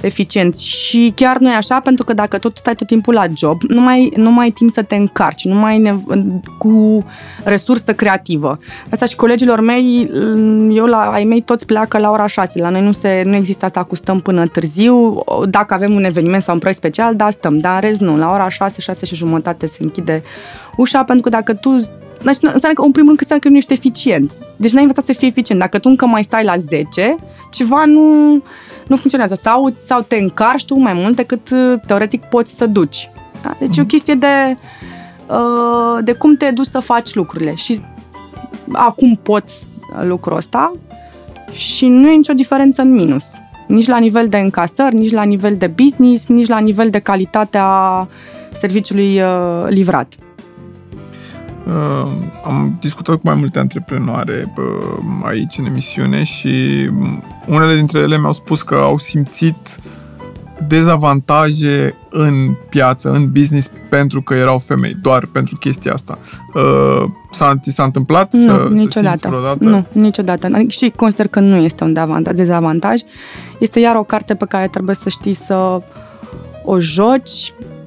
eficienți. 0.00 0.68
Și 0.68 1.12
chiar 1.14 1.38
nu 1.38 1.50
e 1.50 1.54
așa, 1.54 1.80
pentru 1.80 2.04
că 2.04 2.12
dacă 2.12 2.38
tot 2.38 2.56
stai 2.56 2.74
tot 2.74 2.86
timpul 2.86 3.14
la 3.14 3.24
job, 3.36 3.62
nu 3.62 3.80
mai, 3.80 4.12
nu 4.16 4.30
mai 4.30 4.44
ai 4.44 4.50
timp 4.50 4.70
să 4.70 4.82
te 4.82 4.94
încarci, 4.94 5.44
nu 5.44 5.54
mai 5.54 5.72
ai 5.72 5.78
nev- 5.78 6.04
cu 6.58 7.04
resursă 7.44 7.92
creativă. 7.92 8.58
Asta 8.90 9.06
și 9.06 9.16
colegilor 9.16 9.60
mei, 9.60 10.10
eu 10.72 10.84
la 10.84 11.10
ai 11.10 11.24
mei 11.24 11.40
toți 11.40 11.66
pleacă 11.66 11.98
la 11.98 12.10
ora 12.10 12.26
6. 12.26 12.60
La 12.60 12.68
noi 12.68 12.82
nu, 12.82 12.92
se, 12.92 13.22
nu 13.24 13.34
există 13.34 13.64
asta 13.64 13.82
cu 13.82 13.94
stăm 13.94 14.20
până 14.20 14.46
târziu. 14.46 15.24
Dacă 15.48 15.74
avem 15.74 15.94
un 15.94 16.04
eveniment 16.04 16.42
sau 16.42 16.54
un 16.54 16.60
proiect 16.60 16.80
special, 16.80 17.14
da, 17.14 17.30
stăm. 17.30 17.58
Dar 17.58 17.74
în 17.74 17.80
rest 17.80 18.00
nu. 18.00 18.16
La 18.16 18.30
ora 18.30 18.48
6, 18.48 18.80
6 18.80 19.06
și 19.06 19.14
jumătate 19.14 19.66
se 19.66 19.78
închide 19.80 20.22
ușa, 20.76 21.04
pentru 21.04 21.22
că 21.22 21.28
dacă 21.28 21.54
tu 21.54 21.70
deci 21.74 21.86
înseamnă 22.24 22.72
că, 22.74 22.82
în 22.82 22.90
primul 22.90 23.08
rând, 23.08 23.16
că 23.16 23.22
înseamnă 23.22 23.44
că 23.44 23.48
nu 23.48 23.56
ești 23.56 23.72
eficient. 23.72 24.34
Deci 24.56 24.72
n-ai 24.72 24.82
învățat 24.82 25.04
să 25.04 25.12
fii 25.12 25.28
eficient. 25.28 25.60
Dacă 25.60 25.78
tu 25.78 25.88
încă 25.88 26.06
mai 26.06 26.22
stai 26.22 26.44
la 26.44 26.56
10, 26.56 27.16
ceva 27.50 27.84
nu, 27.84 28.32
nu 28.86 28.96
funcționează. 28.96 29.34
Sau, 29.34 29.74
sau 29.86 30.00
te 30.00 30.16
încarci 30.16 30.64
tu 30.64 30.74
mai 30.74 30.92
mult 30.92 31.16
decât 31.16 31.50
uh, 31.50 31.80
teoretic 31.86 32.22
poți 32.22 32.56
să 32.56 32.66
duci. 32.66 33.10
Da? 33.42 33.56
Deci 33.58 33.76
mm. 33.76 33.78
e 33.78 33.82
o 33.82 33.86
chestie 33.86 34.14
de, 34.14 34.54
uh, 35.26 35.98
de 36.04 36.12
cum 36.12 36.36
te 36.36 36.50
duci 36.50 36.66
să 36.66 36.78
faci 36.78 37.14
lucrurile. 37.14 37.54
Și 37.54 37.80
acum 38.72 39.20
poți 39.22 39.68
lucrul 40.02 40.36
ăsta 40.36 40.72
și 41.52 41.86
nu 41.86 42.08
e 42.08 42.14
nicio 42.14 42.32
diferență 42.32 42.82
în 42.82 42.92
minus. 42.92 43.24
Nici 43.66 43.86
la 43.86 43.98
nivel 43.98 44.28
de 44.28 44.38
încasări, 44.38 44.94
nici 44.94 45.12
la 45.12 45.22
nivel 45.22 45.56
de 45.56 45.66
business, 45.66 46.26
nici 46.26 46.46
la 46.46 46.58
nivel 46.58 46.90
de 46.90 46.98
calitatea 46.98 47.66
serviciului 48.52 49.20
uh, 49.20 49.66
livrat. 49.68 50.14
Uh, 51.68 52.10
am 52.44 52.76
discutat 52.80 53.14
cu 53.14 53.20
mai 53.24 53.34
multe 53.34 53.58
antreprenoare 53.58 54.52
uh, 54.56 55.24
aici 55.24 55.58
în 55.58 55.64
emisiune 55.64 56.22
și 56.22 56.88
unele 57.46 57.74
dintre 57.74 57.98
ele 57.98 58.18
mi-au 58.18 58.32
spus 58.32 58.62
că 58.62 58.74
au 58.74 58.98
simțit 58.98 59.78
dezavantaje 60.66 61.94
în 62.10 62.54
piață, 62.68 63.10
în 63.10 63.30
business, 63.32 63.70
pentru 63.88 64.22
că 64.22 64.34
erau 64.34 64.58
femei, 64.58 64.96
doar 65.02 65.26
pentru 65.26 65.56
chestia 65.56 65.92
asta. 65.92 66.18
Uh, 66.54 67.10
s-a, 67.30 67.56
ți 67.60 67.70
s-a 67.70 67.84
întâmplat 67.84 68.32
nu, 68.32 68.46
să, 68.46 68.68
niciodată. 68.70 69.18
să 69.18 69.28
vreodată? 69.28 69.64
Nu, 69.64 69.86
niciodată. 69.92 70.46
Adică 70.46 70.70
și 70.70 70.92
consider 70.96 71.26
că 71.28 71.40
nu 71.40 71.56
este 71.56 71.84
un 71.84 72.22
dezavantaj. 72.34 73.00
Este 73.58 73.80
iar 73.80 73.96
o 73.96 74.02
carte 74.02 74.34
pe 74.34 74.44
care 74.48 74.68
trebuie 74.68 74.94
să 74.94 75.08
știi 75.08 75.32
să 75.32 75.82
o 76.64 76.78
joci 76.78 77.52
Mm, 77.60 77.77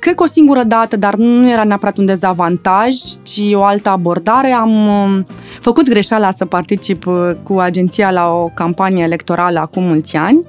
cred 0.00 0.14
că 0.14 0.22
o 0.22 0.26
singură 0.26 0.62
dată, 0.62 0.96
dar 0.96 1.14
nu 1.14 1.50
era 1.50 1.64
neapărat 1.64 1.98
un 1.98 2.06
dezavantaj, 2.06 2.94
ci 3.22 3.40
o 3.52 3.62
altă 3.62 3.88
abordare. 3.88 4.50
Am 4.50 4.86
um, 4.86 5.26
făcut 5.60 5.88
greșeala 5.88 6.30
să 6.30 6.44
particip 6.44 7.06
uh, 7.06 7.30
cu 7.42 7.58
agenția 7.58 8.10
la 8.10 8.32
o 8.34 8.50
campanie 8.54 9.02
electorală 9.02 9.58
acum 9.58 9.82
mulți 9.82 10.16
ani 10.16 10.46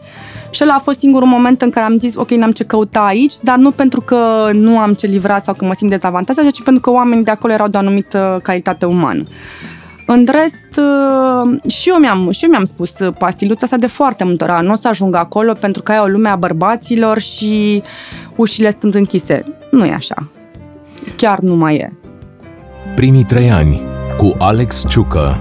și 0.51 0.63
ăla 0.63 0.73
a 0.73 0.79
fost 0.79 0.99
singurul 0.99 1.27
moment 1.27 1.61
în 1.61 1.69
care 1.69 1.85
am 1.85 1.97
zis, 1.97 2.15
ok, 2.15 2.29
n-am 2.29 2.51
ce 2.51 2.63
căuta 2.63 2.99
aici, 2.99 3.33
dar 3.41 3.57
nu 3.57 3.71
pentru 3.71 4.01
că 4.01 4.49
nu 4.53 4.79
am 4.79 4.93
ce 4.93 5.07
livra 5.07 5.39
sau 5.39 5.53
că 5.53 5.65
mă 5.65 5.73
simt 5.73 5.89
dezavantajat, 5.89 6.51
ci 6.51 6.63
pentru 6.63 6.81
că 6.81 6.91
oamenii 6.91 7.23
de 7.23 7.31
acolo 7.31 7.53
erau 7.53 7.67
de 7.67 7.77
o 7.77 7.79
anumită 7.79 8.39
calitate 8.43 8.85
umană. 8.85 9.23
În 10.11 10.27
rest, 10.31 10.63
uh, 10.77 11.71
și 11.71 11.89
eu 11.89 11.97
mi-am, 11.97 12.31
și 12.31 12.43
eu 12.43 12.49
mi-am 12.49 12.65
spus 12.65 12.99
uh, 12.99 13.13
pastiluța 13.19 13.59
asta 13.63 13.77
de 13.77 13.87
foarte 13.87 14.23
multe 14.23 14.43
ori. 14.43 14.65
Nu 14.65 14.71
o 14.71 14.75
să 14.75 14.87
ajung 14.87 15.15
acolo 15.15 15.53
pentru 15.53 15.83
că 15.83 15.91
ai 15.91 15.99
o 15.99 16.07
lume 16.07 16.29
a 16.29 16.35
bărbaților 16.35 17.19
și 17.19 17.83
ușile 18.35 18.71
sunt 18.79 18.93
închise. 18.93 19.43
Nu 19.71 19.85
e 19.85 19.93
așa. 19.93 20.27
Chiar 21.15 21.39
nu 21.39 21.55
mai 21.55 21.75
e. 21.75 21.93
Primii 22.95 23.23
trei 23.23 23.51
ani 23.51 23.81
cu 24.17 24.35
Alex 24.37 24.83
Ciucă. 24.87 25.37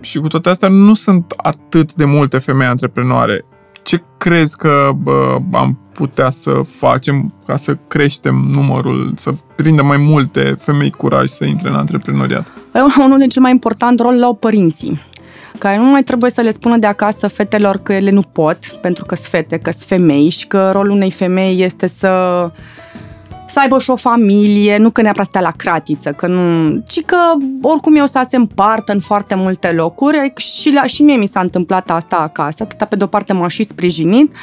Și 0.00 0.18
cu 0.18 0.26
toate 0.26 0.48
astea 0.48 0.68
nu 0.68 0.94
sunt 0.94 1.32
atât 1.36 1.94
de 1.94 2.04
multe 2.04 2.38
femei 2.38 2.66
antreprenoare. 2.66 3.44
Ce 3.82 4.02
crezi 4.18 4.56
că 4.56 4.90
bă, 5.02 5.38
am 5.52 5.78
putea 5.92 6.30
să 6.30 6.60
facem 6.78 7.34
ca 7.46 7.56
să 7.56 7.76
creștem 7.88 8.34
numărul, 8.34 9.12
să 9.16 9.34
prindă 9.54 9.82
mai 9.82 9.96
multe 9.96 10.56
femei 10.58 10.90
curaj 10.90 11.28
să 11.28 11.44
intre 11.44 11.68
în 11.68 11.74
antreprenoriat? 11.74 12.46
Unul 13.04 13.18
din 13.18 13.28
cel 13.28 13.42
mai 13.42 13.50
important 13.50 14.00
rol 14.00 14.18
la 14.18 14.34
părinții 14.34 15.00
care 15.58 15.78
nu 15.78 15.84
mai 15.84 16.02
trebuie 16.02 16.30
să 16.30 16.40
le 16.40 16.50
spună 16.50 16.76
de 16.76 16.86
acasă 16.86 17.28
fetelor 17.28 17.76
că 17.76 17.92
ele 17.92 18.10
nu 18.10 18.22
pot, 18.32 18.58
pentru 18.80 19.04
că 19.04 19.14
sunt 19.14 19.26
fete, 19.26 19.58
că 19.58 19.70
sunt 19.70 19.84
femei 19.88 20.28
și 20.28 20.46
că 20.46 20.70
rolul 20.72 20.90
unei 20.90 21.10
femei 21.10 21.62
este 21.62 21.86
să 21.86 22.10
să 23.48 23.60
aibă 23.60 23.78
și 23.78 23.90
o 23.90 23.96
familie, 23.96 24.76
nu 24.76 24.90
că 24.90 25.02
neapărat 25.02 25.26
stea 25.26 25.40
la 25.40 25.50
cratiță, 25.50 26.10
că 26.10 26.26
nu, 26.26 26.70
ci 26.86 27.00
că 27.04 27.16
oricum 27.62 27.96
eu 27.96 28.06
să 28.06 28.26
se 28.30 28.36
împartă 28.36 28.92
în 28.92 29.00
foarte 29.00 29.34
multe 29.34 29.72
locuri 29.72 30.32
și, 30.36 30.72
la, 30.72 30.84
și 30.84 31.02
mie 31.02 31.16
mi 31.16 31.26
s-a 31.26 31.40
întâmplat 31.40 31.90
asta 31.90 32.16
acasă, 32.16 32.62
atâta 32.62 32.84
pe 32.84 32.96
de-o 32.96 33.06
parte 33.06 33.32
m-a 33.32 33.48
și 33.48 33.62
sprijinit, 33.62 34.34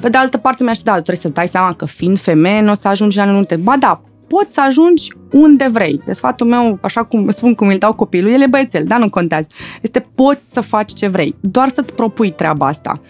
pe 0.00 0.08
de 0.08 0.16
altă 0.16 0.36
parte 0.36 0.64
mi-a 0.64 0.72
da, 0.82 0.92
trebuie 0.92 1.16
să 1.16 1.28
dai 1.28 1.48
seama 1.48 1.72
că 1.72 1.84
fiind 1.84 2.18
femeie 2.18 2.60
nu 2.60 2.70
o 2.70 2.74
să 2.74 2.88
ajungi 2.88 3.16
la 3.16 3.22
anumite. 3.22 3.56
Ba 3.56 3.76
da, 3.78 4.00
poți 4.30 4.54
să 4.54 4.60
ajungi 4.60 5.12
unde 5.32 5.66
vrei. 5.70 6.02
De 6.06 6.12
sfatul 6.12 6.46
meu, 6.46 6.78
așa 6.80 7.02
cum 7.02 7.28
spun 7.28 7.54
cum 7.54 7.68
îl 7.68 7.78
dau 7.78 7.92
copilul, 7.92 8.30
el 8.30 8.42
e 8.42 8.46
băiețel, 8.46 8.84
dar 8.86 8.98
nu 8.98 9.08
contează. 9.08 9.46
Este 9.80 10.06
poți 10.14 10.52
să 10.52 10.60
faci 10.60 10.92
ce 10.92 11.08
vrei, 11.08 11.34
doar 11.40 11.68
să-ți 11.68 11.92
propui 11.92 12.30
treaba 12.30 12.66
asta. 12.66 13.00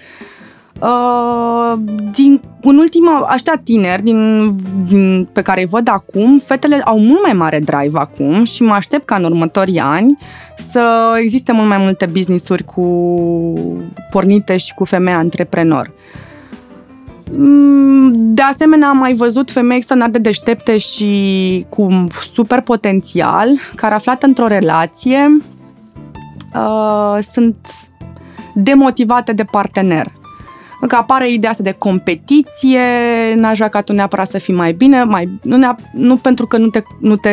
Uh, 0.81 1.73
din, 2.13 2.43
în 2.63 2.77
ultima, 2.77 3.19
aștia 3.19 3.61
tineri 3.65 4.03
din, 4.03 4.51
din, 4.89 5.29
pe 5.33 5.43
care 5.43 5.61
îi 5.61 5.67
văd 5.67 5.89
acum, 5.89 6.39
fetele 6.39 6.81
au 6.85 6.99
mult 6.99 7.23
mai 7.23 7.33
mare 7.33 7.59
drive 7.59 7.99
acum 7.99 8.45
și 8.45 8.63
mă 8.63 8.73
aștept 8.73 9.05
ca 9.05 9.15
în 9.15 9.25
următorii 9.25 9.79
ani 9.79 10.19
să 10.57 11.15
existe 11.23 11.53
mult 11.53 11.69
mai 11.69 11.79
multe 11.79 12.07
business-uri 12.07 12.65
cu 12.65 12.85
pornite 14.11 14.57
și 14.57 14.75
cu 14.75 14.85
femei 14.85 15.15
antreprenor. 15.15 15.87
Mm, 15.87 16.21
De 18.13 18.43
asemenea, 18.43 18.89
am 18.89 18.97
mai 18.97 19.13
văzut 19.15 19.51
femei 19.51 19.77
extraordinar 19.77 20.21
de 20.21 20.29
deștepte 20.29 20.79
și 20.79 21.67
cu 21.69 22.07
super 22.33 22.61
potențial, 22.61 23.49
care 23.75 23.95
aflate 23.95 24.27
într-o 24.27 24.47
relație 24.47 25.37
uh, 26.55 27.19
sunt 27.33 27.57
demotivate 28.55 29.33
de 29.33 29.45
partener. 29.45 30.07
Că 30.89 30.97
apare 30.97 31.31
ideea 31.31 31.51
asta 31.51 31.63
de 31.63 31.73
competiție, 31.79 32.81
n-aș 33.35 33.57
vrea 33.57 33.69
ca 33.69 33.81
tu 33.81 33.93
neapărat 33.93 34.29
să 34.29 34.39
fii 34.39 34.55
mai 34.55 34.73
bine, 34.73 35.03
mai, 35.05 35.39
nu, 35.43 35.57
neap- 35.59 35.91
nu 35.93 36.17
pentru 36.17 36.47
că 36.47 36.57
nu 36.59 36.69
te, 36.69 36.83
nu 37.01 37.17
te 37.17 37.31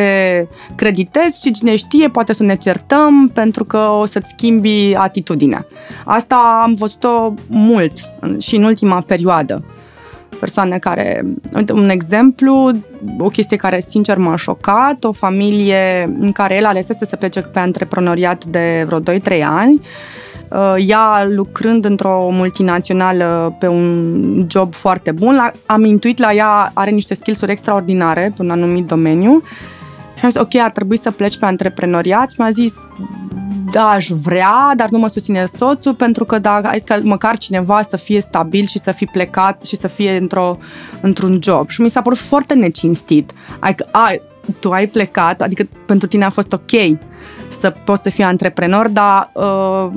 creditezi, 0.74 1.40
ci 1.40 1.56
cine 1.56 1.76
știe, 1.76 2.08
poate 2.08 2.32
să 2.32 2.42
ne 2.42 2.56
certăm 2.56 3.30
pentru 3.34 3.64
că 3.64 3.78
o 3.78 4.04
să-ți 4.04 4.32
schimbi 4.36 4.94
atitudinea. 4.94 5.66
Asta 6.04 6.60
am 6.62 6.74
văzut-o 6.74 7.34
mult 7.46 7.92
în- 8.20 8.38
și 8.38 8.56
în 8.56 8.62
ultima 8.62 9.02
perioadă 9.06 9.64
persoane 10.40 10.78
care, 10.78 11.24
uite, 11.54 11.72
un 11.72 11.88
exemplu, 11.88 12.70
o 13.18 13.28
chestie 13.28 13.56
care 13.56 13.80
sincer 13.80 14.16
m-a 14.16 14.36
șocat, 14.36 15.04
o 15.04 15.12
familie 15.12 16.16
în 16.20 16.32
care 16.32 16.56
el 16.56 16.64
alesese 16.64 17.04
să 17.04 17.16
plece 17.16 17.40
pe 17.40 17.58
antreprenoriat 17.58 18.44
de 18.44 18.84
vreo 18.86 19.00
2-3 19.00 19.42
ani, 19.44 19.80
Uh, 20.50 20.74
ea 20.86 21.26
lucrând 21.30 21.84
într-o 21.84 22.28
multinațională 22.30 23.56
pe 23.58 23.66
un 23.66 24.46
job 24.50 24.74
foarte 24.74 25.10
bun, 25.10 25.34
la- 25.34 25.52
am 25.66 25.84
intuit 25.84 26.18
la 26.18 26.32
ea, 26.32 26.70
are 26.74 26.90
niște 26.90 27.14
skills-uri 27.14 27.50
extraordinare 27.50 28.32
pe 28.36 28.42
un 28.42 28.50
anumit 28.50 28.86
domeniu 28.86 29.42
și 30.18 30.24
am 30.24 30.30
zis, 30.30 30.40
ok, 30.40 30.54
ar 30.54 30.70
trebui 30.70 30.96
să 30.96 31.10
pleci 31.10 31.38
pe 31.38 31.44
antreprenoriat. 31.44 32.36
Mi-a 32.36 32.50
zis, 32.50 32.74
da, 33.70 33.88
aș 33.88 34.08
vrea, 34.08 34.72
dar 34.76 34.88
nu 34.88 34.98
mă 34.98 35.08
susține 35.08 35.44
soțul, 35.56 35.94
pentru 35.94 36.24
că 36.24 36.38
da, 36.38 36.54
ai 36.54 36.78
zis 36.78 36.84
că 36.84 37.00
măcar 37.02 37.38
cineva 37.38 37.82
să 37.82 37.96
fie 37.96 38.20
stabil 38.20 38.64
și 38.64 38.78
să 38.78 38.92
fi 38.92 39.04
plecat 39.04 39.64
și 39.64 39.76
să 39.76 39.88
fie 39.88 40.16
într-o, 40.16 40.58
într-un 41.00 41.38
job. 41.42 41.68
Și 41.68 41.80
mi 41.80 41.90
s-a 41.90 42.02
părut 42.02 42.18
foarte 42.18 42.54
necinstit. 42.54 43.32
Adică, 43.58 43.88
ai, 43.90 44.20
tu 44.58 44.70
ai 44.70 44.86
plecat, 44.86 45.42
adică 45.42 45.68
pentru 45.86 46.08
tine 46.08 46.24
a 46.24 46.30
fost 46.30 46.52
ok 46.52 46.98
să 47.48 47.74
poți 47.84 48.02
să 48.02 48.10
fii 48.10 48.24
antreprenor, 48.24 48.88
dar 48.88 49.30
uh, 49.32 49.88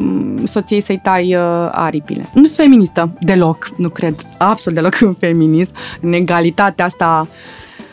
soției 0.43 0.81
să-i 0.81 0.99
tai 1.03 1.35
uh, 1.35 1.69
aripile. 1.71 2.29
Nu 2.33 2.43
sunt 2.43 2.55
feministă, 2.55 3.13
deloc, 3.19 3.69
nu 3.77 3.89
cred, 3.89 4.15
absolut 4.37 4.77
deloc 4.79 5.01
în 5.09 5.13
feminism, 5.13 5.71
în 6.01 6.13
egalitatea 6.13 6.85
asta 6.85 7.27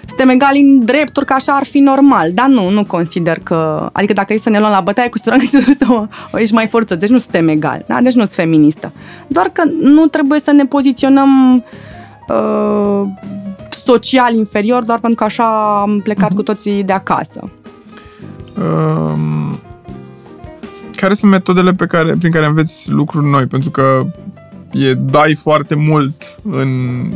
suntem 0.09 0.29
egali 0.29 0.61
în 0.61 0.85
drepturi, 0.85 1.27
că 1.27 1.33
așa 1.33 1.53
ar 1.53 1.65
fi 1.65 1.79
normal. 1.79 2.33
Dar 2.33 2.47
nu, 2.47 2.69
nu 2.69 2.85
consider 2.85 3.39
că... 3.43 3.89
Adică 3.93 4.13
dacă 4.13 4.33
e 4.33 4.39
să 4.39 4.51
ne 4.51 4.59
luăm 4.59 4.71
la 4.71 4.81
bătaie, 4.81 5.09
cu 5.09 5.19
siguranță 5.19 5.59
să 5.81 6.09
o 6.33 6.39
ești 6.39 6.55
mai 6.55 6.67
forțos. 6.67 6.97
Deci 6.97 7.09
nu 7.09 7.19
suntem 7.19 7.49
egali. 7.49 7.85
Da? 7.87 8.01
Deci 8.01 8.15
nu 8.15 8.25
sunt 8.25 8.31
feministă. 8.31 8.93
Doar 9.27 9.51
că 9.53 9.63
nu 9.81 10.07
trebuie 10.07 10.41
să 10.41 10.53
ne 10.53 10.65
poziționăm 10.65 11.65
uh, 12.29 13.03
social 13.71 14.35
inferior, 14.35 14.85
doar 14.85 14.99
pentru 14.99 15.19
că 15.19 15.25
așa 15.25 15.81
am 15.81 16.01
plecat 16.01 16.33
uh-huh. 16.33 16.37
cu 16.37 16.43
toții 16.43 16.83
de 16.83 16.93
acasă. 16.93 17.51
Um, 18.59 19.59
care 20.97 21.15
sunt 21.15 21.31
metodele 21.31 21.73
pe 21.73 21.87
care, 21.87 22.15
prin 22.19 22.31
care 22.31 22.47
înveți 22.47 22.91
lucruri 22.91 23.27
noi? 23.27 23.47
Pentru 23.47 23.71
că 23.71 24.07
e, 24.73 24.95
dai 24.95 25.35
foarte 25.35 25.75
mult 25.75 26.41
în, 26.51 26.69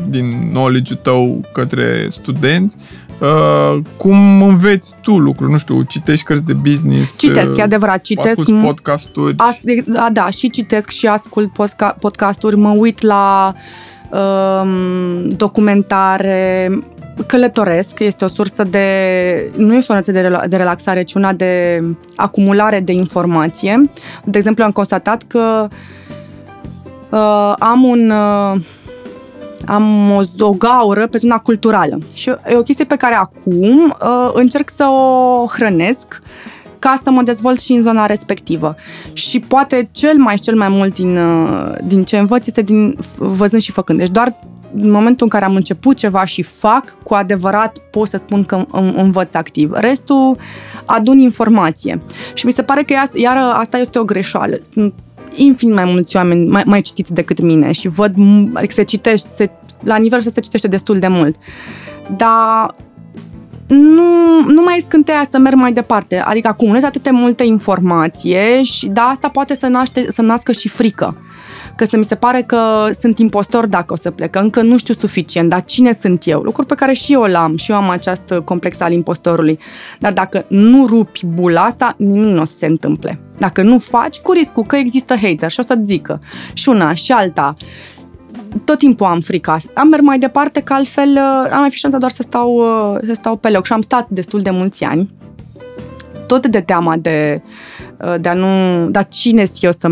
din 0.08 0.48
knowledge-ul 0.50 0.98
tău 1.02 1.40
către 1.52 2.06
studenți. 2.08 2.76
Uh, 3.20 3.78
cum 3.96 4.42
înveți 4.42 4.94
tu 5.00 5.18
lucruri? 5.18 5.50
Nu 5.50 5.58
știu, 5.58 5.82
citești 5.82 6.24
cărți 6.24 6.44
de 6.44 6.52
business? 6.52 7.18
Citesc, 7.18 7.50
uh, 7.50 7.58
e 7.58 7.62
adevărat, 7.62 8.00
citesc. 8.00 8.38
Asculti 8.38 8.64
podcasturi? 8.64 9.34
As, 9.36 9.60
da, 9.86 10.08
da, 10.12 10.30
și 10.30 10.50
citesc 10.50 10.90
și 10.90 11.06
ascult 11.06 11.50
posca- 11.52 11.96
podcasturi, 11.98 12.56
mă 12.56 12.68
uit 12.68 13.02
la 13.02 13.54
um, 14.10 15.28
documentare, 15.28 16.70
călătoresc, 17.26 17.98
este 17.98 18.24
o 18.24 18.28
sursă 18.28 18.64
de, 18.64 18.86
nu 19.56 19.74
e 19.74 19.78
o 19.78 19.80
sursă 19.80 20.12
de, 20.12 20.20
rela- 20.20 20.48
de 20.48 20.56
relaxare, 20.56 21.02
ci 21.02 21.14
una 21.14 21.32
de 21.32 21.82
acumulare 22.16 22.80
de 22.80 22.92
informație. 22.92 23.90
De 24.24 24.38
exemplu, 24.38 24.64
am 24.64 24.70
constatat 24.70 25.22
că 25.22 25.68
uh, 25.70 25.76
am 27.58 27.82
un... 27.84 28.10
Uh, 28.10 28.60
am 29.66 30.10
o, 30.10 30.20
o 30.38 30.52
gaură 30.52 31.06
pe 31.06 31.18
zona 31.18 31.38
culturală 31.38 31.98
și 32.12 32.28
e 32.28 32.56
o 32.56 32.62
chestie 32.62 32.84
pe 32.84 32.96
care 32.96 33.14
acum 33.14 33.94
uh, 34.02 34.30
încerc 34.32 34.70
să 34.70 34.84
o 34.84 35.46
hrănesc 35.46 36.22
ca 36.78 36.94
să 37.02 37.10
mă 37.10 37.22
dezvolt 37.22 37.60
și 37.60 37.72
în 37.72 37.82
zona 37.82 38.06
respectivă. 38.06 38.74
Și 39.12 39.40
poate 39.40 39.88
cel 39.92 40.16
mai 40.16 40.36
și 40.36 40.42
cel 40.42 40.56
mai 40.56 40.68
mult 40.68 40.94
din, 40.94 41.16
uh, 41.16 41.74
din 41.84 42.04
ce 42.04 42.18
învăț 42.18 42.46
este 42.46 42.62
din 42.62 42.98
văzând 43.16 43.62
și 43.62 43.72
făcând. 43.72 43.98
Deci 43.98 44.10
doar 44.10 44.36
în 44.76 44.90
momentul 44.90 45.18
în 45.20 45.28
care 45.28 45.44
am 45.44 45.54
început 45.54 45.96
ceva 45.96 46.24
și 46.24 46.42
fac, 46.42 47.02
cu 47.02 47.14
adevărat 47.14 47.78
pot 47.90 48.08
să 48.08 48.16
spun 48.16 48.44
că 48.44 48.56
îm- 48.56 48.94
învăț 48.96 49.34
activ. 49.34 49.72
Restul 49.72 50.36
adun 50.84 51.18
informație. 51.18 52.00
Și 52.34 52.46
mi 52.46 52.52
se 52.52 52.62
pare 52.62 52.82
că 52.82 52.94
iar 53.14 53.36
asta 53.36 53.78
este 53.78 53.98
o 53.98 54.04
greșeală 54.04 54.56
infinit 55.34 55.74
mai 55.74 55.84
mulți 55.84 56.16
oameni 56.16 56.46
mai, 56.48 56.62
mai 56.66 56.80
citiți 56.80 57.14
decât 57.14 57.40
mine 57.40 57.72
și 57.72 57.88
văd, 57.88 58.12
m- 58.12 58.52
adică 58.52 58.72
se 58.72 58.82
citește, 58.82 59.28
se, 59.32 59.50
la 59.82 59.96
nivel 59.96 60.20
să 60.20 60.30
se 60.30 60.40
citește 60.40 60.68
destul 60.68 60.98
de 60.98 61.08
mult. 61.08 61.36
Dar 62.16 62.74
nu, 63.72 64.40
nu 64.46 64.62
mai 64.62 64.82
scânteia 64.84 65.26
să 65.30 65.38
merg 65.38 65.56
mai 65.56 65.72
departe. 65.72 66.18
Adică 66.18 66.48
acumulez 66.48 66.82
atât 66.82 67.02
de 67.02 67.10
multe 67.10 67.44
informație 67.44 68.62
și 68.62 68.86
da, 68.86 69.02
asta 69.02 69.28
poate 69.28 69.54
să, 69.54 69.66
naște, 69.66 70.06
să 70.08 70.22
nască 70.22 70.52
și 70.52 70.68
frică. 70.68 71.16
Că 71.76 71.84
să 71.84 71.96
mi 71.96 72.04
se 72.04 72.14
pare 72.14 72.42
că 72.42 72.88
sunt 73.00 73.18
impostor 73.18 73.66
dacă 73.66 73.92
o 73.92 73.96
să 73.96 74.10
plec, 74.10 74.30
că 74.30 74.38
încă 74.38 74.62
nu 74.62 74.76
știu 74.76 74.94
suficient, 74.94 75.48
dar 75.48 75.64
cine 75.64 75.92
sunt 75.92 76.26
eu? 76.26 76.40
Lucruri 76.40 76.66
pe 76.66 76.74
care 76.74 76.92
și 76.92 77.12
eu 77.12 77.22
l-am, 77.22 77.56
și 77.56 77.70
eu 77.70 77.76
am 77.76 77.88
acest 77.88 78.34
complex 78.44 78.80
al 78.80 78.92
impostorului. 78.92 79.58
Dar 79.98 80.12
dacă 80.12 80.44
nu 80.48 80.86
rupi 80.86 81.26
bula 81.26 81.60
asta, 81.60 81.94
nimic 81.98 82.32
nu 82.32 82.40
o 82.40 82.44
să 82.44 82.56
se 82.58 82.66
întâmple. 82.66 83.20
Dacă 83.38 83.62
nu 83.62 83.78
faci, 83.78 84.18
cu 84.18 84.32
riscul 84.32 84.64
că 84.64 84.76
există 84.76 85.16
hater 85.22 85.50
și 85.50 85.60
o 85.60 85.62
să-ți 85.62 85.86
zică 85.86 86.20
și 86.52 86.68
una 86.68 86.94
și 86.94 87.12
alta 87.12 87.54
tot 88.64 88.78
timpul 88.78 89.06
am 89.06 89.20
frica. 89.20 89.56
Am 89.74 89.88
merg 89.88 90.02
mai 90.02 90.18
departe, 90.18 90.60
că 90.60 90.72
altfel 90.72 91.08
uh, 91.08 91.50
am 91.52 91.60
mai 91.60 91.70
fi 91.70 91.76
șansa 91.76 91.98
doar 91.98 92.10
să 92.10 92.22
stau, 92.22 92.54
uh, 92.54 92.98
să 93.06 93.12
stau 93.12 93.36
pe 93.36 93.50
loc. 93.50 93.64
Și 93.64 93.72
am 93.72 93.80
stat 93.80 94.08
destul 94.08 94.40
de 94.40 94.50
mulți 94.50 94.84
ani, 94.84 95.10
tot 96.26 96.46
de 96.46 96.60
teama 96.60 96.96
de, 96.96 97.42
uh, 98.04 98.14
de 98.20 98.28
a 98.28 98.34
nu... 98.34 98.46
Dar 98.90 99.08
cine 99.08 99.44
sunt 99.44 99.62
eu 99.62 99.70
să, 99.72 99.88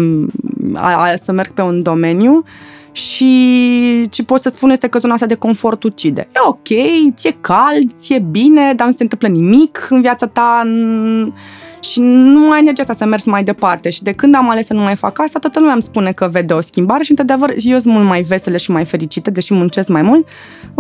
a, 0.74 1.10
a, 1.10 1.16
să 1.16 1.32
merg 1.32 1.52
pe 1.52 1.62
un 1.62 1.82
domeniu 1.82 2.44
și 2.92 4.06
ce 4.10 4.22
pot 4.22 4.40
să 4.40 4.48
spun 4.48 4.70
este 4.70 4.88
că 4.88 4.98
zona 4.98 5.12
asta 5.12 5.26
de 5.26 5.34
confort 5.34 5.82
ucide. 5.82 6.28
E 6.34 6.38
ok, 6.46 6.68
ți-e 7.14 7.36
cald, 7.40 7.92
ți-e 7.94 8.18
bine, 8.18 8.72
dar 8.74 8.86
nu 8.86 8.92
se 8.92 9.02
întâmplă 9.02 9.28
nimic 9.28 9.86
în 9.90 10.00
viața 10.00 10.26
ta 10.26 10.62
n- 10.64 11.32
și 11.80 12.00
nu 12.00 12.50
ai 12.50 12.58
energia 12.58 12.82
asta 12.82 12.94
să 12.94 13.04
mergi 13.04 13.28
mai 13.28 13.44
departe. 13.44 13.90
Și 13.90 14.02
de 14.02 14.12
când 14.12 14.34
am 14.34 14.50
ales 14.50 14.66
să 14.66 14.74
nu 14.74 14.80
mai 14.80 14.96
fac 14.96 15.20
asta, 15.20 15.38
toată 15.38 15.58
lumea 15.58 15.74
îmi 15.74 15.82
spune 15.82 16.12
că 16.12 16.28
vede 16.32 16.52
o 16.52 16.60
schimbare 16.60 17.02
și, 17.02 17.10
într-adevăr, 17.10 17.52
eu 17.58 17.78
sunt 17.78 17.94
mult 17.94 18.06
mai 18.06 18.22
veselă 18.22 18.56
și 18.56 18.70
mai 18.70 18.84
fericită, 18.84 19.30
deși 19.30 19.54
muncesc 19.54 19.88
mai 19.88 20.02
mult, 20.02 20.26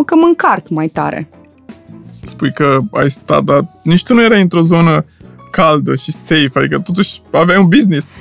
că 0.06 0.14
mă 0.14 0.26
încarc 0.26 0.68
mai 0.68 0.88
tare. 0.88 1.28
Spui 2.22 2.52
că 2.52 2.78
ai 2.92 3.10
stat, 3.10 3.42
dar 3.42 3.66
nici 3.82 4.02
tu 4.02 4.14
nu 4.14 4.22
erai 4.22 4.40
într-o 4.40 4.60
zonă 4.60 5.04
caldă 5.50 5.94
și 5.94 6.12
safe, 6.12 6.50
adică 6.54 6.78
totuși 6.78 7.22
aveai 7.30 7.58
un 7.58 7.68
business. 7.68 8.14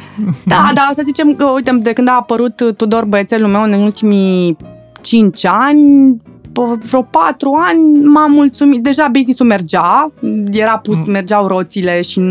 Da, 0.45 0.71
da, 0.75 0.87
o 0.89 0.93
să 0.93 1.01
zicem 1.03 1.35
că, 1.35 1.45
uite, 1.45 1.71
de 1.71 1.93
când 1.93 2.07
a 2.07 2.15
apărut 2.19 2.73
Tudor, 2.77 3.05
băiețelul 3.05 3.49
meu, 3.49 3.61
în 3.61 3.73
ultimii 3.73 4.57
5 5.01 5.45
ani, 5.45 6.21
pe 6.67 6.85
vreo 6.87 7.01
patru 7.01 7.57
ani 7.59 8.03
m-am 8.03 8.31
mulțumit. 8.31 8.83
Deja 8.83 9.07
business-ul 9.07 9.45
mergea, 9.45 10.11
era 10.51 10.77
pus, 10.77 11.05
mergeau 11.05 11.47
roțile 11.47 12.01
și 12.01 12.21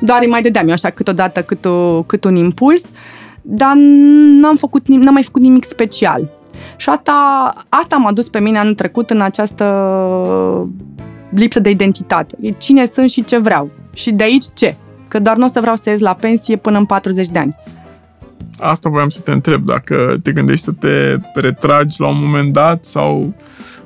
doar 0.00 0.18
îi 0.20 0.28
mai 0.28 0.42
dădeam 0.42 0.66
eu 0.66 0.72
așa 0.72 0.90
câteodată 0.90 1.42
cât, 1.42 1.64
o, 1.64 2.02
cât 2.02 2.24
un 2.24 2.36
impuls, 2.36 2.82
dar 3.42 3.72
n-am, 4.40 4.56
făcut, 4.56 4.82
nim- 4.82 5.02
n-am 5.02 5.12
mai 5.12 5.22
făcut 5.22 5.42
nimic 5.42 5.64
special. 5.64 6.28
Și 6.76 6.88
asta, 6.88 7.12
asta 7.68 7.96
m-a 7.96 8.12
dus 8.12 8.28
pe 8.28 8.40
mine 8.40 8.58
anul 8.58 8.74
trecut 8.74 9.10
în 9.10 9.20
această 9.20 9.64
lipsă 11.30 11.60
de 11.60 11.70
identitate. 11.70 12.36
Cine 12.58 12.84
sunt 12.84 13.10
și 13.10 13.24
ce 13.24 13.38
vreau. 13.38 13.70
Și 13.92 14.10
de 14.10 14.24
aici 14.24 14.44
ce? 14.54 14.76
Că 15.08 15.18
doar 15.18 15.36
nu 15.36 15.44
o 15.44 15.48
să 15.48 15.60
vreau 15.60 15.76
să 15.76 15.90
ies 15.90 16.00
la 16.00 16.14
pensie 16.14 16.56
până 16.56 16.78
în 16.78 16.84
40 16.84 17.28
de 17.28 17.38
ani. 17.38 17.56
Asta 18.60 18.88
voiam 18.88 19.08
să 19.08 19.20
te 19.20 19.30
întreb, 19.30 19.64
dacă 19.64 20.16
te 20.22 20.32
gândești 20.32 20.64
să 20.64 20.72
te 20.72 21.16
retragi 21.34 22.00
la 22.00 22.08
un 22.08 22.20
moment 22.20 22.52
dat 22.52 22.84
sau 22.84 23.34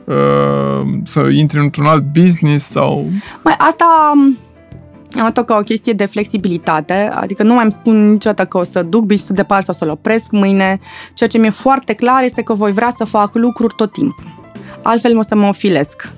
uh, 0.05 0.87
să 1.05 1.21
intri 1.21 1.59
într-un 1.59 1.87
alt 1.87 2.05
business 2.13 2.67
sau... 2.67 3.09
Mai 3.43 3.55
asta 3.59 3.85
am 4.11 4.39
luat-o 5.11 5.43
ca 5.43 5.57
o 5.57 5.63
chestie 5.63 5.93
de 5.93 6.07
flexibilitate, 6.07 7.11
adică 7.15 7.43
nu 7.43 7.55
mai 7.55 7.63
îmi 7.63 7.73
spun 7.73 8.11
niciodată 8.11 8.45
că 8.45 8.59
o 8.59 8.63
să 8.63 8.83
duc 8.83 9.01
business 9.01 9.33
departe 9.33 9.65
sau 9.65 9.75
să-l 9.75 9.91
opresc 9.91 10.31
mâine. 10.31 10.79
Ceea 11.15 11.29
ce 11.29 11.39
mi-e 11.39 11.51
foarte 11.51 11.93
clar 11.93 12.23
este 12.23 12.43
că 12.43 12.55
voi 12.55 12.73
vrea 12.73 12.93
să 12.97 13.05
fac 13.05 13.35
lucruri 13.35 13.75
tot 13.77 13.93
timpul. 13.93 14.43
Altfel 14.83 15.19
o 15.19 15.23
să 15.23 15.35
mă 15.35 15.47
ofilesc. 15.47 16.13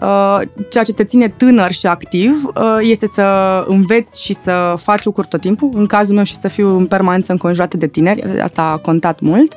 Uh, 0.00 0.40
ceea 0.70 0.84
ce 0.84 0.92
te 0.92 1.04
ține 1.04 1.28
tânăr 1.28 1.70
și 1.70 1.86
activ 1.86 2.44
uh, 2.54 2.78
este 2.80 3.06
să 3.06 3.64
înveți 3.68 4.22
și 4.22 4.34
să 4.34 4.74
faci 4.78 5.04
lucruri 5.04 5.28
tot 5.28 5.40
timpul. 5.40 5.70
În 5.74 5.86
cazul 5.86 6.14
meu 6.14 6.24
și 6.24 6.36
să 6.36 6.48
fiu 6.48 6.76
în 6.76 6.86
permanență 6.86 7.32
înconjurată 7.32 7.76
de 7.76 7.86
tineri, 7.86 8.40
asta 8.40 8.62
a 8.62 8.76
contat 8.76 9.20
mult. 9.20 9.54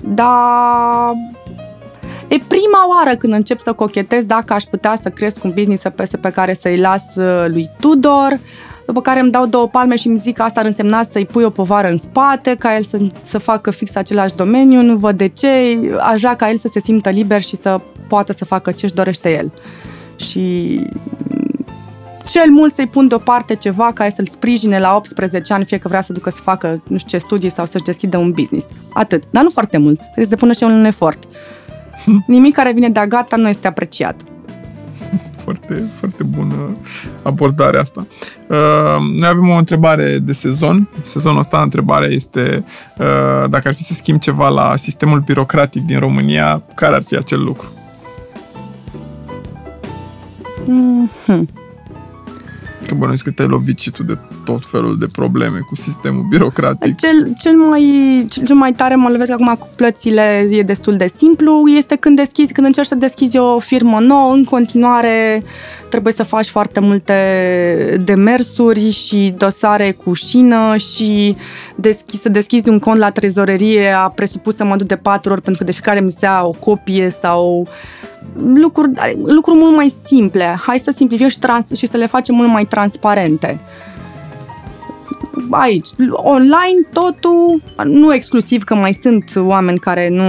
Dar 0.00 1.12
E 2.28 2.38
prima 2.48 2.88
oară 2.96 3.16
când 3.16 3.32
încep 3.32 3.60
să 3.60 3.72
cochetez 3.72 4.24
dacă 4.24 4.52
aș 4.52 4.62
putea 4.62 4.96
să 4.96 5.08
cresc 5.08 5.44
un 5.44 5.52
business 5.54 5.82
pe, 5.94 6.08
pe 6.20 6.30
care 6.30 6.54
să-i 6.54 6.76
las 6.76 7.16
uh, 7.16 7.44
lui 7.46 7.70
Tudor, 7.80 8.38
după 8.86 9.00
care 9.00 9.20
îmi 9.20 9.30
dau 9.30 9.46
două 9.46 9.68
palme 9.68 9.96
și 9.96 10.06
îmi 10.06 10.16
zic 10.16 10.36
că 10.36 10.42
asta 10.42 10.60
ar 10.60 10.66
însemna 10.66 11.02
să-i 11.02 11.26
pui 11.26 11.44
o 11.44 11.50
povară 11.50 11.88
în 11.88 11.96
spate, 11.96 12.54
ca 12.58 12.76
el 12.76 12.82
să, 12.82 12.98
să 13.22 13.38
facă 13.38 13.70
fix 13.70 13.94
același 13.94 14.34
domeniu, 14.34 14.82
nu 14.82 14.96
văd 14.96 15.16
de 15.16 15.28
ce, 15.28 15.48
aș 16.00 16.20
vrea 16.20 16.36
ca 16.36 16.50
el 16.50 16.56
să 16.56 16.68
se 16.68 16.80
simtă 16.80 17.10
liber 17.10 17.42
și 17.42 17.56
să 17.56 17.80
poată 18.08 18.32
să 18.32 18.44
facă 18.44 18.72
ce-și 18.72 18.94
dorește 18.94 19.32
el. 19.32 19.52
Și 20.16 20.80
cel 22.26 22.50
mult 22.50 22.72
să-i 22.72 22.86
pun 22.86 23.08
deoparte 23.08 23.54
ceva 23.54 23.90
ca 23.94 24.08
să-l 24.08 24.26
sprijine 24.26 24.78
la 24.78 24.96
18 24.96 25.52
ani, 25.52 25.64
fie 25.64 25.78
că 25.78 25.88
vrea 25.88 26.00
să 26.00 26.12
ducă 26.12 26.30
să 26.30 26.40
facă 26.42 26.82
nu 26.86 26.96
știu 26.96 27.18
ce 27.18 27.24
studii 27.24 27.50
sau 27.50 27.66
să-și 27.66 27.84
deschidă 27.84 28.16
un 28.16 28.30
business. 28.30 28.66
Atât. 28.92 29.22
Dar 29.30 29.42
nu 29.42 29.50
foarte 29.50 29.78
mult. 29.78 29.98
Trebuie 29.98 30.26
să 30.28 30.36
pună 30.36 30.52
și 30.52 30.62
un 30.62 30.84
efort. 30.84 31.24
Nimic 32.26 32.54
care 32.54 32.72
vine 32.72 32.88
de-a 32.88 33.06
gata 33.06 33.36
nu 33.36 33.48
este 33.48 33.66
apreciat. 33.66 34.20
Foarte, 35.44 35.82
foarte 35.98 36.22
bună 36.22 36.76
abordarea 37.22 37.80
asta. 37.80 38.06
Uh, 38.48 39.18
noi 39.18 39.28
avem 39.28 39.48
o 39.48 39.54
întrebare 39.56 40.18
de 40.18 40.32
sezon. 40.32 40.88
Sezonul 41.02 41.38
ăsta, 41.38 41.62
întrebarea 41.62 42.08
este 42.08 42.64
uh, 42.98 43.48
dacă 43.48 43.68
ar 43.68 43.74
fi 43.74 43.82
să 43.82 43.92
schimb 43.92 44.20
ceva 44.20 44.48
la 44.48 44.76
sistemul 44.76 45.20
birocratic 45.20 45.82
din 45.82 45.98
România, 45.98 46.62
care 46.74 46.94
ar 46.94 47.02
fi 47.02 47.16
acel 47.16 47.42
lucru? 47.42 47.70
Mm-hmm. 50.68 51.65
Că 52.86 52.94
bănuiesc 52.94 53.24
că 53.24 53.30
te-ai 53.30 53.48
lovit 53.48 53.78
și 53.78 53.90
tu 53.90 54.02
de 54.02 54.18
tot 54.44 54.66
felul 54.66 54.98
de 54.98 55.06
probleme 55.12 55.58
cu 55.58 55.76
sistemul 55.76 56.26
birocratic. 56.28 56.96
Cel, 56.96 57.32
cel, 57.38 57.56
mai, 57.56 58.24
cel 58.44 58.56
mai 58.56 58.72
tare 58.72 58.94
mă 58.94 59.08
lovesc 59.08 59.30
acum 59.30 59.54
cu 59.58 59.68
plățile, 59.76 60.46
e 60.50 60.62
destul 60.62 60.96
de 60.96 61.06
simplu, 61.16 61.68
este 61.68 61.96
când 61.96 62.16
deschizi, 62.16 62.52
când 62.52 62.66
încerci 62.66 62.86
să 62.86 62.94
deschizi 62.94 63.38
o 63.38 63.58
firmă 63.58 63.98
nouă, 64.00 64.32
în 64.32 64.44
continuare 64.44 65.42
trebuie 65.88 66.12
să 66.12 66.22
faci 66.22 66.48
foarte 66.48 66.80
multe 66.80 67.14
demersuri 68.04 68.90
și 68.90 69.34
dosare 69.36 69.92
cu 69.92 70.12
șină 70.12 70.76
și 70.76 71.36
deschizi, 71.76 72.22
să 72.22 72.28
deschizi 72.28 72.68
un 72.68 72.78
cont 72.78 72.98
la 72.98 73.10
trezorerie 73.10 73.88
a 73.90 74.08
presupus 74.08 74.56
să 74.56 74.64
mă 74.64 74.76
duc 74.76 74.86
de 74.86 74.96
patru 74.96 75.32
ori 75.32 75.42
pentru 75.42 75.64
că 75.64 75.70
de 75.70 75.76
fiecare 75.76 76.00
mi 76.00 76.10
se 76.10 76.24
ia 76.24 76.42
o 76.44 76.50
copie 76.50 77.08
sau 77.08 77.68
lucruri, 78.44 78.90
lucruri 79.24 79.58
mult 79.58 79.74
mai 79.74 79.88
simple. 79.88 80.58
Hai 80.66 80.78
să 80.78 80.90
simplificăm 80.90 81.30
și, 81.30 81.38
trans- 81.38 81.72
și 81.72 81.86
să 81.86 81.96
le 81.96 82.06
facem 82.06 82.34
mult 82.34 82.48
mai 82.48 82.64
transparente. 82.64 83.60
Aici, 85.50 85.88
online, 86.10 86.88
totul, 86.92 87.62
nu 87.84 88.14
exclusiv 88.14 88.62
că 88.62 88.74
mai 88.74 88.92
sunt 88.92 89.32
oameni 89.36 89.78
care 89.78 90.08
nu 90.08 90.24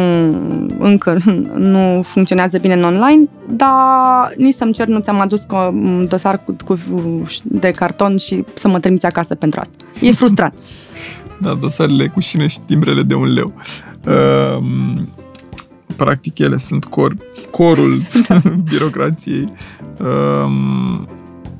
încă 0.79 1.17
nu 1.73 2.01
funcționează 2.03 2.57
bine 2.57 2.73
în 2.73 2.83
online, 2.83 3.27
dar 3.49 4.33
nici 4.37 4.53
să-mi 4.53 4.73
cer 4.73 4.87
nu 4.87 4.99
ți-am 4.99 5.19
adus 5.19 5.45
un 5.49 6.05
dosar 6.09 6.43
cu, 6.43 6.55
cu, 6.65 6.77
de 7.43 7.71
carton 7.71 8.17
și 8.17 8.43
să 8.53 8.67
mă 8.67 8.79
trimiți 8.79 9.05
acasă 9.05 9.35
pentru 9.35 9.59
asta. 9.59 9.75
E 10.01 10.11
frustrant. 10.11 10.53
da, 11.41 11.53
dosarele 11.53 12.07
cu 12.07 12.19
șine 12.19 12.47
și 12.47 12.59
timbrele 12.59 13.01
de 13.01 13.13
un 13.13 13.33
leu. 13.33 13.53
Uh, 14.07 14.63
practic 15.97 16.37
ele 16.37 16.57
sunt 16.57 16.85
cor, 16.85 17.15
corul 17.51 18.01
birocrației. 18.69 19.45
Um, 19.99 21.07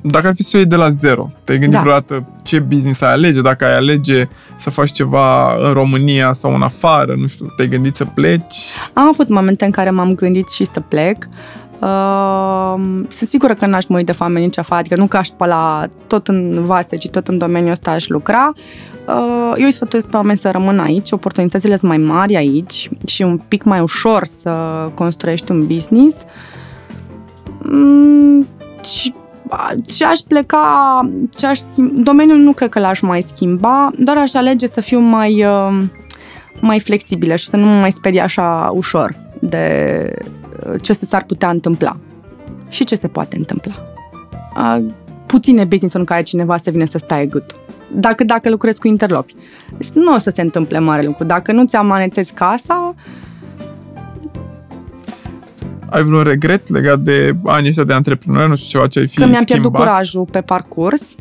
dacă 0.00 0.26
ar 0.26 0.34
fi 0.34 0.42
să 0.42 0.50
o 0.54 0.58
iei 0.58 0.66
de 0.66 0.76
la 0.76 0.88
zero, 0.88 1.30
te-ai 1.44 1.58
gândit 1.58 1.76
da. 1.76 1.82
vreodată 1.82 2.26
ce 2.42 2.58
business 2.58 3.00
ai 3.00 3.12
alege? 3.12 3.40
Dacă 3.40 3.64
ai 3.64 3.76
alege 3.76 4.28
să 4.56 4.70
faci 4.70 4.92
ceva 4.92 5.54
în 5.66 5.72
România 5.72 6.32
sau 6.32 6.54
în 6.54 6.62
afară, 6.62 7.14
nu 7.14 7.26
știu, 7.26 7.52
te-ai 7.56 7.68
gândit 7.68 7.96
să 7.96 8.04
pleci? 8.04 8.56
Am 8.92 9.06
avut 9.06 9.28
momente 9.28 9.64
în 9.64 9.70
care 9.70 9.90
m-am 9.90 10.14
gândit 10.14 10.48
și 10.48 10.64
să 10.64 10.80
plec. 10.80 11.24
Uh, 11.80 12.74
sunt 13.08 13.28
sigură 13.28 13.54
că 13.54 13.66
n-aș 13.66 13.86
mă 13.86 14.02
de 14.02 14.12
foame 14.12 14.38
nici 14.38 14.58
afară, 14.58 14.80
adică 14.80 14.96
nu 14.96 15.06
că 15.06 15.16
aș 15.16 15.26
spăla 15.26 15.86
tot 16.06 16.28
în 16.28 16.64
vase, 16.64 16.96
ci 16.96 17.08
tot 17.08 17.28
în 17.28 17.38
domeniul 17.38 17.70
ăsta 17.70 17.90
aș 17.90 18.08
lucra. 18.08 18.52
Uh, 19.06 19.52
eu 19.56 19.64
îi 19.64 19.72
sfătuiesc 19.72 20.08
pe 20.08 20.16
oameni 20.16 20.38
să 20.38 20.50
rămână 20.50 20.82
aici, 20.82 21.10
oportunitățile 21.10 21.76
sunt 21.76 21.90
mai 21.90 21.98
mari 21.98 22.36
aici 22.36 22.90
și 23.06 23.22
un 23.22 23.40
pic 23.48 23.64
mai 23.64 23.80
ușor 23.80 24.24
să 24.24 24.50
construiești 24.94 25.52
un 25.52 25.66
business. 25.66 26.16
Mm, 27.58 28.46
și 28.84 29.14
ce 29.86 30.04
aș 30.04 30.18
pleca, 30.18 31.00
ce 31.36 31.46
aș 31.46 31.58
schimba, 31.58 31.92
domeniul 32.02 32.38
nu 32.38 32.52
cred 32.52 32.68
că 32.68 32.78
l-aș 32.78 33.00
mai 33.00 33.22
schimba, 33.22 33.90
doar 33.98 34.16
aș 34.16 34.34
alege 34.34 34.66
să 34.66 34.80
fiu 34.80 34.98
mai, 34.98 35.44
uh, 35.44 35.82
mai 36.60 36.80
flexibilă 36.80 37.36
și 37.36 37.46
să 37.46 37.56
nu 37.56 37.66
mă 37.66 37.76
mai 37.76 37.92
sperie 37.92 38.20
așa 38.20 38.70
ușor 38.74 39.16
de 39.40 40.12
uh, 40.24 40.37
ce 40.80 40.92
se 40.92 41.04
s-ar 41.04 41.24
putea 41.24 41.48
întâmpla 41.50 41.96
și 42.68 42.84
ce 42.84 42.94
se 42.94 43.08
poate 43.08 43.36
întâmpla. 43.36 43.74
Puține 45.26 45.64
business 45.64 45.94
în 45.94 46.04
care 46.04 46.22
cineva 46.22 46.56
să 46.56 46.70
vină 46.70 46.84
să 46.84 46.98
stai 46.98 47.26
gât. 47.26 47.54
Dacă, 47.94 48.24
dacă 48.24 48.50
lucrezi 48.50 48.80
cu 48.80 48.86
interlopi. 48.86 49.34
Deci 49.76 49.88
nu 49.88 50.14
o 50.14 50.18
să 50.18 50.30
se 50.30 50.40
întâmple 50.40 50.78
mare 50.78 51.02
lucru. 51.02 51.24
Dacă 51.24 51.52
nu 51.52 51.64
ți 51.64 51.76
amanetezi 51.76 52.32
casa, 52.32 52.94
ai 55.90 56.02
vreun 56.02 56.22
regret 56.22 56.68
legat 56.68 56.98
de 56.98 57.34
anii 57.44 57.68
ăștia 57.68 57.84
de 57.84 57.92
antreprenori? 57.92 58.48
Nu 58.48 58.56
știu 58.56 58.68
ceva 58.68 58.86
ce 58.86 58.98
ai 58.98 59.08
fi 59.08 59.16
Că 59.16 59.20
mi-am 59.20 59.32
schimbat? 59.32 59.60
pierdut 59.60 59.72
curajul 59.72 60.24
pe 60.30 60.40
parcurs, 60.40 61.14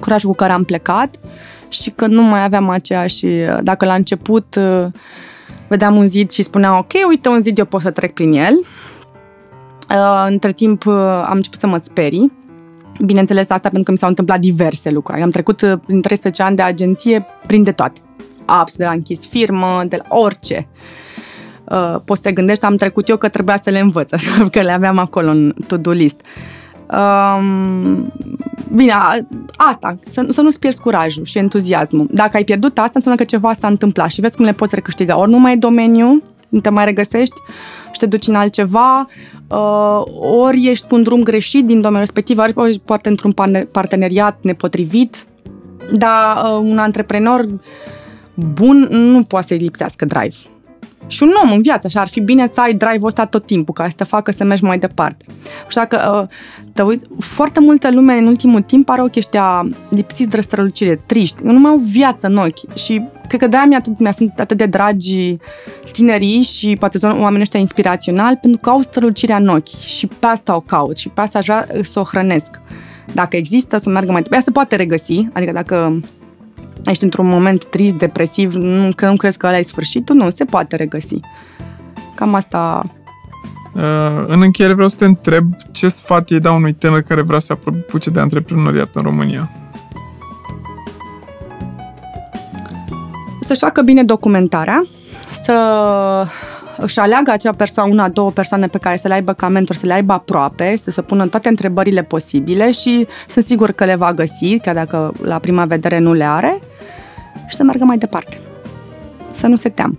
curajul 0.00 0.30
cu 0.30 0.36
care 0.36 0.52
am 0.52 0.64
plecat 0.64 1.16
și 1.68 1.90
că 1.90 2.06
nu 2.06 2.22
mai 2.22 2.44
aveam 2.44 2.68
aceeași... 2.68 3.26
Dacă 3.62 3.84
la 3.84 3.94
început 3.94 4.56
uh, 4.58 4.86
vedeam 5.68 5.96
un 5.96 6.06
zid 6.06 6.30
și 6.30 6.42
spuneam, 6.42 6.78
ok, 6.78 6.92
uite 7.08 7.28
un 7.28 7.40
zid, 7.40 7.58
eu 7.58 7.64
pot 7.64 7.80
să 7.80 7.90
trec 7.90 8.12
prin 8.12 8.32
el. 8.32 8.54
Uh, 9.90 10.26
între 10.28 10.52
timp 10.52 10.86
uh, 10.86 10.94
am 11.24 11.36
început 11.36 11.58
să 11.58 11.66
mă 11.66 11.78
sperii. 11.82 12.32
Bineînțeles 13.04 13.50
asta 13.50 13.68
pentru 13.68 13.82
că 13.82 13.90
mi 13.90 13.98
s-au 13.98 14.08
întâmplat 14.08 14.40
diverse 14.40 14.90
lucruri. 14.90 15.22
Am 15.22 15.30
trecut 15.30 15.56
prin 15.86 16.00
13 16.00 16.42
ani 16.42 16.56
de 16.56 16.62
agenție 16.62 17.26
prin 17.46 17.62
de 17.62 17.72
toate. 17.72 18.00
Absolut, 18.44 18.76
de 18.76 18.84
la 18.84 18.90
închis 18.90 19.26
firmă, 19.26 19.84
de 19.88 19.96
la 19.96 20.16
orice. 20.16 20.68
Uh, 21.64 22.00
poți 22.04 22.20
să 22.20 22.26
te 22.26 22.32
gândești, 22.32 22.64
am 22.64 22.76
trecut 22.76 23.08
eu 23.08 23.16
că 23.16 23.28
trebuia 23.28 23.56
să 23.56 23.70
le 23.70 23.78
învăț, 23.78 24.10
că 24.52 24.60
le 24.60 24.72
aveam 24.72 24.98
acolo 24.98 25.30
în 25.30 25.54
to-do 25.66 25.90
list. 25.90 26.20
Um, 26.92 28.12
bine, 28.74 28.92
asta, 29.56 29.96
să, 30.10 30.26
să 30.28 30.40
nu-ți 30.40 30.58
pierzi 30.58 30.80
curajul 30.80 31.24
și 31.24 31.38
entuziasmul. 31.38 32.06
Dacă 32.10 32.36
ai 32.36 32.44
pierdut 32.44 32.78
asta, 32.78 32.92
înseamnă 32.94 33.20
că 33.20 33.26
ceva 33.26 33.52
s-a 33.52 33.68
întâmplat 33.68 34.10
și 34.10 34.20
vezi 34.20 34.36
cum 34.36 34.44
le 34.44 34.52
poți 34.52 34.74
recâștiga. 34.74 35.18
Ori 35.18 35.30
nu 35.30 35.38
mai 35.38 35.52
e 35.52 35.56
domeniu, 35.56 36.22
nu 36.48 36.60
te 36.60 36.70
mai 36.70 36.84
regăsești 36.84 37.34
și 37.92 37.98
te 37.98 38.06
duci 38.06 38.26
în 38.26 38.34
altceva, 38.34 39.08
uh, 39.48 40.02
ori 40.20 40.66
ești 40.66 40.86
pe 40.86 40.94
un 40.94 41.02
drum 41.02 41.22
greșit 41.22 41.64
din 41.64 41.80
domeniul 41.80 42.00
respectiv, 42.00 42.38
ori 42.38 42.80
poate 42.84 43.08
într-un 43.08 43.34
parteneriat 43.72 44.38
nepotrivit, 44.42 45.24
dar 45.92 46.36
uh, 46.44 46.58
un 46.60 46.78
antreprenor 46.78 47.46
bun 48.34 48.88
nu 48.90 49.22
poate 49.22 49.46
să-i 49.46 49.58
lipsească 49.58 50.04
drive 50.04 50.36
și 51.08 51.22
un 51.22 51.30
om 51.42 51.50
în 51.50 51.62
viață 51.62 51.88
și 51.88 51.98
ar 51.98 52.08
fi 52.08 52.20
bine 52.20 52.46
să 52.46 52.60
ai 52.60 52.74
drive-ul 52.74 53.06
ăsta 53.06 53.24
tot 53.24 53.44
timpul, 53.44 53.74
ca 53.74 53.88
să 53.88 53.94
te 53.96 54.04
facă 54.04 54.30
să 54.30 54.44
mergi 54.44 54.64
mai 54.64 54.78
departe. 54.78 55.24
Și 55.68 55.76
dacă 55.76 56.20
uh, 56.22 56.36
te 56.72 56.82
uit, 56.82 57.04
foarte 57.18 57.60
multă 57.60 57.90
lume 57.90 58.14
în 58.14 58.26
ultimul 58.26 58.60
timp 58.60 58.88
are 58.88 59.02
ochii 59.02 59.20
ăștia 59.20 59.68
lipsiți 59.88 60.28
de 60.28 60.40
strălucire, 60.40 61.00
triști, 61.06 61.42
nu 61.42 61.58
mai 61.58 61.70
au 61.70 61.76
viață 61.76 62.26
în 62.26 62.36
ochi 62.36 62.74
și 62.74 63.02
cred 63.28 63.40
că 63.40 63.46
de-aia 63.46 63.66
mi 63.66 63.74
atât, 63.74 63.98
mi 63.98 64.12
sunt 64.12 64.40
atât 64.40 64.56
de 64.56 64.66
dragi 64.66 65.36
tinerii 65.92 66.42
și 66.42 66.76
poate 66.78 67.06
oamenii 67.06 67.40
ăștia 67.40 67.60
inspiraționali, 67.60 68.36
pentru 68.36 68.60
că 68.60 68.70
au 68.70 68.80
strălucirea 68.80 69.36
în 69.36 69.48
ochi 69.48 69.68
și 69.86 70.06
pe 70.06 70.26
asta 70.26 70.56
o 70.56 70.60
caut 70.60 70.96
și 70.96 71.08
pe 71.08 71.20
asta 71.20 71.38
aș 71.38 71.44
vrea 71.44 71.66
să 71.82 72.00
o 72.00 72.02
hrănesc. 72.02 72.60
Dacă 73.12 73.36
există, 73.36 73.76
să 73.76 73.90
meargă 73.90 74.12
mai 74.12 74.22
departe. 74.22 74.34
Ea 74.34 74.40
se 74.40 74.50
poate 74.50 74.76
regăsi, 74.76 75.28
adică 75.32 75.52
dacă 75.52 76.00
ești 76.84 77.04
într-un 77.04 77.26
moment 77.26 77.64
trist, 77.64 77.94
depresiv, 77.94 78.54
nu, 78.54 78.90
că 78.96 79.06
nu 79.06 79.16
crezi 79.16 79.38
că 79.38 79.46
ăla 79.46 79.58
e 79.58 79.62
sfârșitul, 79.62 80.16
nu, 80.16 80.30
se 80.30 80.44
poate 80.44 80.76
regăsi. 80.76 81.20
Cam 82.14 82.34
asta... 82.34 82.92
Uh, 83.74 84.24
în 84.26 84.42
încheiere 84.42 84.74
vreau 84.74 84.88
să 84.88 84.96
te 84.96 85.04
întreb 85.04 85.52
ce 85.72 85.88
sfat 85.88 86.30
îi 86.30 86.40
dau 86.40 86.56
unui 86.56 86.72
tânăr 86.72 87.00
care 87.00 87.22
vrea 87.22 87.38
să 87.38 87.52
apuce 87.52 88.10
de 88.10 88.20
antreprenoriat 88.20 88.94
în 88.94 89.02
România? 89.02 89.50
Să-și 93.40 93.60
facă 93.60 93.82
bine 93.82 94.04
documentarea, 94.04 94.84
să 95.20 95.52
își 96.80 96.98
aleagă 96.98 97.30
acea 97.30 97.52
persoană, 97.52 97.92
una, 97.92 98.08
două 98.08 98.30
persoane 98.30 98.66
pe 98.66 98.78
care 98.78 98.96
să 98.96 99.08
le 99.08 99.14
aibă 99.14 99.32
ca 99.32 99.48
mentor, 99.48 99.76
să 99.76 99.86
le 99.86 99.92
aibă 99.92 100.12
aproape, 100.12 100.76
să 100.76 100.90
se 100.90 101.02
pună 101.02 101.26
toate 101.26 101.48
întrebările 101.48 102.02
posibile 102.02 102.70
și 102.70 103.06
sunt 103.26 103.44
sigur 103.44 103.72
că 103.72 103.84
le 103.84 103.94
va 103.94 104.12
găsi, 104.12 104.58
chiar 104.58 104.74
dacă 104.74 105.12
la 105.22 105.38
prima 105.38 105.64
vedere 105.64 105.98
nu 105.98 106.12
le 106.12 106.24
are, 106.24 106.60
și 107.46 107.56
să 107.56 107.62
meargă 107.62 107.84
mai 107.84 107.98
departe. 107.98 108.40
Să 109.32 109.46
nu 109.46 109.56
se 109.56 109.68
teamă. 109.68 109.98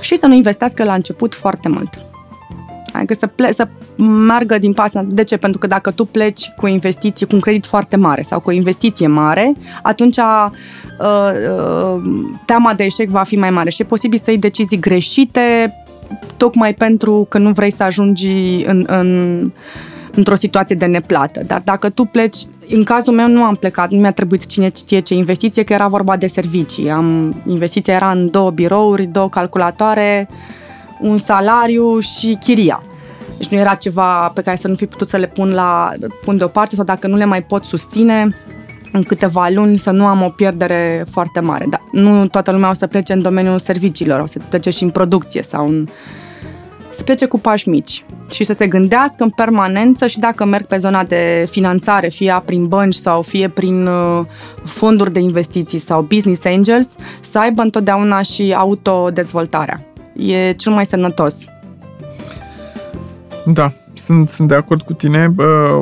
Și 0.00 0.16
să 0.16 0.26
nu 0.26 0.34
investească 0.34 0.84
la 0.84 0.94
început 0.94 1.34
foarte 1.34 1.68
mult. 1.68 1.98
Adică 2.92 3.14
să, 3.14 3.26
ple- 3.26 3.52
să 3.52 3.68
meargă 4.26 4.58
din 4.58 4.72
pas. 4.72 4.92
De 5.04 5.24
ce? 5.24 5.36
Pentru 5.36 5.58
că 5.58 5.66
dacă 5.66 5.90
tu 5.90 6.04
pleci 6.04 6.48
cu 6.56 6.64
o 6.64 6.68
investiție, 6.68 7.26
cu 7.26 7.34
un 7.34 7.40
credit 7.40 7.66
foarte 7.66 7.96
mare 7.96 8.22
sau 8.22 8.40
cu 8.40 8.50
o 8.50 8.52
investiție 8.52 9.06
mare, 9.06 9.52
atunci 9.82 10.16
uh, 10.16 10.46
uh, 11.00 12.00
teama 12.44 12.74
de 12.74 12.84
eșec 12.84 13.08
va 13.08 13.22
fi 13.22 13.36
mai 13.36 13.50
mare 13.50 13.70
și 13.70 13.82
e 13.82 13.84
posibil 13.84 14.18
să 14.18 14.30
iei 14.30 14.38
decizii 14.38 14.78
greșite 14.78 15.74
tocmai 16.36 16.74
pentru 16.74 17.26
că 17.28 17.38
nu 17.38 17.50
vrei 17.50 17.72
să 17.72 17.82
ajungi 17.82 18.32
în, 18.66 18.84
în, 18.86 19.50
într-o 20.14 20.34
situație 20.34 20.76
de 20.76 20.86
neplată. 20.86 21.42
Dar 21.46 21.60
dacă 21.64 21.88
tu 21.88 22.04
pleci, 22.04 22.36
în 22.68 22.84
cazul 22.84 23.14
meu 23.14 23.28
nu 23.28 23.42
am 23.42 23.54
plecat, 23.54 23.90
nu 23.90 24.00
mi-a 24.00 24.12
trebuit 24.12 24.46
cine 24.46 24.70
știe 24.76 25.00
ce 25.00 25.14
investiție, 25.14 25.62
că 25.62 25.72
era 25.72 25.86
vorba 25.86 26.16
de 26.16 26.26
servicii. 26.26 26.90
Am, 26.90 27.36
investiția 27.46 27.94
era 27.94 28.10
în 28.10 28.30
două 28.30 28.50
birouri, 28.50 29.04
două 29.04 29.28
calculatoare, 29.28 30.28
un 31.00 31.16
salariu 31.16 31.98
și 31.98 32.36
chiria. 32.40 32.82
Deci 33.36 33.48
nu 33.48 33.58
era 33.58 33.74
ceva 33.74 34.28
pe 34.34 34.42
care 34.42 34.56
să 34.56 34.68
nu 34.68 34.74
fi 34.74 34.86
putut 34.86 35.08
să 35.08 35.16
le 35.16 35.26
pun, 35.26 35.50
la, 35.50 35.92
pun 36.24 36.36
deoparte 36.36 36.74
sau 36.74 36.84
dacă 36.84 37.06
nu 37.06 37.16
le 37.16 37.24
mai 37.24 37.42
pot 37.42 37.64
susține 37.64 38.36
în 38.92 39.02
câteva 39.02 39.48
luni 39.48 39.76
să 39.76 39.90
nu 39.90 40.06
am 40.06 40.22
o 40.22 40.28
pierdere 40.28 41.04
foarte 41.10 41.40
mare. 41.40 41.66
Dar 41.70 41.82
nu 41.92 42.28
toată 42.28 42.50
lumea 42.50 42.70
o 42.70 42.74
să 42.74 42.86
plece 42.86 43.12
în 43.12 43.22
domeniul 43.22 43.58
serviciilor, 43.58 44.20
o 44.20 44.26
să 44.26 44.38
plece 44.48 44.70
și 44.70 44.82
în 44.82 44.90
producție 44.90 45.42
sau 45.42 45.66
în... 45.68 45.86
să 46.90 47.02
plece 47.02 47.26
cu 47.26 47.38
pași 47.38 47.68
mici 47.68 48.04
și 48.30 48.44
să 48.44 48.52
se 48.52 48.66
gândească 48.66 49.22
în 49.22 49.30
permanență 49.30 50.06
și 50.06 50.18
dacă 50.18 50.44
merg 50.44 50.66
pe 50.66 50.76
zona 50.76 51.04
de 51.04 51.46
finanțare, 51.50 52.08
fie 52.08 52.42
prin 52.44 52.66
bănci 52.66 52.94
sau 52.94 53.22
fie 53.22 53.48
prin 53.48 53.86
uh, 53.86 54.24
fonduri 54.64 55.12
de 55.12 55.20
investiții 55.20 55.78
sau 55.78 56.02
business 56.02 56.44
angels, 56.44 56.94
să 57.20 57.38
aibă 57.38 57.62
întotdeauna 57.62 58.22
și 58.22 58.54
autodezvoltarea. 58.56 59.87
E 60.18 60.52
cel 60.52 60.72
mai 60.72 60.86
sănătos. 60.86 61.36
Da, 63.46 63.72
sunt, 63.92 64.28
sunt 64.28 64.48
de 64.48 64.54
acord 64.54 64.82
cu 64.82 64.92
tine. 64.92 65.34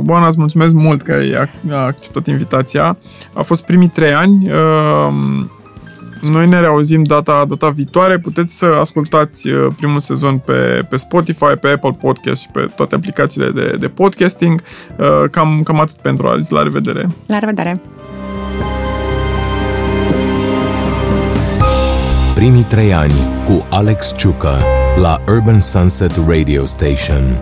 Oana, 0.07 0.27
îți 0.27 0.39
mulțumesc 0.39 0.75
mult 0.75 1.03
că 1.03 1.13
ai 1.13 1.49
acceptat 1.71 2.27
invitația. 2.27 2.99
A 3.33 3.43
fost 3.43 3.65
primii 3.65 3.89
trei 3.89 4.13
ani. 4.13 4.51
Noi 6.21 6.49
ne 6.49 6.61
reauzim 6.61 7.03
data, 7.03 7.45
data 7.49 7.69
viitoare. 7.69 8.19
Puteți 8.19 8.59
să 8.59 8.67
ascultați 8.67 9.49
uh, 9.49 9.67
primul 9.77 10.01
sezon 10.01 10.39
pe, 10.39 10.87
pe 10.89 10.97
Spotify, 10.97 11.55
pe 11.61 11.69
Apple 11.69 11.97
Podcast 12.01 12.41
și 12.41 12.49
pe 12.53 12.69
toate 12.77 12.95
aplicațiile 12.95 13.51
de, 13.51 13.77
de 13.79 13.89
podcasting. 13.89 14.63
Uh, 14.97 15.07
cam, 15.31 15.61
cam 15.65 15.81
atât 15.81 15.97
pentru 15.97 16.27
azi. 16.27 16.53
La 16.53 16.63
revedere! 16.63 17.09
La 17.27 17.39
revedere! 17.39 17.73
Primii 22.37 22.63
trei 22.63 22.95
ani 22.95 23.15
cu 23.45 23.67
Alex 23.71 24.15
Ciucă 24.17 24.59
la 25.01 25.21
Urban 25.27 25.61
Sunset 25.61 26.13
Radio 26.29 26.67
Station. 26.67 27.41